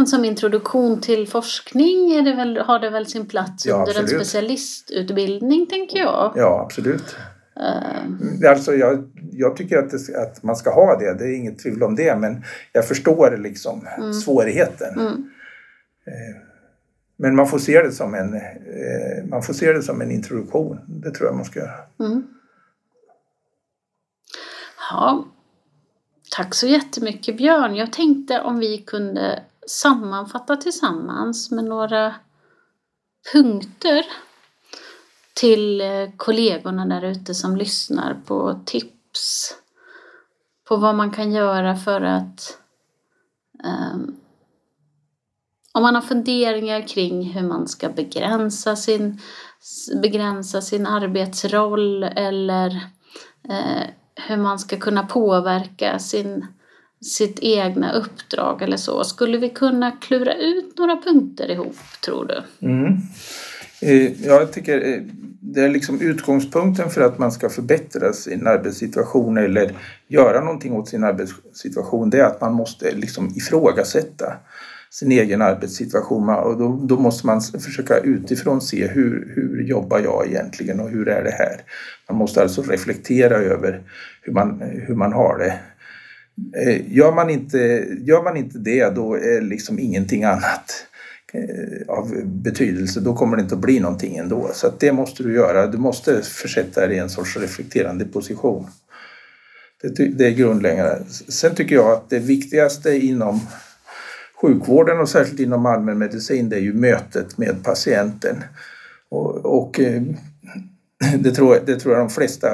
Men 0.00 0.06
som 0.06 0.24
introduktion 0.24 1.00
till 1.00 1.28
forskning 1.28 2.12
är 2.12 2.22
det 2.22 2.34
väl, 2.34 2.58
har 2.58 2.78
det 2.78 2.90
väl 2.90 3.06
sin 3.06 3.26
plats 3.26 3.66
Ja, 3.66 3.76
under 3.76 4.00
en 4.00 4.08
specialistutbildning 4.08 5.66
tänker 5.66 5.98
jag. 5.98 6.32
Ja, 6.36 6.62
absolut. 6.64 7.16
Eh, 7.56 8.50
Alltså 8.50 8.74
jag, 8.74 9.10
jag 9.32 9.56
tycker 9.56 9.78
att, 9.78 9.90
det, 9.90 10.22
att 10.22 10.42
man 10.42 10.56
ska 10.56 10.70
ha 10.70 10.98
det, 10.98 11.14
det 11.14 11.24
är 11.24 11.36
inget 11.36 11.58
tvivel 11.58 11.82
om 11.82 11.96
det, 11.96 12.16
men 12.16 12.44
jag 12.72 12.88
förstår 12.88 13.36
liksom 13.36 13.88
svårigheten. 14.24 14.98
mm. 14.98 15.30
Men 17.16 17.36
man 17.36 17.46
får 17.46 17.58
se 17.58 17.82
det 17.82 17.92
som 17.92 18.14
en, 18.14 18.34
eh, 18.34 19.24
man 19.28 19.42
får 19.42 19.54
se 19.54 19.72
det 19.72 19.82
som 19.82 20.00
en 20.00 20.10
introduktion. 20.10 20.78
Det 20.86 21.10
tror 21.10 21.28
jag 21.28 21.36
man 21.36 21.44
ska 21.44 21.60
göra. 21.60 21.78
Mm. 22.00 22.22
Ja, 24.90 25.24
tack 26.36 26.54
så 26.54 26.66
jättemycket 26.66 27.36
Björn. 27.36 27.74
Jag 27.76 27.92
tänkte 27.92 28.40
om 28.40 28.58
vi 28.58 28.78
kunde 28.78 29.42
sammanfatta 29.66 30.56
tillsammans 30.56 31.50
med 31.50 31.64
några 31.64 32.14
punkter 33.32 34.04
till 35.34 35.80
eh, 35.80 36.08
kollegorna 36.16 36.86
där 36.86 37.02
ute 37.02 37.34
som 37.34 37.56
lyssnar 37.56 38.14
på 38.26 38.60
tips 38.66 39.54
på 40.68 40.76
vad 40.76 40.94
man 40.94 41.10
kan 41.10 41.32
göra 41.32 41.76
för 41.76 42.00
att 42.00 42.58
um, 43.64 44.16
om 45.72 45.82
man 45.82 45.94
har 45.94 46.02
funderingar 46.02 46.88
kring 46.88 47.22
hur 47.22 47.42
man 47.42 47.68
ska 47.68 47.88
begränsa 47.88 48.76
sin, 48.76 49.20
begränsa 50.02 50.60
sin 50.62 50.86
arbetsroll 50.86 52.02
eller 52.02 52.90
eh, 53.48 53.82
hur 54.14 54.36
man 54.36 54.58
ska 54.58 54.76
kunna 54.76 55.02
påverka 55.02 55.98
sin, 55.98 56.46
sitt 57.04 57.38
egna 57.42 57.92
uppdrag 57.92 58.62
eller 58.62 58.76
så. 58.76 59.04
Skulle 59.04 59.38
vi 59.38 59.48
kunna 59.48 59.90
klura 59.90 60.34
ut 60.34 60.78
några 60.78 60.96
punkter 60.96 61.50
ihop, 61.50 61.76
tror 62.04 62.24
du? 62.24 62.66
Mm. 62.66 62.98
Eh, 63.80 64.26
jag 64.26 64.52
tycker 64.52 64.88
eh, 64.88 65.02
det 65.40 65.60
är 65.60 65.68
liksom 65.68 66.00
utgångspunkten 66.00 66.90
för 66.90 67.00
att 67.00 67.18
man 67.18 67.32
ska 67.32 67.48
förbättra 67.48 68.12
sin 68.12 68.46
arbetssituation 68.46 69.38
eller 69.38 69.74
göra 70.08 70.44
någonting 70.44 70.72
åt 70.72 70.88
sin 70.88 71.04
arbetssituation. 71.04 72.10
Det 72.10 72.20
är 72.20 72.24
att 72.24 72.40
man 72.40 72.52
måste 72.52 72.94
liksom 72.94 73.32
ifrågasätta 73.36 74.36
sin 74.90 75.12
egen 75.12 75.42
arbetssituation 75.42 76.28
och 76.28 76.58
då, 76.58 76.80
då 76.82 76.96
måste 76.96 77.26
man 77.26 77.40
försöka 77.40 77.98
utifrån 77.98 78.60
se 78.60 78.86
hur, 78.86 79.32
hur 79.34 79.62
jobbar 79.62 79.98
jag 79.98 80.26
egentligen 80.26 80.80
och 80.80 80.90
hur 80.90 81.08
är 81.08 81.24
det 81.24 81.30
här? 81.30 81.60
Man 82.08 82.18
måste 82.18 82.42
alltså 82.42 82.62
reflektera 82.62 83.34
över 83.34 83.82
hur 84.22 84.32
man, 84.32 84.60
hur 84.60 84.94
man 84.94 85.12
har 85.12 85.38
det. 85.38 85.58
Eh, 86.56 86.92
gör 86.92 87.12
man, 87.12 87.30
inte, 87.30 87.58
gör 88.00 88.22
man 88.22 88.36
inte 88.36 88.58
det 88.58 88.94
då 88.94 89.14
är 89.14 89.40
liksom 89.40 89.78
ingenting 89.78 90.24
annat 90.24 90.86
eh, 91.32 91.88
av 91.88 92.26
betydelse. 92.26 93.00
Då 93.00 93.14
kommer 93.14 93.36
det 93.36 93.42
inte 93.42 93.54
att 93.54 93.60
bli 93.60 93.80
någonting 93.80 94.16
ändå. 94.16 94.50
Så 94.52 94.66
att 94.66 94.80
det 94.80 94.92
måste 94.92 95.22
du 95.22 95.34
göra. 95.34 95.66
Du 95.66 95.78
måste 95.78 96.22
försätta 96.22 96.86
dig 96.86 96.96
i 96.96 96.98
en 96.98 97.10
sorts 97.10 97.36
reflekterande 97.36 98.04
position. 98.04 98.66
Det, 99.82 100.08
det 100.08 100.26
är 100.26 100.30
grundläggande. 100.30 101.04
Sen 101.28 101.54
tycker 101.54 101.74
jag 101.74 101.92
att 101.92 102.10
det 102.10 102.18
viktigaste 102.18 102.96
inom 102.96 103.40
sjukvården 104.40 105.00
och 105.00 105.08
särskilt 105.08 105.40
inom 105.40 105.66
allmänmedicin 105.66 106.48
det 106.48 106.56
är 106.56 106.60
ju 106.60 106.72
mötet 106.72 107.38
med 107.38 107.64
patienten. 107.64 108.36
Och, 109.08 109.36
och 109.36 109.80
eh, 109.80 110.02
det, 111.18 111.30
tror, 111.30 111.58
det 111.66 111.76
tror 111.76 111.94
jag 111.94 112.02
de 112.02 112.10
flesta 112.10 112.48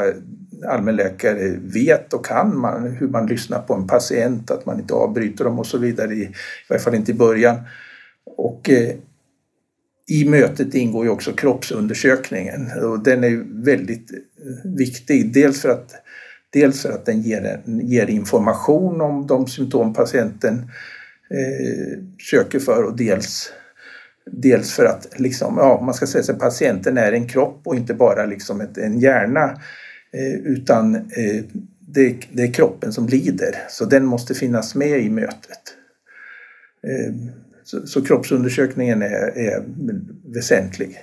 allmänläkare 0.65 1.57
vet 1.63 2.13
och 2.13 2.27
kan 2.27 2.59
man, 2.59 2.97
hur 2.97 3.09
man 3.09 3.27
lyssnar 3.27 3.59
på 3.59 3.75
en 3.75 3.87
patient, 3.87 4.51
att 4.51 4.67
man 4.67 4.81
inte 4.81 4.95
avbryter 4.95 5.45
dem 5.45 5.59
och 5.59 5.67
så 5.67 5.79
vidare, 5.79 6.15
i, 6.15 6.23
i 6.23 6.35
varje 6.69 6.83
fall 6.83 6.95
inte 6.95 7.11
i 7.11 7.15
början. 7.15 7.57
Och 8.37 8.71
eh, 8.71 8.95
i 10.09 10.25
mötet 10.25 10.75
ingår 10.75 11.05
ju 11.05 11.11
också 11.11 11.33
kroppsundersökningen 11.33 12.71
och 12.83 13.03
den 13.03 13.25
är 13.25 13.65
väldigt 13.65 14.13
eh, 14.13 14.71
viktig. 14.77 15.33
Dels 15.33 15.63
för 15.63 15.69
att, 15.69 15.95
dels 16.53 16.83
för 16.83 16.93
att 16.93 17.07
den 17.07 17.21
ger, 17.21 17.61
ger 17.65 18.07
information 18.07 19.01
om 19.01 19.27
de 19.27 19.47
symptom 19.47 19.95
patienten 19.95 20.55
eh, 21.31 22.03
söker 22.31 22.59
för 22.59 22.83
och 22.83 22.97
dels, 22.97 23.53
dels 24.33 24.73
för 24.73 24.85
att 24.85 25.21
liksom, 25.21 25.55
ja, 25.59 25.83
man 25.85 25.95
ska 25.95 26.07
säga 26.07 26.35
att 26.35 26.41
patienten 26.41 26.99
är 26.99 27.13
en 27.13 27.29
kropp 27.29 27.61
och 27.65 27.77
inte 27.77 27.95
bara 27.95 28.27
liksom 28.27 28.61
ett, 28.61 28.79
en 28.79 29.01
hjärna 29.01 29.45
eh, 29.45 29.59
Eh, 30.13 30.35
utan 30.35 30.95
eh, 30.95 31.45
det, 31.81 32.17
det 32.33 32.43
är 32.43 32.53
kroppen 32.53 32.93
som 32.93 33.07
lider 33.07 33.57
så 33.69 33.85
den 33.85 34.05
måste 34.05 34.35
finnas 34.35 34.75
med 34.75 35.01
i 35.01 35.11
mötet. 35.11 35.75
Eh, 36.83 37.15
så, 37.65 37.87
så 37.87 38.05
kroppsundersökningen 38.05 39.03
är, 39.03 39.39
är 39.39 39.65
väsentlig. 40.35 40.99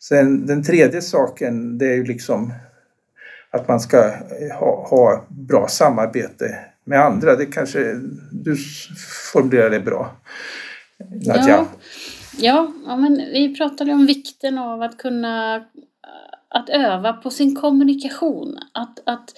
Sen 0.00 0.46
den 0.46 0.62
tredje 0.62 1.02
saken 1.02 1.78
det 1.78 1.86
är 1.86 1.94
ju 1.94 2.04
liksom 2.04 2.52
att 3.50 3.68
man 3.68 3.80
ska 3.80 4.12
ha, 4.58 4.88
ha 4.88 5.26
bra 5.28 5.68
samarbete 5.68 6.58
med 6.84 7.00
andra. 7.00 7.36
Det 7.36 7.46
kanske 7.46 8.00
du 8.32 8.56
formulerar 9.32 9.70
det 9.70 9.80
bra. 9.80 10.16
Nadja. 11.26 11.48
Ja, 11.48 11.66
ja, 12.38 12.72
ja, 12.86 12.96
men 12.96 13.16
vi 13.16 13.56
pratade 13.56 13.92
om 13.92 14.06
vikten 14.06 14.58
av 14.58 14.82
att 14.82 14.98
kunna 14.98 15.64
att 16.54 16.68
öva 16.68 17.12
på 17.12 17.30
sin 17.30 17.56
kommunikation. 17.56 18.58
Att, 18.72 19.08
att 19.08 19.34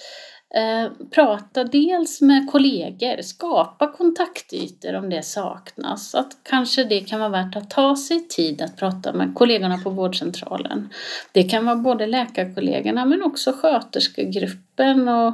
eh, 0.55 0.91
prata 1.11 1.63
dels 1.63 2.21
med 2.21 2.51
kollegor, 2.51 3.21
skapa 3.21 3.91
kontaktytor 3.91 4.95
om 4.95 5.09
det 5.09 5.21
saknas. 5.21 6.15
Att 6.15 6.37
kanske 6.43 6.83
det 6.83 6.99
kan 6.99 7.19
vara 7.19 7.29
värt 7.29 7.55
att 7.55 7.69
ta 7.69 7.95
sig 7.95 8.27
tid 8.27 8.61
att 8.61 8.77
prata 8.77 9.13
med 9.13 9.35
kollegorna 9.35 9.77
på 9.77 9.89
vårdcentralen. 9.89 10.89
Det 11.31 11.43
kan 11.43 11.65
vara 11.65 11.75
både 11.75 12.07
läkarkollegorna 12.07 13.05
men 13.05 13.23
också 13.23 13.51
sköterskegruppen 13.51 15.07
och 15.07 15.33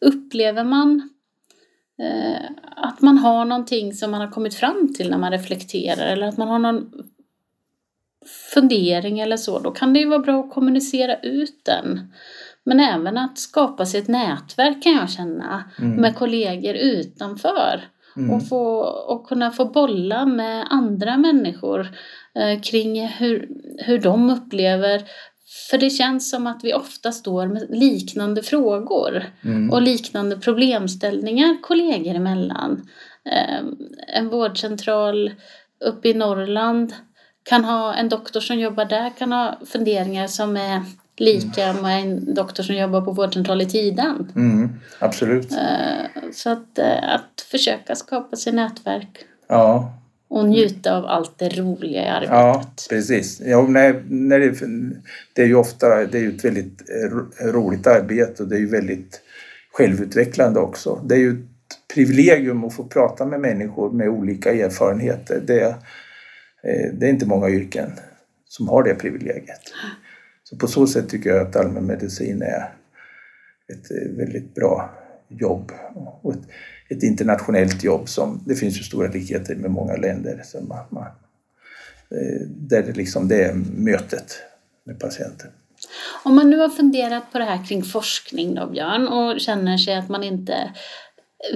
upplever 0.00 0.64
man 0.64 1.10
eh, 2.02 2.50
att 2.76 3.00
man 3.00 3.18
har 3.18 3.44
någonting 3.44 3.92
som 3.92 4.10
man 4.10 4.20
har 4.20 4.30
kommit 4.30 4.54
fram 4.54 4.94
till 4.96 5.10
när 5.10 5.18
man 5.18 5.32
reflekterar 5.32 6.06
eller 6.06 6.26
att 6.26 6.36
man 6.36 6.48
har 6.48 6.58
någon 6.58 6.90
fundering 8.54 9.20
eller 9.20 9.36
så, 9.36 9.58
då 9.58 9.70
kan 9.70 9.92
det 9.92 9.98
ju 10.00 10.06
vara 10.08 10.18
bra 10.18 10.40
att 10.40 10.50
kommunicera 10.54 11.16
ut 11.20 11.64
den. 11.64 12.12
Men 12.64 12.80
även 12.80 13.18
att 13.18 13.38
skapa 13.38 13.86
sig 13.86 14.00
ett 14.00 14.08
nätverk 14.08 14.82
kan 14.82 14.92
jag 14.92 15.10
känna 15.10 15.64
Mm. 15.78 16.00
med 16.00 16.16
kollegor 16.16 16.74
utanför. 16.74 17.80
Mm. 18.16 18.30
Och, 18.30 18.48
få, 18.48 18.64
och 18.84 19.28
kunna 19.28 19.50
få 19.50 19.64
bolla 19.64 20.26
med 20.26 20.66
andra 20.70 21.16
människor 21.16 21.88
eh, 22.34 22.60
kring 22.60 23.06
hur, 23.06 23.48
hur 23.78 23.98
de 23.98 24.30
upplever. 24.30 25.02
För 25.70 25.78
det 25.78 25.90
känns 25.90 26.30
som 26.30 26.46
att 26.46 26.64
vi 26.64 26.74
ofta 26.74 27.12
står 27.12 27.46
med 27.46 27.66
liknande 27.70 28.42
frågor 28.42 29.24
Mm. 29.44 29.70
och 29.70 29.82
liknande 29.82 30.36
problemställningar 30.36 31.56
kollegor 31.62 32.14
emellan. 32.14 32.88
Eh, 33.24 33.64
En 34.16 34.28
vårdcentral 34.28 35.30
uppe 35.84 36.08
i 36.08 36.14
Norrland 36.14 36.92
kan 37.50 37.64
ha 37.64 37.94
en 37.94 38.08
doktor 38.08 38.40
som 38.40 38.58
jobbar 38.58 38.84
där 38.84 39.10
kan 39.18 39.32
ha 39.32 39.58
funderingar 39.66 40.26
som 40.26 40.56
är 40.56 40.82
lika 41.16 41.72
med 41.72 42.02
en 42.02 42.34
doktor 42.34 42.62
som 42.62 42.76
jobbar 42.76 43.00
på 43.00 43.12
vårdcentral 43.12 43.62
i 43.62 43.66
Tiden. 43.66 44.32
Mm. 44.36 44.68
Absolut. 44.98 45.52
Eh, 45.52 46.06
Så 46.32 46.50
att, 46.50 46.78
eh, 46.78 47.14
att 47.14 47.40
försöka 47.50 47.94
skapa 47.94 48.36
sig 48.36 48.52
nätverk 48.52 49.18
Ja. 49.48 49.92
och 50.28 50.44
njuta 50.48 50.96
av 50.96 51.06
allt 51.06 51.38
det 51.38 51.48
roliga 51.48 52.02
i 52.04 52.08
arbetet. 52.08 52.34
Ja, 52.34 52.64
precis. 52.90 53.40
Ja, 53.44 53.62
när, 53.62 54.02
när 54.08 54.38
det, 54.38 54.54
det 55.32 55.42
är 55.42 55.46
ju 55.46 55.54
ofta 55.54 55.88
det 56.06 56.18
är 56.18 56.28
ett 56.28 56.44
väldigt 56.44 56.80
eh, 56.90 57.08
ro- 57.16 57.52
roligt 57.52 57.86
arbete 57.86 58.42
och 58.42 58.48
det 58.48 58.56
är 58.56 58.60
ju 58.60 58.68
väldigt 58.70 59.20
självutvecklande 59.72 60.60
också. 60.60 61.00
Det 61.04 61.14
är 61.14 61.18
ju 61.18 61.30
ett 61.32 61.94
privilegium 61.94 62.64
att 62.64 62.74
få 62.74 62.84
prata 62.84 63.26
med 63.26 63.40
människor 63.40 63.90
med 63.90 64.08
olika 64.08 64.52
erfarenheter. 64.52 65.42
Det, 65.46 65.74
Eh, 66.62 66.94
det 66.94 67.06
är 67.06 67.10
inte 67.10 67.26
många 67.26 67.48
yrken 67.48 67.92
som 68.48 68.68
har 68.68 68.82
det 68.82 68.94
privilegiet. 68.94 69.60
Så 70.44 70.56
på 70.56 70.66
så 70.66 70.86
sätt 70.86 71.08
tycker 71.08 71.30
jag 71.30 71.46
att 71.46 71.56
allmänmedicin 71.56 72.42
är 72.42 72.74
ett 73.72 73.90
eh, 73.90 74.16
väldigt 74.16 74.54
bra 74.54 74.90
jobb 75.28 75.72
och 76.22 76.34
ett, 76.34 76.42
ett 76.88 77.02
internationellt 77.02 77.84
jobb 77.84 78.08
som 78.08 78.42
det 78.46 78.54
finns 78.54 78.78
ju 78.78 78.82
stora 78.82 79.08
likheter 79.08 79.56
med 79.56 79.70
många 79.70 79.96
länder. 79.96 80.42
Så 80.44 80.60
man, 80.60 80.84
man, 80.90 81.06
eh, 82.10 82.46
där 82.46 82.82
det 82.82 82.92
liksom 82.92 83.28
det 83.28 83.44
är 83.44 83.54
mötet 83.76 84.42
med 84.84 85.00
patienten. 85.00 85.50
Om 86.24 86.34
man 86.34 86.50
nu 86.50 86.58
har 86.58 86.68
funderat 86.68 87.32
på 87.32 87.38
det 87.38 87.44
här 87.44 87.66
kring 87.66 87.82
forskning 87.82 88.54
då 88.54 88.66
Björn 88.66 89.08
och 89.08 89.40
känner 89.40 89.78
sig 89.78 89.94
att 89.94 90.08
man 90.08 90.22
inte 90.22 90.74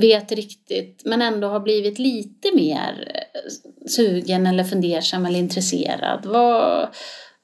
vet 0.01 0.32
riktigt 0.32 1.03
men 1.05 1.22
ändå 1.22 1.49
har 1.49 1.61
blivit 1.61 1.99
lite 1.99 2.55
mer 2.55 3.12
eh, 3.14 3.89
sugen 3.89 4.47
eller 4.47 4.64
fundersam 4.64 5.26
eller 5.26 5.39
intresserad. 5.39 6.26
Vad, 6.26 6.89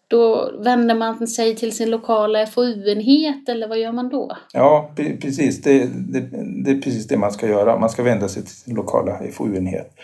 då 0.08 0.52
vänder 0.64 0.94
man 0.94 1.28
sig 1.28 1.56
till 1.56 1.76
sin 1.76 1.90
lokala 1.90 2.46
FoU-enhet 2.46 3.48
eller 3.48 3.68
vad 3.68 3.78
gör 3.78 3.92
man 3.92 4.08
då? 4.08 4.36
Ja, 4.52 4.94
precis. 4.96 5.62
Det, 5.62 5.78
det, 5.86 6.20
det 6.64 6.70
är 6.70 6.80
precis 6.80 7.06
det 7.06 7.16
man 7.16 7.32
ska 7.32 7.48
göra. 7.48 7.78
Man 7.78 7.90
ska 7.90 8.02
vända 8.02 8.28
sig 8.28 8.42
till 8.42 8.56
sin 8.56 8.74
lokala 8.74 9.20
FoU-enhet. 9.32 9.94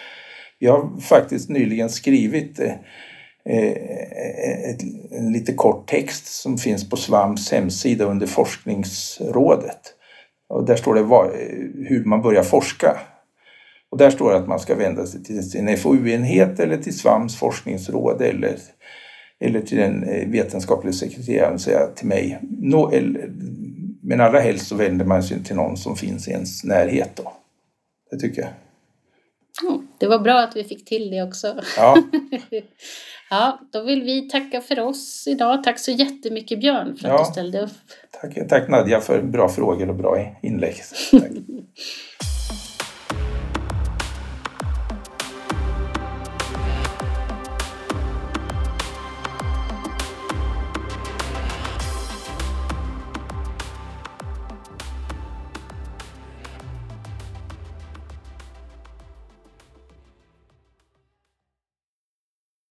Jag 0.59 0.73
har 0.73 1.01
faktiskt 1.01 1.51
nyligen 1.51 1.91
skrivit 1.91 2.61
eh, 2.61 2.73
eh, 3.45 4.71
ett, 4.71 4.83
en 5.11 5.33
lite 5.33 5.53
kort 5.53 5.89
text 5.89 6.27
som 6.27 6.59
finns 6.59 6.91
på 6.91 6.97
Svams 6.97 7.53
hemsida 7.53 8.05
under 8.05 8.27
forskningsrådet. 8.27 9.96
Och 10.49 10.67
där 10.67 10.77
står 10.77 10.95
det 10.95 11.03
vad, 11.03 11.31
hur 11.89 12.05
man 12.05 12.23
börjar 12.23 12.43
forska. 12.43 13.01
Och 13.91 13.99
där 13.99 14.11
står 14.11 14.31
det 14.31 14.37
att 14.37 14.49
man 14.49 14.59
ska 14.59 14.75
vända 14.75 15.07
sig 15.07 15.25
till 15.25 15.51
sin 15.51 15.77
FoU-enhet 15.77 16.61
eller 16.61 16.77
till 16.77 16.99
Svams 16.99 17.37
forskningsråd 17.37 18.23
eller, 18.23 18.57
eller 19.41 19.61
till 19.61 19.79
den 19.79 20.01
vetenskapliga 20.31 20.93
sekreteraren 20.93 21.59
säga 21.59 21.87
till 21.87 22.07
mig. 22.07 22.39
No, 22.43 22.93
eller, 22.93 23.31
men 24.03 24.21
allra 24.21 24.41
helst 24.41 24.67
så 24.67 24.75
vänder 24.75 25.05
man 25.05 25.23
sig 25.23 25.45
till 25.45 25.57
någon 25.57 25.77
som 25.77 25.97
finns 25.97 26.29
i 26.29 26.31
ens 26.31 26.65
närhet. 26.65 27.11
Då. 27.15 27.33
Det 28.11 28.19
tycker 28.19 28.43
jag. 28.43 28.51
Mm, 29.63 29.87
det 29.99 30.07
var 30.07 30.19
bra 30.19 30.41
att 30.41 30.57
vi 30.57 30.65
fick 30.65 30.85
till 30.85 31.11
det 31.11 31.23
också. 31.23 31.61
Ja. 31.77 31.97
ja, 33.31 33.61
då 33.73 33.83
vill 33.83 34.03
vi 34.03 34.29
tacka 34.29 34.61
för 34.61 34.81
oss 34.81 35.25
idag. 35.27 35.65
Tack 35.65 35.79
så 35.79 35.91
jättemycket 35.91 36.61
Björn 36.61 36.97
för 36.97 37.09
att 37.09 37.13
ja. 37.13 37.27
du 37.27 37.33
ställde 37.33 37.61
upp. 37.61 37.71
Tack, 38.11 38.49
tack 38.49 38.69
Nadja 38.69 39.01
för 39.01 39.23
bra 39.23 39.49
frågor 39.49 39.89
och 39.89 39.97
bra 39.97 40.35
inlägg. 40.43 40.75